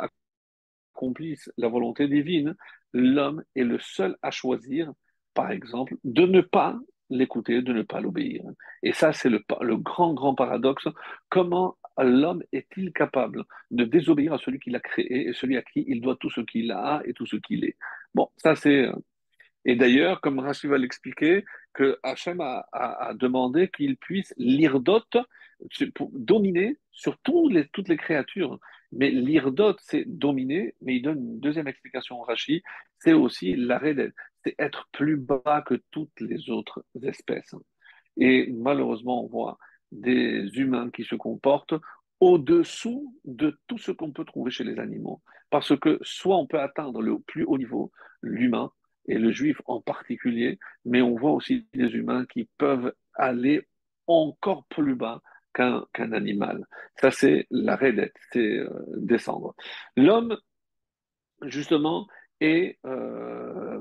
accomplissent 0.93 1.51
la 1.57 1.69
volonté 1.69 2.07
divine, 2.07 2.55
l'homme 2.91 3.43
est 3.55 3.63
le 3.63 3.79
seul 3.79 4.17
à 4.21 4.31
choisir, 4.31 4.91
par 5.33 5.51
exemple, 5.51 5.95
de 6.03 6.25
ne 6.25 6.41
pas 6.41 6.77
l'écouter, 7.09 7.61
de 7.61 7.73
ne 7.73 7.81
pas 7.81 8.01
l'obéir. 8.01 8.43
Et 8.81 8.93
ça, 8.93 9.13
c'est 9.13 9.29
le, 9.29 9.41
le 9.61 9.77
grand, 9.77 10.13
grand 10.13 10.35
paradoxe. 10.35 10.87
Comment 11.29 11.77
l'homme 11.97 12.43
est-il 12.51 12.91
capable 12.91 13.43
de 13.71 13.83
désobéir 13.83 14.33
à 14.33 14.37
celui 14.37 14.59
qui 14.59 14.71
l'a 14.71 14.79
créé 14.79 15.27
et 15.27 15.33
celui 15.33 15.57
à 15.57 15.61
qui 15.61 15.83
il 15.87 16.01
doit 16.01 16.15
tout 16.15 16.29
ce 16.29 16.41
qu'il 16.41 16.71
a 16.71 17.01
et 17.05 17.13
tout 17.13 17.25
ce 17.25 17.35
qu'il 17.35 17.65
est? 17.65 17.77
Bon, 18.15 18.29
ça 18.37 18.55
c'est 18.55 18.89
et 19.65 19.75
d'ailleurs, 19.75 20.21
comme 20.21 20.39
Rachid 20.39 20.69
va 20.69 20.77
l'expliquer, 20.77 21.45
que 21.73 21.97
Hachem 22.03 22.41
a, 22.41 23.13
demandé 23.15 23.69
qu'il 23.69 23.97
puisse 23.97 24.33
l'irdot 24.37 25.01
pour 25.95 26.11
dominer 26.13 26.77
sur 26.91 27.17
toutes 27.19 27.87
les 27.87 27.97
créatures. 27.97 28.59
Mais 28.91 29.09
l'irdot, 29.09 29.75
c'est 29.79 30.03
dominer, 30.05 30.75
mais 30.81 30.97
il 30.97 31.01
donne 31.01 31.19
une 31.19 31.39
deuxième 31.39 31.67
explication 31.67 32.21
Rachid, 32.21 32.61
c'est 32.99 33.13
aussi 33.13 33.55
l'arrêt 33.55 33.95
d'être, 33.95 34.13
c'est 34.43 34.55
être 34.59 34.87
plus 34.91 35.17
bas 35.17 35.63
que 35.65 35.75
toutes 35.91 36.19
les 36.19 36.49
autres 36.49 36.85
espèces. 37.01 37.55
Et 38.17 38.51
malheureusement, 38.51 39.23
on 39.23 39.27
voit 39.27 39.57
des 40.01 40.49
humains 40.55 40.89
qui 40.91 41.03
se 41.03 41.15
comportent 41.15 41.75
au-dessous 42.19 43.13
de 43.25 43.57
tout 43.67 43.77
ce 43.77 43.91
qu'on 43.91 44.11
peut 44.11 44.25
trouver 44.25 44.51
chez 44.51 44.63
les 44.63 44.79
animaux. 44.79 45.21
Parce 45.49 45.77
que 45.77 45.99
soit 46.01 46.37
on 46.37 46.47
peut 46.47 46.59
atteindre 46.59 47.01
le 47.01 47.19
plus 47.19 47.43
haut 47.43 47.57
niveau, 47.57 47.91
l'humain, 48.21 48.71
et 49.07 49.17
le 49.17 49.31
juif 49.31 49.61
en 49.65 49.81
particulier, 49.81 50.59
mais 50.85 51.01
on 51.01 51.15
voit 51.15 51.31
aussi 51.31 51.67
des 51.73 51.89
humains 51.89 52.25
qui 52.25 52.49
peuvent 52.57 52.93
aller 53.15 53.67
encore 54.07 54.65
plus 54.67 54.95
bas 54.95 55.21
qu'un 55.53 56.11
animal. 56.13 56.65
Ça, 56.99 57.11
c'est 57.11 57.45
la 57.51 57.75
raidette, 57.75 58.15
c'est 58.31 58.57
euh, 58.59 58.69
descendre. 58.97 59.55
L'homme, 59.95 60.35
justement, 61.43 62.07
est 62.39 62.79
euh, 62.85 63.79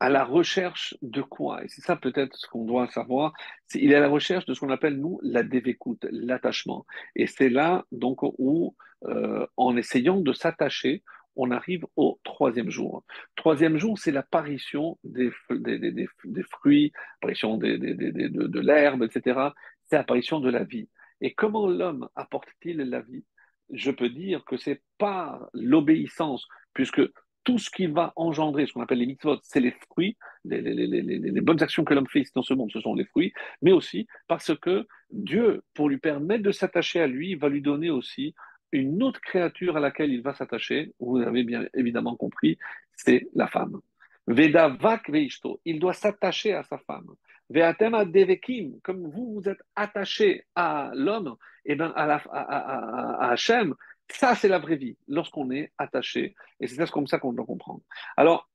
à 0.00 0.10
la 0.10 0.24
recherche 0.24 0.96
de 1.02 1.22
quoi? 1.22 1.64
Et 1.64 1.68
c'est 1.68 1.82
ça 1.82 1.96
peut-être 1.96 2.36
ce 2.36 2.46
qu'on 2.48 2.64
doit 2.64 2.88
savoir. 2.88 3.32
il 3.74 3.92
est 3.92 3.96
à 3.96 4.00
la 4.00 4.08
recherche 4.08 4.44
de 4.46 4.54
ce 4.54 4.60
qu'on 4.60 4.70
appelle, 4.70 4.98
nous, 4.98 5.18
la 5.22 5.42
dévécoute, 5.42 6.06
l'attachement. 6.10 6.86
Et 7.14 7.26
c'est 7.26 7.48
là, 7.48 7.84
donc, 7.92 8.22
où, 8.22 8.76
euh, 9.04 9.46
en 9.56 9.76
essayant 9.76 10.20
de 10.20 10.32
s'attacher, 10.32 11.02
on 11.36 11.50
arrive 11.50 11.86
au 11.96 12.18
troisième 12.24 12.70
jour. 12.70 13.04
Troisième 13.36 13.78
jour, 13.78 13.98
c'est 13.98 14.10
l'apparition 14.10 14.98
des, 15.04 15.30
des, 15.50 15.78
des, 15.78 16.08
des, 16.24 16.42
fruits, 16.44 16.92
l'apparition 17.20 17.58
de, 17.58 18.60
l'herbe, 18.60 19.02
etc. 19.02 19.50
C'est 19.84 19.96
l'apparition 19.96 20.40
de 20.40 20.50
la 20.50 20.64
vie. 20.64 20.88
Et 21.20 21.34
comment 21.34 21.66
l'homme 21.66 22.08
apporte-t-il 22.16 22.78
la 22.78 23.00
vie? 23.00 23.24
Je 23.70 23.90
peux 23.90 24.08
dire 24.08 24.44
que 24.44 24.56
c'est 24.56 24.82
par 24.98 25.48
l'obéissance, 25.52 26.46
puisque 26.72 27.02
tout 27.46 27.58
ce 27.58 27.70
qui 27.70 27.86
va 27.86 28.12
engendrer, 28.16 28.66
ce 28.66 28.72
qu'on 28.72 28.82
appelle 28.82 28.98
les 28.98 29.06
mitzvot, 29.06 29.38
c'est 29.44 29.60
les 29.60 29.70
fruits, 29.70 30.16
les, 30.44 31.40
bonnes 31.40 31.62
actions 31.62 31.84
que 31.84 31.94
l'homme 31.94 32.08
fait 32.08 32.24
dans 32.34 32.42
ce 32.42 32.52
monde, 32.54 32.72
ce 32.72 32.80
sont 32.80 32.94
les 32.94 33.04
fruits, 33.04 33.32
mais 33.62 33.70
aussi 33.70 34.08
parce 34.26 34.52
que 34.58 34.84
Dieu, 35.10 35.62
pour 35.72 35.88
lui 35.88 35.98
permettre 35.98 36.42
de 36.42 36.50
s'attacher 36.50 37.00
à 37.00 37.06
lui, 37.06 37.36
va 37.36 37.48
lui 37.48 37.62
donner 37.62 37.88
aussi 37.88 38.34
une 38.72 39.00
autre 39.00 39.20
créature 39.20 39.76
à 39.76 39.80
laquelle 39.80 40.12
il 40.12 40.22
va 40.22 40.34
s'attacher, 40.34 40.92
vous 40.98 41.18
avez 41.18 41.44
bien 41.44 41.64
évidemment 41.72 42.16
compris, 42.16 42.58
c'est 42.96 43.28
la 43.32 43.46
femme. 43.46 43.80
Veda 44.26 44.68
vak 44.68 45.08
veishto, 45.08 45.60
il 45.64 45.78
doit 45.78 45.92
s'attacher 45.92 46.52
à 46.52 46.64
sa 46.64 46.78
femme. 46.78 47.14
Veatema 47.48 48.04
devekim, 48.04 48.80
comme 48.82 49.08
vous 49.08 49.34
vous 49.34 49.48
êtes 49.48 49.62
attaché 49.76 50.46
à 50.56 50.90
l'homme, 50.94 51.36
et 51.64 51.72
eh 51.72 51.74
bien 51.76 51.92
à, 51.94 52.06
la, 52.06 52.16
à, 52.32 53.30
Hachem, 53.30 53.74
ça 54.08 54.34
c'est 54.34 54.48
la 54.48 54.58
vraie 54.58 54.76
vie, 54.76 54.96
lorsqu'on 55.08 55.50
est 55.50 55.72
attaché. 55.78 56.34
Et 56.60 56.66
c'est 56.66 56.90
comme 56.90 57.06
ça 57.06 57.18
qu'on 57.18 57.32
doit 57.32 57.46
comprendre. 57.46 57.82
Alors, 58.16 58.48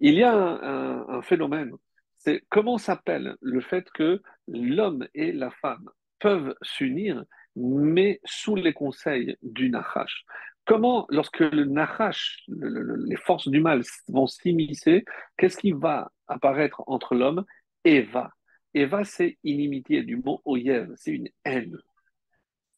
il 0.00 0.14
y 0.14 0.22
a 0.22 0.32
un, 0.32 1.22
phénomène, 1.22 1.72
c'est 2.18 2.42
comment 2.50 2.78
s'appelle 2.78 3.36
le 3.40 3.60
fait 3.60 3.90
que 3.92 4.22
l'homme 4.48 5.06
et 5.14 5.32
la 5.32 5.50
femme 5.50 5.88
peuvent 6.18 6.54
s'unir 6.62 7.24
mais 7.56 8.20
sous 8.24 8.54
les 8.54 8.72
conseils 8.74 9.36
du 9.42 9.70
Nahash. 9.70 10.24
Comment, 10.66 11.06
lorsque 11.08 11.40
le 11.40 11.64
Nahash, 11.64 12.44
les 12.48 13.16
forces 13.16 13.48
du 13.48 13.60
mal 13.60 13.82
vont 14.08 14.26
s'immiscer, 14.26 15.04
qu'est-ce 15.36 15.56
qui 15.56 15.72
va 15.72 16.10
apparaître 16.26 16.82
entre 16.86 17.14
l'homme 17.14 17.44
Eva? 17.84 18.32
Eva, 18.74 19.04
c'est 19.04 19.38
inimitié 19.42 20.02
du 20.02 20.16
mot 20.16 20.42
oyev, 20.44 20.92
c'est 20.96 21.12
une 21.12 21.28
haine. 21.44 21.78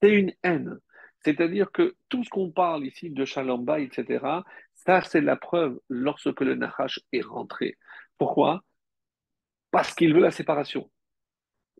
C'est 0.00 0.14
une 0.14 0.32
haine. 0.44 0.78
C'est-à-dire 1.24 1.72
que 1.72 1.96
tout 2.08 2.22
ce 2.24 2.30
qu'on 2.30 2.50
parle 2.50 2.86
ici 2.86 3.10
de 3.10 3.24
Shalomba, 3.24 3.80
etc., 3.80 4.24
ça, 4.74 5.00
c'est 5.02 5.20
la 5.20 5.36
preuve 5.36 5.78
lorsque 5.88 6.40
le 6.40 6.54
Nahash 6.54 7.00
est 7.12 7.24
rentré. 7.24 7.76
Pourquoi? 8.16 8.62
Parce 9.70 9.94
qu'il 9.94 10.14
veut 10.14 10.20
la 10.20 10.30
séparation. 10.30 10.90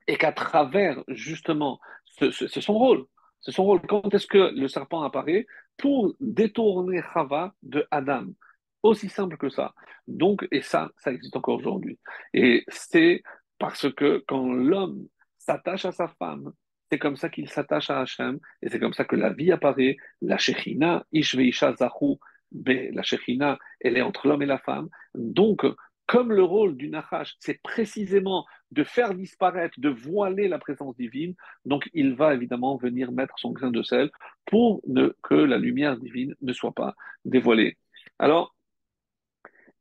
Et 0.07 0.17
qu'à 0.17 0.33
travers, 0.33 1.03
justement, 1.09 1.81
c'est 2.19 2.61
son 2.61 2.75
rôle. 2.75 3.07
C'est 3.41 3.53
son 3.53 3.65
rôle. 3.65 3.81
Quand 3.87 4.13
est-ce 4.13 4.27
que 4.27 4.53
le 4.55 4.69
serpent 4.69 5.03
apparaît? 5.03 5.47
Pour 5.77 6.15
détourner 6.19 7.01
Chava 7.15 7.55
de 7.63 7.87
Adam. 7.91 8.27
Aussi 8.83 9.09
simple 9.09 9.37
que 9.37 9.49
ça. 9.49 9.75
Donc, 10.07 10.47
et 10.51 10.63
ça, 10.63 10.91
ça 10.97 11.13
existe 11.13 11.37
encore 11.37 11.59
aujourd'hui. 11.59 11.99
Et 12.35 12.65
c'est 12.69 13.23
parce 13.59 13.93
que 13.93 14.25
quand 14.27 14.53
l'homme 14.53 15.07
s'attache 15.37 15.85
à 15.85 15.93
sa 15.93 16.09
femme, 16.09 16.53
c'est 16.91 16.99
comme 16.99 17.17
ça 17.17 17.29
qu'il 17.29 17.49
s'attache 17.49 17.91
à 17.91 18.01
Hachem, 18.01 18.39
et 18.63 18.69
c'est 18.69 18.79
comme 18.79 18.93
ça 18.93 19.05
que 19.05 19.17
la 19.17 19.31
vie 19.31 19.53
apparaît. 19.53 19.97
La 20.23 20.39
Shechina, 20.39 21.05
Ishveisha 21.13 21.75
Zahu, 21.75 22.17
la 22.65 23.03
Shechina, 23.03 23.59
elle 23.81 23.97
est 23.97 24.03
entre 24.03 24.29
l'homme 24.29 24.43
et 24.43 24.47
la 24.47 24.59
femme. 24.59 24.89
Donc, 25.15 25.65
comme 26.07 26.33
le 26.33 26.43
rôle 26.43 26.77
du 26.77 26.89
Nachash, 26.89 27.37
c'est 27.39 27.61
précisément 27.63 28.47
de 28.71 28.83
faire 28.83 29.15
disparaître, 29.15 29.79
de 29.79 29.91
voiler 29.91 30.49
la 30.49 30.59
présence 30.59 30.97
divine, 30.97 31.35
donc 31.67 31.89
il 31.93 32.15
va 32.15 32.33
évidemment 32.33 32.77
venir 32.77 33.13
mettre 33.13 33.39
son 33.39 33.51
grain 33.51 33.71
de 33.71 33.83
sel 33.83 34.11
pour 34.47 34.83
que 35.23 35.35
la 35.35 35.59
lumière 35.59 35.99
divine 35.99 36.35
ne 36.41 36.53
soit 36.55 36.73
pas 36.73 36.95
dévoilée. 37.27 37.77
Alors, 38.19 38.57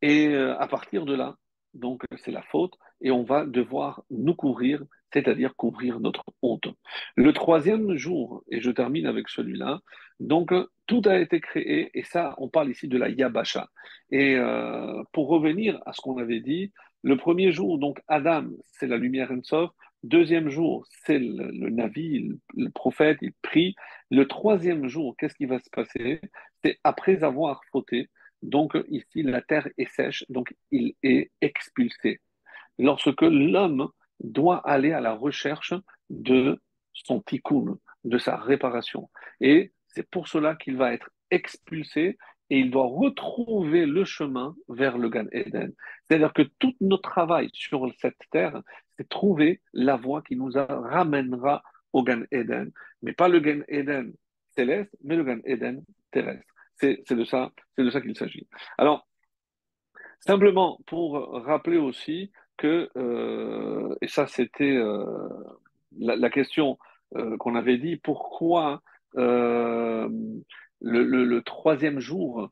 et 0.01 0.27
euh, 0.27 0.57
à 0.59 0.67
partir 0.67 1.05
de 1.05 1.15
là, 1.15 1.37
donc 1.73 2.03
c'est 2.17 2.31
la 2.31 2.43
faute, 2.43 2.73
et 2.99 3.09
on 3.09 3.23
va 3.23 3.45
devoir 3.45 4.03
nous 4.09 4.35
couvrir, 4.35 4.83
c'est-à-dire 5.13 5.55
couvrir 5.55 5.99
notre 5.99 6.23
honte. 6.41 6.67
Le 7.15 7.33
troisième 7.33 7.95
jour, 7.95 8.43
et 8.49 8.61
je 8.61 8.71
termine 8.71 9.05
avec 9.05 9.29
celui-là, 9.29 9.79
donc 10.19 10.53
tout 10.85 11.01
a 11.05 11.17
été 11.19 11.39
créé, 11.39 11.91
et 11.97 12.03
ça, 12.03 12.35
on 12.37 12.49
parle 12.49 12.69
ici 12.69 12.87
de 12.87 12.97
la 12.97 13.09
Yabasha. 13.09 13.69
Et 14.11 14.35
euh, 14.35 15.03
pour 15.13 15.27
revenir 15.27 15.81
à 15.85 15.93
ce 15.93 16.01
qu'on 16.01 16.17
avait 16.17 16.39
dit, 16.39 16.71
le 17.03 17.17
premier 17.17 17.51
jour, 17.51 17.77
donc 17.77 18.01
Adam, 18.07 18.47
c'est 18.73 18.87
la 18.87 18.97
lumière 18.97 19.31
Ensof. 19.31 19.71
Deuxième 20.03 20.49
jour, 20.49 20.85
c'est 21.05 21.19
le, 21.19 21.51
le, 21.51 21.69
Navi, 21.69 22.29
le, 22.55 22.69
prophète, 22.69 23.17
il 23.21 23.33
prie. 23.41 23.75
Le 24.11 24.27
troisième 24.27 24.87
jour, 24.87 25.15
qu'est-ce 25.17 25.35
qui 25.35 25.45
va 25.45 25.59
se 25.59 25.69
passer? 25.69 26.21
C'est 26.63 26.79
après 26.83 27.23
avoir 27.23 27.61
fauté, 27.71 28.09
donc 28.41 28.77
ici, 28.89 29.23
la 29.23 29.41
terre 29.41 29.67
est 29.77 29.89
sèche, 29.91 30.23
donc 30.29 30.53
il 30.71 30.93
est 31.03 31.31
expulsé. 31.41 32.19
Lorsque 32.77 33.21
l'homme 33.21 33.89
doit 34.19 34.57
aller 34.67 34.91
à 34.91 35.01
la 35.01 35.13
recherche 35.13 35.73
de 36.09 36.61
son 36.93 37.21
tikkun, 37.21 37.77
de 38.03 38.17
sa 38.17 38.37
réparation. 38.37 39.09
Et 39.39 39.73
c'est 39.87 40.09
pour 40.09 40.27
cela 40.27 40.55
qu'il 40.55 40.77
va 40.77 40.93
être 40.93 41.09
expulsé 41.31 42.17
et 42.49 42.59
il 42.59 42.71
doit 42.71 42.87
retrouver 42.87 43.85
le 43.85 44.05
chemin 44.05 44.55
vers 44.69 44.97
le 44.97 45.09
Gan 45.09 45.25
Eden. 45.31 45.73
C'est-à-dire 46.03 46.33
que 46.33 46.43
tout 46.59 46.73
notre 46.79 47.09
travail 47.09 47.49
sur 47.53 47.91
cette 47.99 48.17
terre, 48.31 48.61
c'est 48.95 49.09
trouver 49.09 49.61
la 49.73 49.97
voie 49.97 50.21
qui 50.21 50.35
nous 50.35 50.51
ramènera 50.53 51.61
au 51.93 52.03
Gan 52.03 52.23
Eden. 52.31 52.71
Mais 53.01 53.13
pas 53.13 53.27
le 53.27 53.39
Gan 53.39 53.63
Eden 53.67 54.13
céleste, 54.55 54.95
mais 55.03 55.15
le 55.15 55.23
Gan 55.23 55.39
Eden 55.43 55.83
terrestre. 56.11 56.45
C'est 56.75 57.11
de 57.11 57.25
ça, 57.25 57.51
c'est 57.75 57.83
de 57.83 57.89
ça 57.89 58.01
qu'il 58.01 58.15
s'agit. 58.15 58.47
Alors, 58.77 59.07
simplement 60.19 60.79
pour 60.85 61.19
rappeler 61.43 61.77
aussi 61.77 62.31
que, 62.57 62.89
euh, 62.97 63.95
et 64.01 64.07
ça 64.07 64.27
c'était 64.27 64.75
euh, 64.75 65.05
la, 65.99 66.29
question 66.29 66.77
euh, 67.15 67.37
qu'on 67.37 67.55
avait 67.55 67.77
dit, 67.77 67.95
pourquoi 67.97 68.81
le, 69.13 70.09
troisième 71.45 71.99
jour, 71.99 72.51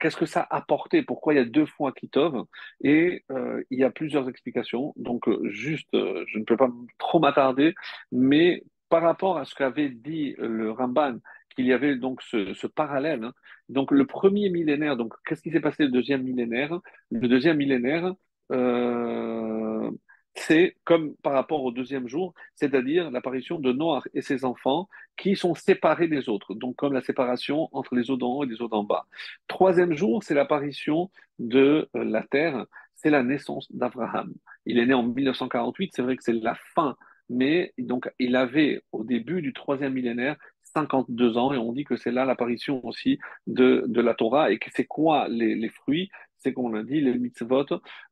qu'est-ce 0.00 0.16
que 0.16 0.26
ça 0.26 0.42
a 0.42 0.56
apporté? 0.56 1.02
Pourquoi 1.02 1.34
il 1.34 1.36
y 1.36 1.40
a 1.40 1.44
deux 1.44 1.66
fois 1.66 1.92
Kitov? 1.92 2.44
Et 2.82 3.24
il 3.70 3.78
y 3.78 3.84
a 3.84 3.90
plusieurs 3.90 4.28
explications. 4.28 4.92
Donc, 4.96 5.24
juste, 5.44 5.88
je 5.92 6.38
ne 6.38 6.44
peux 6.44 6.56
pas 6.56 6.68
trop 6.98 7.18
m'attarder, 7.18 7.74
mais 8.12 8.62
par 8.90 9.02
rapport 9.02 9.38
à 9.38 9.44
ce 9.44 9.54
qu'avait 9.54 9.88
dit 9.88 10.34
le 10.38 10.70
Ramban, 10.70 11.18
qu'il 11.56 11.66
y 11.66 11.72
avait 11.72 11.96
donc 11.96 12.22
ce, 12.22 12.54
ce 12.54 12.66
parallèle. 12.66 13.24
hein. 13.24 13.32
Donc 13.68 13.90
le 13.90 14.06
premier 14.06 14.50
millénaire, 14.50 14.96
donc 14.96 15.14
qu'est-ce 15.24 15.42
qui 15.42 15.50
s'est 15.50 15.60
passé 15.60 15.84
le 15.84 15.90
deuxième 15.90 16.22
millénaire? 16.22 16.78
Le 17.10 17.26
deuxième 17.26 17.56
millénaire, 17.56 18.14
euh, 18.52 19.90
c'est 20.34 20.76
comme 20.84 21.16
par 21.16 21.32
rapport 21.32 21.64
au 21.64 21.72
deuxième 21.72 22.08
jour, 22.08 22.34
c'est-à-dire 22.54 23.10
l'apparition 23.10 23.58
de 23.58 23.72
Noach 23.72 24.04
et 24.14 24.22
ses 24.22 24.44
enfants 24.44 24.88
qui 25.16 25.34
sont 25.34 25.54
séparés 25.54 26.08
des 26.08 26.28
autres, 26.28 26.54
donc 26.54 26.76
comme 26.76 26.92
la 26.92 27.00
séparation 27.00 27.68
entre 27.72 27.94
les 27.94 28.10
eaux 28.10 28.16
d'en 28.16 28.34
haut 28.34 28.44
et 28.44 28.46
les 28.46 28.60
eaux 28.60 28.68
d'en 28.68 28.84
bas. 28.84 29.06
Troisième 29.48 29.94
jour, 29.94 30.22
c'est 30.22 30.34
l'apparition 30.34 31.10
de 31.38 31.88
euh, 31.96 32.04
la 32.04 32.22
terre, 32.22 32.66
c'est 32.94 33.10
la 33.10 33.22
naissance 33.22 33.70
d'Abraham. 33.72 34.32
Il 34.66 34.78
est 34.78 34.86
né 34.86 34.94
en 34.94 35.04
1948, 35.04 35.92
c'est 35.94 36.02
vrai 36.02 36.16
que 36.16 36.22
c'est 36.22 36.32
la 36.32 36.54
fin, 36.74 36.96
mais 37.30 37.72
donc 37.78 38.10
il 38.18 38.36
avait 38.36 38.82
au 38.92 39.04
début 39.04 39.42
du 39.42 39.52
troisième 39.52 39.94
millénaire 39.94 40.36
52 40.74 41.38
ans. 41.38 41.52
Et 41.54 41.58
on 41.58 41.72
dit 41.72 41.84
que 41.84 41.96
c'est 41.96 42.10
là 42.10 42.24
l'apparition 42.24 42.84
aussi 42.84 43.18
de, 43.46 43.86
la 43.88 44.14
Torah. 44.14 44.50
Et 44.50 44.58
que 44.58 44.70
c'est 44.74 44.84
quoi 44.84 45.26
les 45.28 45.68
fruits? 45.70 46.10
C'est 46.46 46.52
qu'on 46.52 46.68
l'a 46.68 46.84
dit, 46.84 47.00
les 47.00 47.18
mitzvot. 47.18 47.66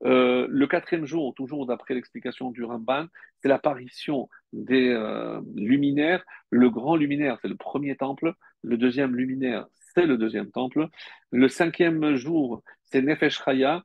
Euh, 0.04 0.48
le 0.50 0.66
quatrième 0.66 1.06
jour, 1.06 1.32
toujours 1.34 1.66
d'après 1.66 1.94
l'explication 1.94 2.50
du 2.50 2.64
Ramban, 2.64 3.06
c'est 3.40 3.48
l'apparition 3.48 4.28
des 4.52 4.88
euh, 4.88 5.40
luminaires. 5.54 6.24
Le 6.50 6.68
grand 6.68 6.96
luminaire, 6.96 7.38
c'est 7.40 7.46
le 7.46 7.54
premier 7.54 7.94
temple. 7.94 8.34
Le 8.62 8.76
deuxième 8.76 9.14
luminaire, 9.14 9.66
c'est 9.94 10.06
le 10.06 10.18
deuxième 10.18 10.50
temple. 10.50 10.88
Le 11.30 11.46
cinquième 11.46 12.16
jour, 12.16 12.64
c'est 12.86 13.02
Nefesh 13.02 13.40
Chaya, 13.44 13.84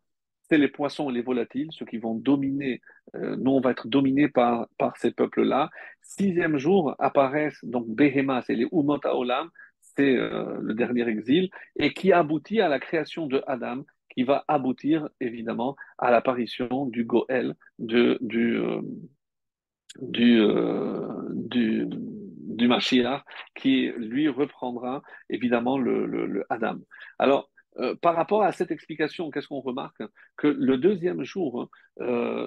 c'est 0.50 0.58
les 0.58 0.68
poissons 0.68 1.12
et 1.12 1.14
les 1.14 1.22
volatiles, 1.22 1.70
ceux 1.70 1.86
qui 1.86 2.00
vont 2.00 2.16
dominer. 2.16 2.82
Euh, 3.14 3.36
nous, 3.36 3.52
on 3.52 3.62
va 3.62 3.70
être 3.70 3.88
dominés 3.88 4.30
par, 4.30 4.68
par 4.80 4.98
ces 4.98 5.12
peuples-là. 5.12 5.70
Sixième 6.02 6.58
jour 6.58 6.96
apparaissent 6.98 7.64
donc 7.64 7.88
Behema, 7.88 8.42
c'est 8.42 8.56
les 8.56 8.68
Umot 8.72 9.00
Haolam, 9.04 9.52
c'est 9.96 10.16
euh, 10.16 10.58
le 10.60 10.74
dernier 10.74 11.08
exil, 11.08 11.50
et 11.76 11.94
qui 11.94 12.12
aboutit 12.14 12.62
à 12.62 12.68
la 12.68 12.80
création 12.80 13.28
de 13.28 13.44
Adam, 13.46 13.84
qui 14.20 14.26
va 14.26 14.44
aboutir 14.50 15.08
évidemment 15.22 15.78
à 15.98 16.12
l'apparition 16.12 16.86
du 16.88 17.06
Goël, 17.06 17.56
de, 17.78 18.18
du, 18.20 18.58
euh, 18.58 18.82
du, 20.02 20.42
euh, 20.42 21.08
du, 21.32 21.88
du 21.88 22.68
Mashiach, 22.68 23.24
qui 23.56 23.94
lui 23.96 24.28
reprendra 24.28 25.04
évidemment 25.30 25.78
le, 25.78 26.06
le, 26.06 26.46
Adam. 26.50 26.80
Alors, 27.18 27.50
euh, 27.78 27.96
par 28.02 28.14
rapport 28.14 28.44
à 28.44 28.52
cette 28.52 28.72
explication, 28.72 29.32
qu'est-ce 29.32 29.48
qu'on 29.48 29.62
remarque? 29.62 30.04
Que 30.36 30.48
le 30.48 30.78
deuxième 30.78 31.24
jour, 31.24 31.70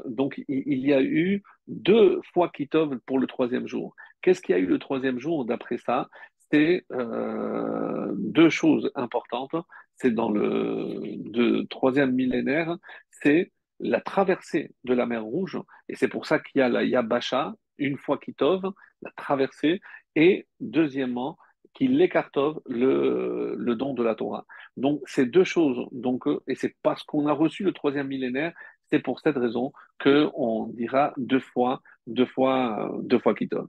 donc 0.05 0.43
il, 0.49 0.79
y 0.79 0.93
a 0.93 1.01
eu 1.01 1.43
deux 1.69 2.21
fois 2.35 2.51
Kitov 2.51 2.99
pour 3.07 3.19
le 3.19 3.27
troisième 3.27 3.67
jour. 3.67 3.95
Qu'est-ce 4.21 4.43
qu'il 4.43 4.55
y 4.55 4.59
a 4.59 4.61
eu 4.61 4.67
le 4.67 4.79
troisième 4.79 5.19
jour 5.19 5.47
d'après 5.47 5.79
ça? 5.79 6.11
C'est 6.51 6.85
deux 6.91 8.51
choses 8.51 8.91
importantes. 8.95 9.55
C'est 9.97 10.11
dans 10.11 10.31
le 10.31 11.65
troisième 11.69 12.13
millénaire, 12.13 12.77
c'est 13.11 13.53
la 13.81 14.01
traversée 14.01 14.71
de 14.85 14.95
la 14.95 15.07
mer 15.07 15.25
Rouge, 15.25 15.59
et 15.89 15.97
c'est 15.97 16.09
pour 16.09 16.27
ça 16.27 16.39
qu'il 16.39 16.61
y 16.61 16.63
a 16.63 16.69
la 16.69 16.85
Yabasha, 16.85 17.55
une 17.79 17.99
fois 17.99 18.19
Kitov, 18.19 18.63
la 19.03 19.11
traversée, 19.17 19.81
et 20.15 20.47
deuxièmement, 20.61 21.37
qu'il 21.75 22.01
écartove 22.01 22.61
le, 22.67 23.75
don 23.75 23.95
de 23.95 24.03
la 24.03 24.15
Torah. 24.15 24.45
Donc, 24.77 25.01
c'est 25.07 25.27
deux 25.27 25.45
choses. 25.45 25.87
Donc, 25.91 26.27
euh, 26.27 26.41
et 26.47 26.55
c'est 26.55 26.77
parce 26.83 27.03
qu'on 27.03 27.27
a 27.27 27.33
reçu 27.33 27.65
le 27.65 27.73
troisième 27.73 28.09
millénaire, 28.09 28.53
c'est 28.91 28.99
pour 28.99 29.21
cette 29.21 29.37
raison 29.37 29.73
qu'on 29.99 30.67
dira 30.75 31.15
deux 31.17 31.41
fois, 31.41 31.81
deux 32.07 32.27
fois, 32.27 32.95
deux 33.03 33.19
fois 33.19 33.35
Kitov. 33.35 33.67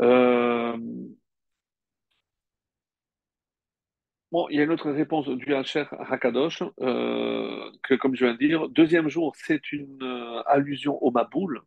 Euh, 0.00 0.76
Il 4.50 4.56
y 4.56 4.60
a 4.60 4.64
une 4.64 4.72
autre 4.72 4.90
réponse 4.90 5.28
du 5.28 5.54
Hacher 5.54 5.84
Hakadosh, 6.10 6.62
euh, 6.80 7.70
que 7.84 7.94
comme 7.94 8.16
je 8.16 8.24
viens 8.24 8.34
de 8.34 8.38
dire, 8.38 8.68
deuxième 8.68 9.08
jour, 9.08 9.32
c'est 9.36 9.72
une 9.72 10.02
euh, 10.02 10.42
allusion 10.46 11.00
au 11.02 11.12
Maboul. 11.12 11.60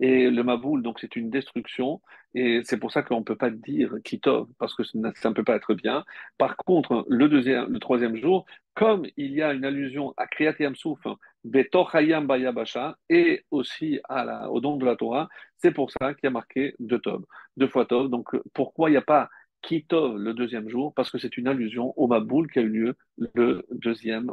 Et 0.00 0.30
le 0.30 0.42
Maboul, 0.42 0.82
donc, 0.82 0.98
c'est 1.00 1.16
une 1.16 1.28
destruction. 1.30 2.00
Et 2.34 2.62
c'est 2.64 2.78
pour 2.78 2.90
ça 2.92 3.02
qu'on 3.02 3.20
ne 3.20 3.24
peut 3.24 3.36
pas 3.36 3.50
dire 3.50 3.94
Kitov, 4.04 4.48
parce 4.58 4.74
que 4.74 4.82
ça 4.84 5.28
ne 5.28 5.34
peut 5.34 5.44
pas 5.44 5.56
être 5.56 5.74
bien. 5.74 6.04
Par 6.38 6.56
contre, 6.56 7.04
le 7.08 7.28
deuxième, 7.28 7.70
le 7.70 7.78
troisième 7.78 8.16
jour, 8.16 8.46
comme 8.74 9.04
il 9.16 9.32
y 9.32 9.42
a 9.42 9.52
une 9.52 9.64
allusion 9.64 10.14
à 10.16 10.26
Kriyat 10.26 10.54
Yamsouf, 10.58 11.00
Betochayam 11.44 12.26
Bayabasha, 12.26 12.96
et 13.10 13.44
aussi 13.50 14.00
au 14.48 14.60
don 14.60 14.78
de 14.78 14.86
la 14.86 14.96
Torah, 14.96 15.28
c'est 15.58 15.72
pour 15.72 15.90
ça 15.90 16.14
qu'il 16.14 16.24
y 16.24 16.26
a 16.26 16.30
marqué 16.30 16.74
deux 16.80 16.98
Tov, 16.98 17.22
deux 17.56 17.68
fois 17.68 17.84
Tov. 17.84 18.08
Donc, 18.08 18.30
pourquoi 18.54 18.88
il 18.88 18.94
n'y 18.94 18.98
a 18.98 19.02
pas 19.02 19.28
Kitov 19.66 20.18
le 20.18 20.34
deuxième 20.34 20.68
jour, 20.68 20.92
parce 20.94 21.10
que 21.10 21.18
c'est 21.18 21.36
une 21.36 21.48
allusion 21.48 21.92
au 21.96 22.06
Maboul 22.06 22.50
qui 22.50 22.58
a 22.58 22.62
eu 22.62 22.68
lieu 22.68 22.94
le 23.34 23.64
deuxième, 23.70 24.30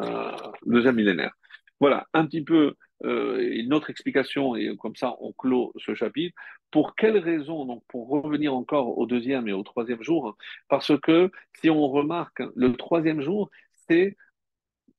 euh, 0.00 0.92
millénaire. 0.92 1.34
Voilà, 1.80 2.06
un 2.14 2.26
petit 2.26 2.42
peu 2.42 2.74
euh, 3.04 3.38
une 3.52 3.74
autre 3.74 3.90
explication, 3.90 4.56
et 4.56 4.76
comme 4.76 4.96
ça 4.96 5.16
on 5.20 5.32
clôt 5.32 5.72
ce 5.76 5.94
chapitre. 5.94 6.34
Pour 6.70 6.94
quelles 6.94 7.18
raisons, 7.18 7.66
donc 7.66 7.82
pour 7.88 8.08
revenir 8.08 8.54
encore 8.54 8.96
au 8.96 9.06
deuxième 9.06 9.48
et 9.48 9.52
au 9.52 9.62
troisième 9.62 10.02
jour, 10.02 10.36
parce 10.68 10.92
que 11.00 11.30
si 11.60 11.68
on 11.68 11.88
remarque, 11.88 12.42
le 12.54 12.74
troisième 12.74 13.20
jour, 13.20 13.50
c'est 13.88 14.16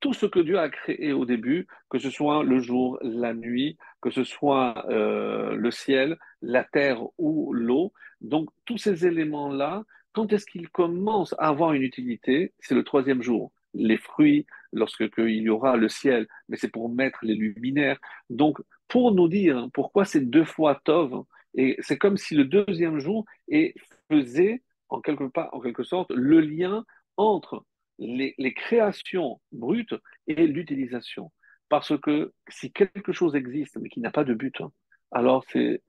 tout 0.03 0.13
ce 0.13 0.25
que 0.25 0.41
Dieu 0.41 0.59
a 0.59 0.67
créé 0.67 1.13
au 1.13 1.23
début, 1.23 1.65
que 1.89 1.97
ce 1.97 2.09
soit 2.09 2.43
le 2.43 2.59
jour, 2.59 2.99
la 3.01 3.33
nuit, 3.33 3.77
que 4.01 4.11
ce 4.11 4.25
soit 4.25 4.85
euh, 4.89 5.55
le 5.55 5.71
ciel, 5.71 6.17
la 6.41 6.65
terre 6.65 7.01
ou 7.17 7.53
l'eau. 7.53 7.93
Donc 8.19 8.49
tous 8.65 8.77
ces 8.77 9.07
éléments-là, 9.07 9.85
quand 10.11 10.33
est-ce 10.33 10.45
qu'ils 10.45 10.67
commencent 10.67 11.35
à 11.39 11.47
avoir 11.47 11.71
une 11.71 11.83
utilité? 11.83 12.51
C'est 12.59 12.75
le 12.75 12.83
troisième 12.83 13.21
jour. 13.21 13.53
Les 13.73 13.95
fruits, 13.95 14.45
lorsque 14.73 15.05
il 15.17 15.43
y 15.43 15.49
aura 15.49 15.77
le 15.77 15.87
ciel, 15.87 16.27
mais 16.49 16.57
c'est 16.57 16.67
pour 16.67 16.89
mettre 16.89 17.19
les 17.21 17.35
luminaires. 17.35 17.97
Donc 18.29 18.59
pour 18.89 19.13
nous 19.13 19.29
dire 19.29 19.69
pourquoi 19.73 20.03
c'est 20.03 20.29
deux 20.29 20.43
fois 20.43 20.81
Tov, 20.83 21.23
et 21.55 21.77
c'est 21.79 21.97
comme 21.97 22.17
si 22.17 22.35
le 22.35 22.43
deuxième 22.43 22.99
jour 22.99 23.25
faisait 24.11 24.63
en 24.89 24.99
quelque, 24.99 25.29
part, 25.29 25.47
en 25.53 25.61
quelque 25.61 25.83
sorte 25.83 26.11
le 26.11 26.41
lien 26.41 26.83
entre 27.15 27.63
les, 27.99 28.53
créations 28.53 29.39
brutes 29.51 29.95
et 30.27 30.47
l'utilisation. 30.47 31.31
Parce 31.69 31.97
que 31.99 32.33
si 32.49 32.71
quelque 32.71 33.11
chose 33.11 33.35
existe 33.35 33.77
mais 33.81 33.89
qui 33.89 33.99
n'a 33.99 34.11
pas 34.11 34.23
de 34.23 34.33
but, 34.33 34.61
alors 35.11 35.43
c'est 35.47 35.81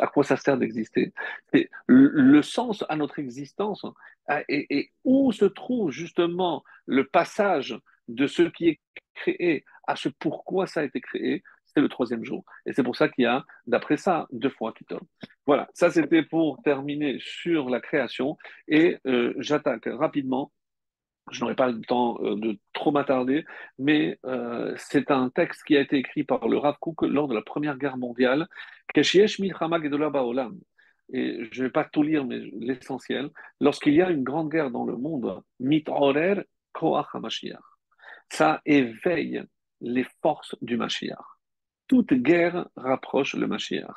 à 0.00 0.06
quoi 0.06 0.24
ça 0.24 0.36
sert 0.36 0.58
d'exister? 0.58 1.12
C'est 1.52 1.70
le 1.86 2.42
sens 2.42 2.84
à 2.88 2.96
notre 2.96 3.18
existence 3.18 3.84
et, 4.48 4.66
et, 4.70 4.90
où 5.04 5.32
se 5.32 5.44
trouve 5.44 5.90
justement 5.90 6.62
le 6.86 7.04
passage 7.06 7.76
de 8.08 8.26
ce 8.26 8.42
qui 8.42 8.68
est 8.68 8.80
créé 9.14 9.64
à 9.86 9.96
ce 9.96 10.08
pourquoi 10.08 10.66
ça 10.66 10.80
a 10.80 10.84
été 10.84 11.00
créé, 11.00 11.42
c'est 11.66 11.80
le 11.80 11.88
troisième 11.88 12.24
jour. 12.24 12.44
Et 12.66 12.72
c'est 12.72 12.82
pour 12.82 12.96
ça 12.96 13.08
qu'il 13.08 13.24
y 13.24 13.26
a, 13.26 13.44
d'après 13.66 13.96
ça, 13.96 14.26
deux 14.30 14.50
fois 14.50 14.72
qui 14.72 14.84
tombe. 14.84 15.06
Voilà, 15.46 15.68
ça 15.74 15.90
c'était 15.90 16.22
pour 16.22 16.60
terminer 16.62 17.18
sur 17.20 17.70
la 17.70 17.80
création 17.80 18.36
et 18.68 18.98
euh, 19.06 19.34
j'attaque 19.38 19.86
rapidement 19.86 20.52
je 21.30 21.40
n'aurai 21.40 21.54
pas 21.54 21.68
le 21.70 21.80
temps 21.80 22.18
euh, 22.22 22.36
de 22.36 22.58
trop 22.72 22.90
m'attarder, 22.90 23.44
mais 23.78 24.18
euh, 24.24 24.74
c'est 24.76 25.10
un 25.10 25.30
texte 25.30 25.62
qui 25.64 25.76
a 25.76 25.80
été 25.80 25.96
écrit 25.96 26.24
par 26.24 26.48
le 26.48 26.58
Rav 26.58 26.76
Kook 26.80 27.02
lors 27.02 27.28
de 27.28 27.34
la 27.34 27.42
Première 27.42 27.76
Guerre 27.78 27.96
mondiale, 27.96 28.46
et 31.12 31.44
je 31.50 31.60
ne 31.60 31.66
vais 31.66 31.72
pas 31.72 31.84
tout 31.84 32.02
lire, 32.02 32.24
mais 32.24 32.38
l'essentiel. 32.58 33.30
Lorsqu'il 33.60 33.94
y 33.94 34.02
a 34.02 34.10
une 34.10 34.22
grande 34.22 34.50
guerre 34.50 34.70
dans 34.70 34.84
le 34.84 34.96
monde. 34.96 35.42
Ça 38.28 38.60
éveille 38.64 39.42
les 39.80 40.06
forces 40.22 40.54
du 40.62 40.76
Mashiach. 40.76 41.39
Toute 41.90 42.14
guerre 42.14 42.68
rapproche 42.76 43.34
le 43.34 43.48
Mashiach. 43.48 43.96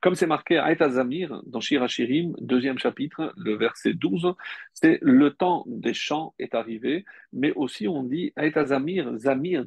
Comme 0.00 0.16
c'est 0.16 0.26
marqué 0.26 0.58
à 0.58 0.72
Etazamir, 0.72 1.40
dans 1.46 1.60
Shirachirim, 1.60 2.34
deuxième 2.40 2.76
chapitre, 2.76 3.32
le 3.36 3.54
verset 3.54 3.94
12, 3.94 4.34
c'est 4.72 4.98
le 5.00 5.30
temps 5.30 5.62
des 5.68 5.94
champs 5.94 6.34
est 6.40 6.56
arrivé, 6.56 7.04
mais 7.32 7.52
aussi 7.52 7.86
on 7.86 8.02
dit 8.02 8.32
à 8.34 8.46
Etazamir, 8.46 9.16
Zamir, 9.16 9.64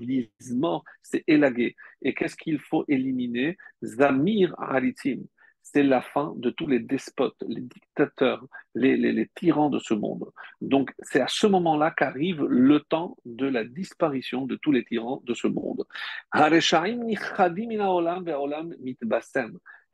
mort, 0.51 0.83
c'est 1.01 1.23
élagué. 1.25 1.77
Et 2.01 2.13
qu'est-ce 2.13 2.35
qu'il 2.35 2.59
faut 2.59 2.83
éliminer? 2.89 3.55
Zamir 3.81 4.53
haritim 4.57 5.21
c'est 5.73 5.83
la 5.83 6.01
fin 6.01 6.33
de 6.37 6.51
tous 6.51 6.67
les 6.67 6.79
despotes, 6.79 7.43
les 7.47 7.61
dictateurs, 7.61 8.45
les, 8.75 9.29
tyrans 9.35 9.69
de 9.69 9.79
ce 9.79 9.95
monde. 9.95 10.29
Donc 10.61 10.93
c'est 10.99 11.19
à 11.19 11.27
ce 11.27 11.47
moment-là 11.47 11.89
qu'arrive 11.91 12.43
le 12.43 12.79
temps 12.79 13.17
de 13.25 13.47
la 13.47 13.63
disparition 13.63 14.45
de 14.45 14.55
tous 14.55 14.71
les 14.71 14.85
tyrans 14.85 15.21
de 15.25 15.33
ce 15.33 15.47
monde. 15.47 15.83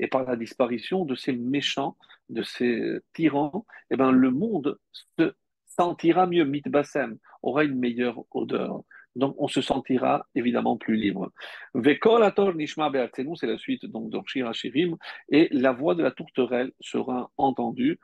Et 0.01 0.07
par 0.07 0.23
la 0.23 0.36
disparition 0.36 1.05
de 1.05 1.15
ces 1.15 1.34
méchants, 1.34 1.97
de 2.30 2.43
ces 2.43 2.99
tyrans, 3.13 3.65
eh 3.89 3.95
ben, 3.95 4.11
le 4.11 4.32
monde 4.32 4.77
se 4.93 5.34
sentira 5.65 6.27
mieux, 6.27 6.43
mitbasem, 6.43 7.17
aura 7.41 7.63
une 7.63 7.80
meilleure 7.80 8.23
odeur. 8.32 8.82
Donc 9.16 9.36
on 9.38 9.47
se 9.47 9.62
sentira 9.62 10.28
évidemment 10.36 10.78
plus 10.78 10.95
libre. 10.95 11.32
Vekol 11.74 12.24
nishma 12.55 12.91
c'est 13.36 13.47
la 13.47 13.57
suite 13.57 13.86
donc 13.86 14.14
Shirim, 14.28 14.97
et 15.30 15.47
la 15.51 15.72
voix 15.72 15.95
de 15.95 16.03
la 16.03 16.12
tourterelle 16.12 16.72
sera 16.80 17.32
entendue 17.38 17.99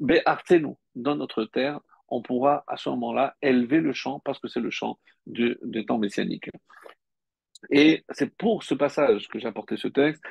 be'artenu, 0.00 0.74
dans 0.94 1.16
notre 1.16 1.44
terre, 1.44 1.80
on 2.08 2.22
pourra 2.22 2.64
à 2.66 2.76
ce 2.76 2.90
moment-là 2.90 3.36
élever 3.40 3.80
le 3.80 3.92
chant 3.92 4.20
parce 4.24 4.38
que 4.38 4.48
c'est 4.48 4.60
le 4.60 4.70
chant 4.70 4.98
du, 5.26 5.56
du 5.62 5.86
temps 5.86 5.98
messianique. 5.98 6.50
Et 7.70 8.04
c'est 8.10 8.34
pour 8.36 8.62
ce 8.62 8.74
passage 8.74 9.28
que 9.28 9.38
j'ai 9.38 9.46
apporté 9.46 9.76
ce 9.76 9.88
texte. 9.88 10.22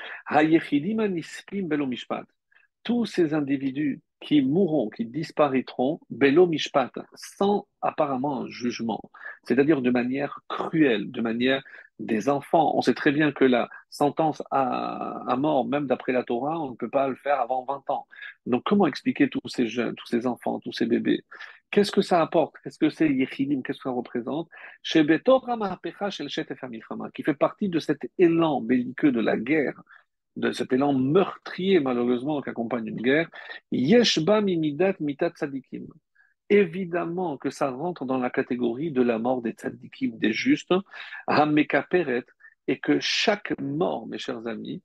Tous 2.84 3.06
ces 3.06 3.34
individus 3.34 4.02
qui 4.22 4.42
mourront, 4.42 4.90
qui 4.90 5.06
disparaîtront, 5.06 6.00
belo 6.10 6.46
mishpat, 6.48 6.92
sans 7.16 7.68
apparemment 7.82 8.42
un 8.42 8.50
jugement, 8.50 9.02
c'est-à-dire 9.44 9.82
de 9.82 9.92
manière 9.92 10.42
cruelle, 10.48 11.10
de 11.12 11.22
manière 11.22 11.64
des 12.00 12.30
enfants. 12.30 12.76
On 12.76 12.82
sait 12.82 12.94
très 12.94 13.12
bien 13.12 13.32
que 13.32 13.46
la 13.46 13.70
sentence 13.90 14.42
à, 14.52 15.36
mort, 15.38 15.66
même 15.68 15.86
d'après 15.88 16.12
la 16.12 16.24
Torah, 16.24 16.60
on 16.60 16.72
ne 16.72 16.76
peut 16.76 16.90
pas 16.90 17.08
le 17.08 17.16
faire 17.16 17.40
avant 17.40 17.66
20 17.66 17.90
ans. 17.90 18.08
Donc 18.46 18.64
comment 18.66 18.88
expliquer 18.88 19.30
tous 19.30 19.48
ces 19.48 19.68
jeunes, 19.68 19.96
tous 19.96 20.08
ces 20.08 20.26
enfants, 20.28 20.60
tous 20.60 20.72
ces 20.72 20.86
bébés? 20.86 21.24
Qu'est-ce 21.72 21.92
que 21.92 22.02
ça 22.02 22.22
apporte? 22.22 22.56
Qu'est-ce 22.64 22.80
que 22.80 22.90
c'est 22.90 23.10
Yechidim? 23.10 23.62
Qu'est-ce 23.62 23.78
que 23.78 23.84
ça 23.84 23.92
représente? 23.92 24.50
Qui 27.14 27.24
fait 27.24 27.34
partie 27.36 27.70
de 27.70 27.80
cet 27.80 28.12
élan 28.18 28.62
belliqueux 28.62 29.12
de 29.12 29.20
la 29.20 29.38
guerre 29.38 29.80
de 30.40 30.52
cet 30.52 30.74
élan 30.74 30.94
meurtrier, 30.94 31.80
malheureusement, 31.80 32.42
qui 32.42 32.50
accompagne 32.50 32.88
une 32.88 33.02
guerre, 33.02 33.30
Yeshba 33.72 34.42
mimidat 34.42 34.96
mitat 35.00 35.32
tzadikim. 35.32 35.88
Évidemment 36.50 37.38
que 37.38 37.50
ça 37.50 37.70
rentre 37.70 38.06
dans 38.06 38.18
la 38.18 38.30
catégorie 38.30 38.92
de 38.92 39.02
la 39.02 39.20
mort 39.20 39.42
des 39.42 39.52
tzadikim, 39.52 40.18
des 40.18 40.34
justes, 40.34 40.74
Hamekaperet, 41.28 42.26
et 42.68 42.80
que 42.80 43.00
chaque 43.00 43.60
mort, 43.60 44.08
mes 44.08 44.18
chers 44.18 44.46
amis, 44.48 44.82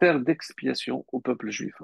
sert 0.00 0.20
d'expiation 0.20 1.04
au 1.12 1.20
peuple 1.20 1.50
juif. 1.50 1.74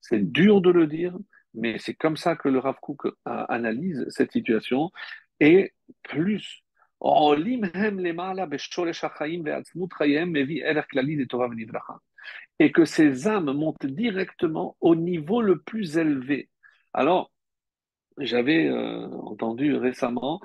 C'est 0.00 0.30
dur 0.30 0.60
de 0.60 0.70
le 0.70 0.86
dire, 0.86 1.16
mais 1.54 1.78
c'est 1.78 1.94
comme 1.94 2.16
ça 2.16 2.36
que 2.36 2.48
le 2.48 2.58
Rav 2.58 2.76
Kook 2.80 3.08
analyse 3.24 4.06
cette 4.10 4.32
situation. 4.32 4.90
Et 5.40 5.72
plus, 6.02 6.62
et 12.58 12.72
que 12.72 12.84
ces 12.84 13.28
âmes 13.28 13.52
montent 13.52 13.86
directement 13.86 14.76
au 14.80 14.94
niveau 14.94 15.42
le 15.42 15.60
plus 15.60 15.96
élevé. 15.98 16.48
Alors, 16.92 17.30
j'avais 18.18 18.66
euh, 18.68 19.06
entendu 19.08 19.76
récemment 19.76 20.40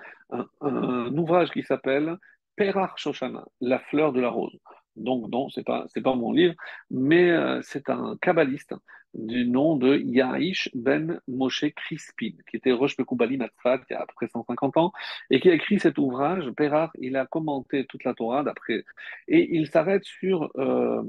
un, 0.62 1.16
ouvrage 1.18 1.52
qui 1.52 1.64
s'appelle 1.64 2.18
Perach 2.56 2.94
Shoshana, 2.98 3.46
la 3.62 3.80
fleur 3.80 4.14
de 4.14 4.22
la 4.22 4.30
rose. 4.30 4.58
Donc, 4.96 5.30
non, 5.32 5.50
c'est 5.50 5.66
pas, 5.66 5.86
pas 6.04 6.16
mon 6.16 6.32
livre, 6.32 6.54
mais 6.92 7.32
euh, 7.32 7.62
c'est 7.64 7.90
un 7.90 8.16
kabbaliste 8.22 8.76
du 9.14 9.46
nom 9.48 9.76
de 9.76 9.98
Yahish 9.98 10.70
ben 10.74 11.20
Moshe 11.28 11.66
Crispin, 11.76 12.32
qui 12.50 12.58
était 12.58 12.72
Roche 12.72 12.98
Bekoubali 12.98 13.38
Matzfat 13.38 13.82
il 13.90 13.94
y 13.94 13.96
a 13.96 14.02
à 14.02 14.06
peu 14.06 14.14
près 14.16 14.28
150 14.28 14.78
ans, 14.78 14.92
et 15.30 15.40
qui 15.40 15.50
a 15.50 15.54
écrit 15.54 15.80
cet 15.80 15.98
ouvrage. 15.98 16.50
Perach, 16.52 16.92
il 17.00 17.16
a 17.16 17.26
commenté 17.26 17.86
toute 17.86 18.04
la 18.04 18.14
Torah 18.14 18.44
d'après, 18.44 18.84
et 19.28 19.56
il 19.56 19.68
s'arrête 19.68 20.04
sur 20.04 20.52
euh, 20.58 21.04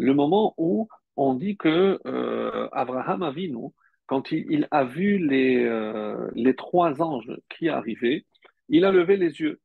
le 0.00 0.14
moment 0.14 0.54
où 0.56 0.88
on 1.16 1.34
dit 1.34 1.56
que 1.56 2.00
euh, 2.06 2.68
Abraham 2.72 3.22
Avinu, 3.22 3.68
quand 4.06 4.32
il, 4.32 4.66
a 4.70 4.84
vu 4.84 5.18
les, 5.18 5.64
euh, 5.64 6.28
les 6.34 6.56
trois 6.56 7.00
anges 7.02 7.32
qui 7.48 7.68
arrivaient, 7.68 8.24
il 8.68 8.84
a 8.84 8.90
levé 8.90 9.16
les 9.16 9.40
yeux. 9.40 9.60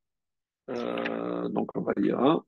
Euh, 0.70 1.48
donc 1.50 1.70
on 1.76 1.82
va 1.82 1.94
dire, 1.98 2.20
hein. 2.20 2.44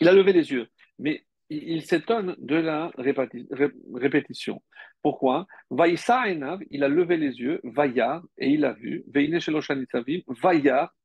il 0.00 0.08
a 0.08 0.12
levé 0.12 0.32
les 0.32 0.50
yeux, 0.52 0.68
mais 0.98 1.24
il, 1.50 1.82
s'étonne 1.82 2.36
de 2.38 2.56
la 2.56 2.90
répétition. 2.98 4.62
Pourquoi? 5.02 5.46
Vaïsa 5.70 6.28
il 6.28 6.84
a 6.84 6.88
levé 6.88 7.16
les 7.16 7.40
yeux, 7.40 7.60
Vaïar, 7.64 8.22
et 8.36 8.50
il 8.50 8.64
a 8.64 8.72
vu, 8.72 9.04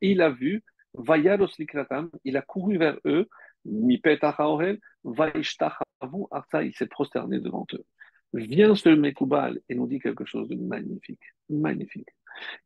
il 0.01 0.21
a 0.21 0.30
vu, 0.30 0.63
Vaïar 0.93 1.39
il 2.26 2.38
a 2.38 2.41
couru 2.41 2.78
vers 2.78 2.99
eux, 3.05 3.30
il 5.06 6.74
s'est 6.76 6.88
prosterné 6.88 7.39
devant 7.39 7.66
eux. 7.74 7.86
Vient 8.34 8.76
ce 8.76 8.89
Mekoubal 8.89 9.60
et 9.70 9.76
nous 9.76 9.88
dit 9.88 9.99
quelque 9.99 10.26
chose 10.26 10.49
de 10.49 10.56
magnifique, 10.56 11.22
magnifique. 11.49 12.10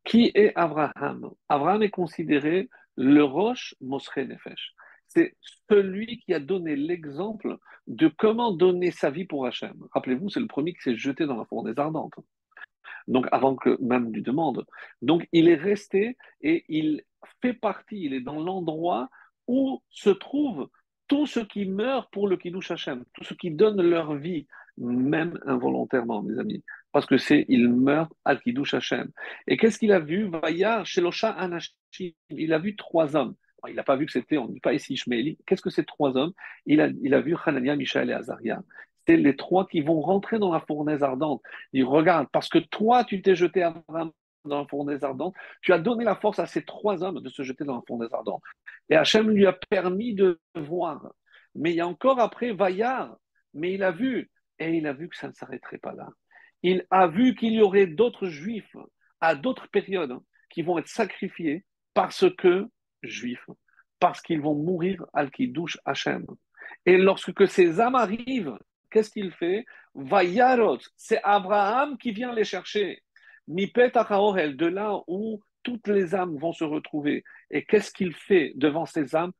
Qui 0.04 0.32
est 0.34 0.52
Abraham 0.56 1.30
Abraham 1.48 1.82
est 1.82 1.90
considéré 1.90 2.70
le 2.96 3.22
roche 3.22 3.74
Mosre 3.80 4.20
Nefesh. 4.20 4.74
C'est 5.08 5.36
celui 5.70 6.18
qui 6.20 6.34
a 6.34 6.40
donné 6.40 6.74
l'exemple 6.74 7.58
de 7.86 8.08
comment 8.08 8.52
donner 8.52 8.90
sa 8.90 9.10
vie 9.10 9.24
pour 9.24 9.46
Hachem. 9.46 9.74
Rappelez-vous, 9.92 10.28
c'est 10.28 10.40
le 10.40 10.46
premier 10.46 10.74
qui 10.74 10.80
s'est 10.80 10.96
jeté 10.96 11.26
dans 11.26 11.36
la 11.36 11.44
fournaise 11.46 11.78
ardente. 11.78 12.14
Donc, 13.06 13.26
avant 13.32 13.56
que 13.56 13.78
même 13.82 14.12
lui 14.12 14.22
demande. 14.22 14.66
Donc, 15.00 15.26
il 15.32 15.48
est 15.48 15.54
resté 15.54 16.16
et 16.42 16.64
il 16.68 17.02
fait 17.40 17.54
partie, 17.54 18.04
il 18.04 18.12
est 18.12 18.20
dans 18.20 18.38
l'endroit 18.38 19.08
où 19.46 19.82
se 19.88 20.10
trouve 20.10 20.68
tous 21.08 21.26
ceux 21.26 21.44
qui 21.44 21.66
meurent 21.66 22.08
pour 22.10 22.28
le 22.28 22.36
Kiddush 22.36 22.70
Hashem, 22.70 23.04
tous 23.14 23.24
ceux 23.24 23.34
qui 23.34 23.50
donnent 23.50 23.82
leur 23.82 24.14
vie, 24.14 24.46
même 24.76 25.38
involontairement, 25.46 26.22
mes 26.22 26.38
amis, 26.38 26.62
parce 26.92 27.06
que 27.06 27.16
c'est, 27.16 27.44
ils 27.48 27.68
meurent 27.68 28.12
al 28.24 28.40
Kiddush 28.40 28.74
Hashem. 28.74 29.10
Et 29.46 29.56
qu'est-ce 29.56 29.78
qu'il 29.78 29.92
a 29.92 29.98
vu? 29.98 30.28
Vaya 30.28 30.84
Shelosha 30.84 31.30
Anashim, 31.30 32.12
il 32.30 32.52
a 32.52 32.58
vu 32.58 32.76
trois 32.76 33.16
hommes. 33.16 33.34
Il 33.68 33.74
n'a 33.74 33.82
pas 33.82 33.96
vu 33.96 34.06
que 34.06 34.12
c'était, 34.12 34.38
on 34.38 34.46
ne 34.46 34.52
dit 34.52 34.60
pas 34.60 34.72
ici 34.72 34.92
Ishmaeli. 34.94 35.38
Qu'est-ce 35.46 35.62
que 35.62 35.70
ces 35.70 35.84
trois 35.84 36.16
hommes? 36.16 36.32
Il 36.66 36.80
a, 36.80 37.20
vu 37.20 37.34
Hanania, 37.44 37.74
Michael 37.74 38.10
et 38.10 38.12
Azaria. 38.12 38.62
C'est 39.06 39.16
les 39.16 39.36
trois 39.36 39.66
qui 39.66 39.80
vont 39.80 40.00
rentrer 40.00 40.38
dans 40.38 40.52
la 40.52 40.60
fournaise 40.60 41.02
ardente. 41.02 41.42
Il 41.72 41.84
regarde, 41.84 42.28
parce 42.30 42.48
que 42.48 42.58
toi, 42.58 43.04
tu 43.04 43.20
t'es 43.20 43.34
jeté 43.34 43.62
à 43.62 43.74
dans 44.44 44.60
la 44.60 44.66
fournaise 44.66 45.04
ardente. 45.04 45.34
Tu 45.62 45.72
as 45.72 45.78
donné 45.78 46.04
la 46.04 46.16
force 46.16 46.38
à 46.38 46.46
ces 46.46 46.64
trois 46.64 47.02
hommes 47.02 47.20
de 47.20 47.28
se 47.28 47.42
jeter 47.42 47.64
dans 47.64 47.76
la 47.76 47.82
fournaise 47.86 48.12
ardente. 48.12 48.42
Et 48.88 48.96
Hachem 48.96 49.30
lui 49.30 49.46
a 49.46 49.52
permis 49.52 50.14
de 50.14 50.40
voir. 50.54 51.12
Mais 51.54 51.72
il 51.72 51.76
y 51.76 51.80
a 51.80 51.88
encore 51.88 52.20
après 52.20 52.52
Vaillard, 52.52 53.16
mais 53.54 53.74
il 53.74 53.82
a 53.82 53.90
vu, 53.90 54.30
et 54.58 54.70
il 54.74 54.86
a 54.86 54.92
vu 54.92 55.08
que 55.08 55.16
ça 55.16 55.28
ne 55.28 55.32
s'arrêterait 55.32 55.78
pas 55.78 55.92
là. 55.92 56.08
Il 56.62 56.86
a 56.90 57.06
vu 57.06 57.34
qu'il 57.34 57.52
y 57.52 57.62
aurait 57.62 57.86
d'autres 57.86 58.26
juifs 58.26 58.76
à 59.20 59.34
d'autres 59.34 59.68
périodes 59.68 60.18
qui 60.50 60.62
vont 60.62 60.78
être 60.78 60.88
sacrifiés 60.88 61.64
parce 61.94 62.24
que 62.36 62.66
juifs, 63.02 63.48
parce 63.98 64.20
qu'ils 64.20 64.40
vont 64.40 64.54
mourir 64.54 65.04
al 65.12 65.30
douche 65.38 65.78
Hachem. 65.84 66.26
Et 66.86 66.96
lorsque 66.96 67.46
ces 67.48 67.80
âmes 67.80 67.94
arrivent, 67.94 68.56
qu'est-ce 68.90 69.10
qu'il 69.10 69.32
fait? 69.32 69.64
Vaillarot, 69.94 70.78
c'est 70.96 71.20
Abraham 71.22 71.98
qui 71.98 72.12
vient 72.12 72.32
les 72.32 72.44
chercher. 72.44 73.02
Mipet 73.48 73.90
de 73.90 74.66
là 74.66 75.00
où 75.06 75.40
toutes 75.62 75.88
les 75.88 76.14
âmes 76.14 76.36
vont 76.36 76.52
se 76.52 76.64
retrouver. 76.64 77.24
Et 77.50 77.64
qu'est-ce 77.64 77.90
qu'il 77.90 78.14
fait 78.14 78.52
devant 78.54 78.86
ces 78.86 79.16
âmes? 79.16 79.32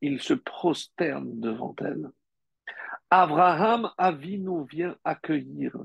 Il 0.00 0.20
se 0.20 0.34
prosterne 0.34 1.40
devant 1.40 1.74
elles. 1.80 2.08
Abraham 3.10 3.90
Avinu 3.98 4.66
vient 4.70 4.96
accueillir 5.04 5.76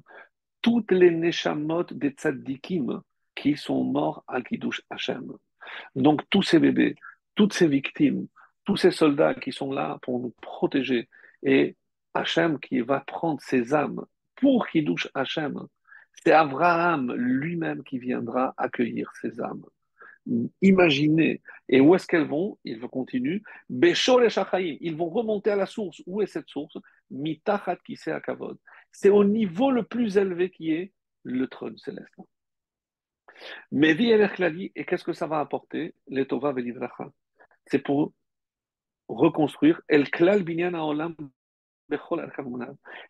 toutes 0.62 0.92
les 0.92 1.12
neshamot 1.12 1.84
des 1.92 2.10
tzaddikim 2.10 3.02
qui 3.36 3.56
sont 3.56 3.84
morts 3.84 4.24
à 4.28 4.42
Kiddush 4.42 4.82
Hashem. 4.90 5.32
Donc 5.96 6.22
tous 6.30 6.44
ces 6.44 6.60
bébés, 6.60 6.96
toutes 7.36 7.54
ces 7.54 7.68
victimes, 7.68 8.28
tous 8.66 8.78
ces 8.78 8.92
soldats 8.92 9.34
qui 9.36 9.52
sont 9.52 9.72
là 9.72 9.98
pour 10.02 10.20
nous 10.20 10.34
protéger, 10.42 11.10
et 11.44 11.76
Hachem 12.14 12.60
qui 12.60 12.82
va 12.82 13.00
prendre 13.02 13.40
ces 13.42 13.74
âmes 13.74 14.04
pour 14.36 14.68
Kiddush 14.68 15.10
Hashem, 15.14 15.68
c'est 16.24 16.34
Abraham 16.34 17.14
lui-même 17.14 17.84
qui 17.84 18.00
viendra 18.00 18.54
accueillir 18.58 19.12
ces 19.22 19.40
âmes. 19.42 19.66
Imaginez. 20.62 21.42
Et 21.68 21.80
où 21.80 21.96
est-ce 21.96 22.06
qu'elles 22.06 22.28
vont? 22.28 22.58
Il 22.64 22.80
continue. 22.82 23.42
Béchor 23.70 24.22
et 24.24 24.78
Ils 24.82 24.96
vont 24.96 25.10
remonter 25.10 25.52
à 25.52 25.56
la 25.56 25.66
source. 25.66 26.02
Où 26.06 26.22
est 26.22 26.28
cette 26.28 26.50
source? 26.50 26.78
Mitachat 27.10 27.78
qui 27.78 27.98
Kavod. 28.26 28.58
C'est 28.92 29.10
au 29.10 29.24
niveau 29.24 29.72
le 29.72 29.84
plus 29.84 30.18
élevé 30.18 30.50
qui 30.52 30.72
est 30.72 30.94
le 31.24 31.48
trône 31.48 31.78
céleste. 31.78 32.16
Mais 33.72 33.94
vie 33.94 34.12
et 34.76 34.86
qu'est-ce 34.86 35.04
que 35.04 35.14
ça 35.14 35.28
va 35.28 35.40
apporter? 35.40 35.96
C'est 37.66 37.80
pour 37.80 38.14
reconstruire 39.08 39.82
El 39.88 40.10
Klal 40.12 40.44
Binyan 40.44 40.74
Olam 40.74 41.16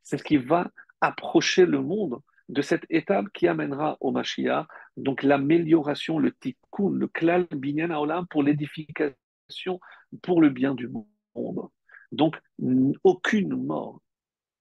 C'est 0.03 0.17
ce 0.17 0.23
qui 0.23 0.37
va 0.37 0.71
approcher 1.01 1.65
le 1.65 1.81
monde 1.81 2.21
de 2.49 2.61
cette 2.61 2.85
étape 2.89 3.27
qui 3.33 3.47
amènera 3.47 3.97
au 4.01 4.11
Mashiach, 4.11 4.67
donc 4.97 5.23
l'amélioration, 5.23 6.19
le 6.19 6.31
tikkun, 6.31 6.91
le 6.91 7.07
klal 7.07 7.47
binyan 7.51 7.91
haolam 7.91 8.27
pour 8.27 8.43
l'édification, 8.43 9.79
pour 10.23 10.41
le 10.41 10.49
bien 10.49 10.73
du 10.73 10.89
monde. 10.89 11.69
Donc, 12.11 12.35
aucune 13.03 13.55
mort, 13.55 14.01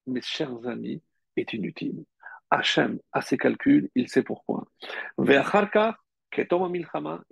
mes 0.07 0.21
chers 0.21 0.67
amis, 0.67 1.03
est 1.37 1.53
inutile. 1.55 2.05
Hachem 2.51 2.99
a 3.13 3.23
ses 3.23 3.39
calculs, 3.39 3.91
il 3.95 4.09
sait 4.09 4.23
pourquoi. 4.23 4.67
Et 5.27 5.37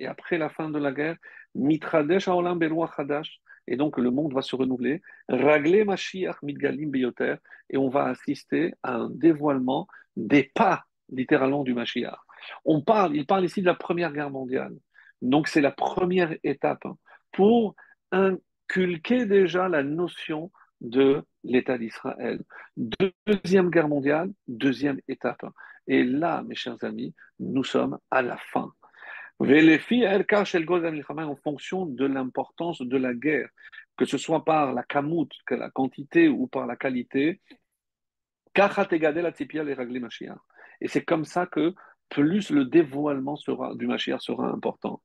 après 0.07 0.39
la 0.39 0.49
fin 0.49 0.71
de 0.71 0.79
la 0.79 0.93
guerre, 0.93 1.17
Mitradesh 1.55 2.29
Haolam 2.29 2.59
Hadash, 2.97 3.41
et 3.67 3.77
donc 3.77 3.99
le 3.99 4.11
monde 4.11 4.33
va 4.35 4.43
se 4.43 4.57
renouveler. 4.57 5.03
Ragle 5.29 5.85
Mashiach 5.85 6.43
Midgalim 6.43 6.91
Beyoter, 6.91 7.37
et 7.71 7.77
on 7.77 7.89
va 7.89 8.05
assister 8.05 8.75
à 8.83 8.95
un 8.95 9.11
dévoilement 9.11 9.87
des 10.17 10.45
pas, 10.55 10.85
littéralement, 11.11 11.65
du 11.65 11.75
Mashiach. 11.75 12.19
On 12.65 12.81
parle, 12.83 13.17
il 13.17 13.27
parle 13.27 13.45
ici 13.45 13.61
de 13.61 13.67
la 13.67 13.75
Première 13.75 14.13
Guerre 14.13 14.31
mondiale. 14.31 14.75
Donc 15.23 15.49
c'est 15.49 15.61
la 15.61 15.73
première 15.73 16.35
étape 16.45 16.85
pour 17.33 17.75
inculquer 18.13 19.27
déjà 19.27 19.69
la 19.69 19.83
notion 19.83 20.51
de 20.81 21.23
l'État 21.43 21.79
d'Israël. 21.79 22.43
Deuxième 22.77 23.71
guerre 23.71 23.89
mondiale, 23.89 24.31
deuxième 24.47 25.01
étape. 25.09 25.47
Et 25.87 26.05
là, 26.05 26.43
mes 26.43 26.55
chers 26.55 26.83
amis, 26.85 27.15
nous 27.39 27.65
sommes 27.65 27.99
à 28.11 28.23
la 28.23 28.37
fin. 28.37 28.73
En 29.39 31.37
fonction 31.37 31.87
de 31.87 32.07
l'importance 32.07 32.81
de 32.81 32.97
la 32.97 33.15
guerre, 33.15 33.49
que 33.97 34.05
ce 34.05 34.19
soit 34.19 34.45
par 34.45 34.73
la 34.73 34.83
kamout, 34.83 35.29
la 35.51 35.71
quantité 35.71 36.29
ou 36.29 36.47
par 36.47 36.67
la 36.67 36.77
qualité, 36.77 37.41
et 40.81 40.89
c'est 40.89 41.05
comme 41.05 41.25
ça 41.25 41.47
que 41.47 41.75
plus 42.09 42.51
le 42.51 42.65
dévoilement 42.65 43.37
sera, 43.37 43.75
du 43.75 43.87
Mashiach 43.87 44.21
sera 44.21 44.49
important. 44.49 45.03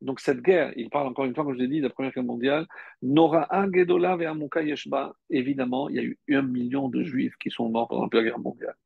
Donc 0.00 0.20
cette 0.20 0.42
guerre, 0.42 0.72
il 0.76 0.90
parle 0.90 1.08
encore 1.08 1.24
une 1.24 1.34
fois, 1.34 1.44
comme 1.44 1.54
je 1.54 1.58
l'ai 1.58 1.68
dit, 1.68 1.78
de 1.78 1.86
la 1.86 1.90
Première 1.90 2.12
Guerre 2.12 2.24
mondiale, 2.24 2.66
Nora 3.02 3.48
Gedola 3.72 4.16
et 4.20 4.66
Yeshba, 4.66 5.14
évidemment, 5.30 5.88
il 5.88 5.96
y 5.96 5.98
a 5.98 6.02
eu 6.02 6.18
un 6.30 6.42
million 6.42 6.88
de 6.88 7.02
juifs 7.02 7.36
qui 7.40 7.50
sont 7.50 7.68
morts 7.68 7.88
pendant 7.88 8.02
la 8.02 8.08
Première 8.08 8.32
Guerre 8.32 8.38
mondiale. 8.38 8.76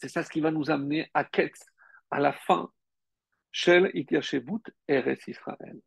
C'est 0.00 0.08
ça 0.08 0.22
ce 0.22 0.30
qui 0.30 0.40
va 0.40 0.50
nous 0.50 0.70
amener 0.70 1.10
à 1.12 1.24
Ketz, 1.24 1.66
à 2.10 2.20
la 2.20 2.32
fin, 2.32 2.70
Shel 3.50 3.90
Ityashevut 3.94 4.62
Eres 4.86 5.18
Israël 5.26 5.80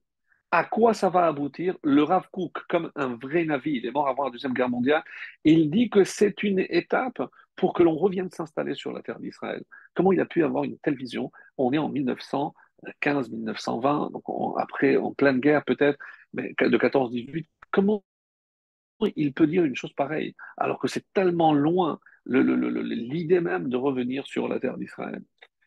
à 0.52 0.66
quoi 0.66 0.94
ça 0.94 1.10
va 1.10 1.26
aboutir? 1.28 1.78
Le 1.82 2.04
Rav 2.04 2.28
Kook, 2.30 2.66
comme 2.68 2.92
un 2.96 3.16
vrai 3.16 3.46
navire, 3.46 3.78
il 3.78 3.86
est 3.86 3.92
mort 3.92 4.10
avant 4.10 4.26
la 4.26 4.32
Deuxième 4.32 4.54
Guerre 4.54 4.70
mondiale, 4.70 5.02
il 5.46 5.72
dit 5.72 5.90
que 5.90 6.04
c'est 6.04 6.44
une 6.44 6.60
étape 6.60 7.22
pour 7.56 7.74
que 7.74 7.84
l'on 7.84 7.96
revienne 7.96 8.30
s'installer 8.30 8.76
sur 8.76 8.92
la 8.92 9.02
terre 9.02 9.20
d'Israël. 9.20 9.64
Comment 9.96 10.12
il 10.12 10.20
a 10.20 10.26
pu 10.26 10.44
avoir 10.44 10.66
une 10.66 10.78
telle 10.80 10.96
vision? 10.96 11.32
On 11.58 11.72
est 11.72 11.78
en 11.78 11.90
1915-1920, 11.90 14.12
donc 14.12 14.24
après, 14.58 14.98
en 14.98 15.14
pleine 15.14 15.40
guerre 15.40 15.64
peut-être, 15.64 15.98
mais 16.34 16.54
de 16.60 16.78
14-18. 16.78 17.46
Comment 17.72 18.04
il 19.16 19.34
peut 19.34 19.48
dire 19.48 19.64
une 19.64 19.76
chose 19.76 19.94
pareille 19.94 20.36
alors 20.58 20.80
que 20.80 20.88
c'est 20.88 21.06
tellement 21.14 21.54
loin 21.54 22.00
l'idée 22.26 23.42
même 23.42 23.70
de 23.70 23.78
revenir 23.78 24.26
sur 24.28 24.48
la 24.48 24.60
terre 24.60 24.78
d'Israël 24.78 25.22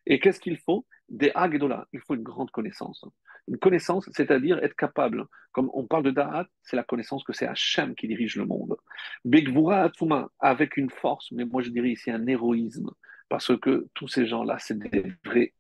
Et 0.07 0.21
qu'est-ce 0.21 0.41
qu'il 0.41 0.59
faut? 0.59 0.87
Des 1.09 1.33
Agdola, 1.35 1.87
il 1.93 2.01
faut 2.01 2.15
une 2.15 2.23
grande 2.23 2.51
connaissance. 2.51 3.05
Une 3.47 3.59
connaissance, 3.59 4.09
c'est-à-dire 4.13 4.59
être 4.63 4.75
capable, 4.75 5.27
comme 5.53 5.71
on 5.75 5.87
parle 5.87 6.05
de 6.05 6.11
Da'at, 6.11 6.47
c'est 6.63 6.77
la 6.77 6.83
connaissance 6.85 7.25
que 7.25 7.35
c'est 7.35 7.47
Hachem 7.47 7.95
qui 7.95 8.09
dirige 8.09 8.37
le 8.37 8.47
monde. 8.47 8.77
Begvura 9.25 9.83
Atuma, 9.83 10.31
avec 10.41 10.77
une 10.77 10.91
force, 10.91 11.31
mais 11.33 11.45
moi 11.45 11.61
je 11.63 11.71
dirais 11.71 11.91
ici 11.91 12.11
un 12.11 12.27
héroïsme, 12.27 12.91
parce 13.29 13.57
que 13.59 13.87
tous 13.93 14.09
ces 14.09 14.27
gens-là, 14.27 14.59
c'est 14.59 14.79
des 14.79 15.13
vrais 15.25 15.53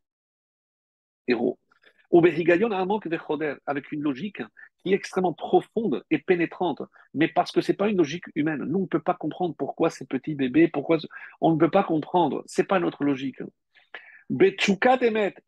héros. 1.27 1.59
avec 3.67 3.93
une 3.93 4.03
logique 4.03 4.43
extrêmement 4.93 5.32
profonde 5.32 6.05
et 6.11 6.19
pénétrante, 6.19 6.82
mais 7.15 7.28
parce 7.28 7.52
que 7.52 7.61
c'est 7.61 7.74
pas 7.74 7.89
une 7.89 7.97
logique 7.97 8.24
humaine. 8.35 8.65
Nous, 8.65 8.78
on 8.78 8.82
ne 8.82 8.86
peut 8.86 9.01
pas 9.01 9.15
comprendre 9.15 9.55
pourquoi 9.56 9.90
ces 9.90 10.05
petits 10.05 10.35
bébés, 10.35 10.69
pourquoi 10.69 10.98
on 11.40 11.52
ne 11.52 11.59
peut 11.59 11.70
pas 11.70 11.85
comprendre. 11.85 12.43
C'est 12.47 12.65
pas 12.65 12.81
notre 12.81 13.05
logique. 13.05 13.40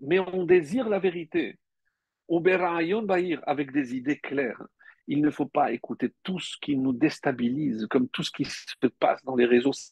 mais 0.00 0.18
on 0.18 0.44
désire 0.44 0.88
la 0.88 0.98
vérité. 0.98 1.58
Bahir, 2.28 3.40
avec 3.46 3.72
des 3.72 3.94
idées 3.94 4.18
claires. 4.18 4.62
Il 5.06 5.20
ne 5.22 5.30
faut 5.30 5.46
pas 5.46 5.70
écouter 5.72 6.12
tout 6.22 6.40
ce 6.40 6.56
qui 6.60 6.76
nous 6.76 6.92
déstabilise, 6.92 7.86
comme 7.88 8.08
tout 8.08 8.22
ce 8.24 8.30
qui 8.30 8.44
se 8.44 8.86
passe 8.98 9.22
dans 9.24 9.36
les 9.36 9.46
réseaux. 9.46 9.72
Se 9.72 9.90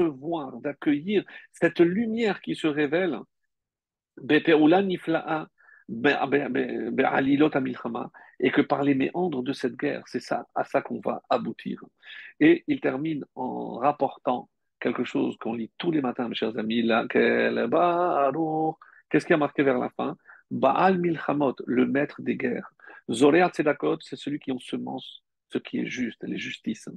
voir, 0.00 0.56
d'accueillir 0.60 1.24
cette 1.52 1.80
lumière 1.80 2.40
qui 2.40 2.54
se 2.54 2.66
révèle, 2.66 3.18
et 8.40 8.50
que 8.50 8.62
par 8.62 8.82
les 8.82 8.94
méandres 8.94 9.42
de 9.42 9.52
cette 9.52 9.76
guerre, 9.76 10.02
c'est 10.06 10.20
ça, 10.20 10.46
à 10.54 10.64
ça 10.64 10.80
qu'on 10.80 11.00
va 11.00 11.22
aboutir. 11.28 11.84
Et 12.40 12.64
il 12.66 12.80
termine 12.80 13.26
en 13.34 13.74
rapportant 13.74 14.48
quelque 14.80 15.04
chose 15.04 15.36
qu'on 15.36 15.52
lit 15.52 15.70
tous 15.78 15.90
les 15.90 16.00
matins, 16.00 16.28
mes 16.28 16.34
chers 16.34 16.56
amis, 16.56 16.82
Qu'est-ce 19.12 19.26
qui 19.26 19.34
a 19.34 19.36
marqué 19.36 19.62
vers 19.62 19.78
la 19.78 19.90
fin? 19.90 20.16
Baal 20.50 20.98
Milchamot, 20.98 21.54
le 21.66 21.86
maître 21.86 22.22
des 22.22 22.36
guerres. 22.36 22.72
Zoréat 23.10 23.50
Tzedakot, 23.50 23.98
c'est 24.00 24.16
celui 24.16 24.38
qui 24.38 24.52
en 24.52 24.58
semence 24.58 25.22
ce 25.52 25.58
qui 25.58 25.78
est 25.80 25.86
juste, 25.86 26.22
les 26.24 26.38
justices. 26.38 26.88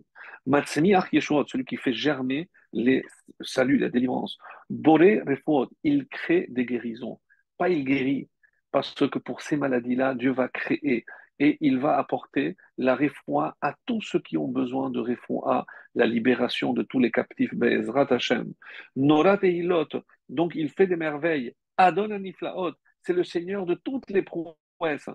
Matsemi 0.46 0.94
Yeshua, 1.12 1.44
celui 1.48 1.66
qui 1.66 1.78
fait 1.78 1.94
germer 1.94 2.50
les 2.74 3.04
saluts, 3.42 3.78
la 3.78 3.90
délivrance. 3.90 4.38
Boré 4.70 5.22
Refuot, 5.22 5.70
il 5.84 6.08
crée 6.08 6.46
des 6.50 6.66
guérisons. 6.66 7.20
Pas 7.58 7.70
il 7.70 7.86
guérit, 7.86 8.30
parce 8.72 8.94
que 8.94 9.20
pour 9.20 9.42
ces 9.42 9.58
maladies-là, 9.58 10.16
Dieu 10.16 10.32
va 10.32 10.48
créer 10.50 11.06
et 11.40 11.58
il 11.62 11.80
va 11.80 11.98
apporter 11.98 12.56
la 12.78 12.96
réfoua 12.96 13.58
à 13.62 13.76
tous 13.86 14.02
ceux 14.02 14.20
qui 14.20 14.38
ont 14.38 14.48
besoin 14.48 14.90
de 14.90 15.00
réfoua, 15.00 15.66
la 15.94 16.06
libération 16.06 16.74
de 16.74 16.84
tous 16.84 17.00
les 17.00 17.12
captifs, 17.12 17.54
Be'ezrat 17.54 18.08
Hashem. 18.10 18.54
Norat 18.96 19.40
et 19.44 19.52
Hilot, 19.52 19.90
donc 20.30 20.56
il 20.56 20.70
fait 20.70 20.88
des 20.88 20.96
merveilles. 20.96 21.54
Adon 21.78 22.12
Aniflaot, 22.12 22.74
c'est 23.02 23.14
le 23.14 23.24
Seigneur 23.24 23.66
de 23.66 23.76
toutes 23.76 24.10
les 24.10 24.22
prouesses. 24.22 25.10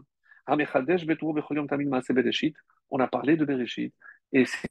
On 2.91 3.01
a 3.01 3.09
parlé 3.09 3.37
de 3.37 3.45
Bereshit, 3.45 3.95
et 4.33 4.45
c'est 4.45 4.69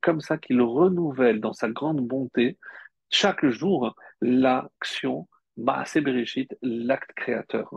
comme 0.00 0.20
ça 0.20 0.38
qu'il 0.38 0.60
renouvelle 0.60 1.40
dans 1.40 1.52
sa 1.52 1.68
grande 1.68 2.00
bonté 2.00 2.58
chaque 3.10 3.46
jour 3.46 3.94
l'action 4.20 5.28
Maase 5.56 5.98
Bereshit, 5.98 6.56
l'acte 6.62 7.12
créateur. 7.14 7.70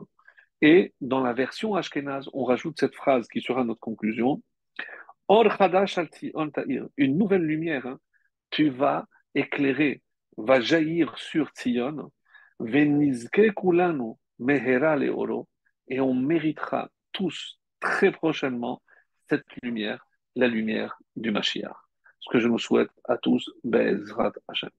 Et 0.61 0.93
dans 1.01 1.21
la 1.21 1.33
version 1.33 1.75
Ashkenaz, 1.75 2.29
on 2.33 2.45
rajoute 2.45 2.79
cette 2.79 2.95
phrase 2.95 3.27
qui 3.27 3.41
sera 3.41 3.63
notre 3.63 3.81
conclusion. 3.81 4.41
Or 5.27 5.45
une 6.97 7.17
nouvelle 7.17 7.43
lumière, 7.43 7.85
hein. 7.85 7.99
tu 8.51 8.69
vas 8.69 9.07
éclairer, 9.33 10.01
va 10.37 10.61
jaillir 10.61 11.17
sur 11.17 11.49
Tzion, 11.49 12.11
venizke 12.59 13.53
kulanu 13.53 14.13
mehera 14.39 14.95
le 14.95 15.09
oro, 15.09 15.47
et 15.87 15.99
on 15.99 16.13
méritera 16.13 16.89
tous 17.11 17.59
très 17.79 18.11
prochainement 18.11 18.81
cette 19.29 19.45
lumière, 19.63 20.05
la 20.35 20.47
lumière 20.47 20.97
du 21.15 21.31
Mashiach. 21.31 21.75
Ce 22.19 22.29
que 22.31 22.39
je 22.39 22.47
nous 22.47 22.59
souhaite 22.59 22.91
à 23.05 23.17
tous, 23.17 23.49
Bezrat 23.63 24.33
Hashem. 24.47 24.69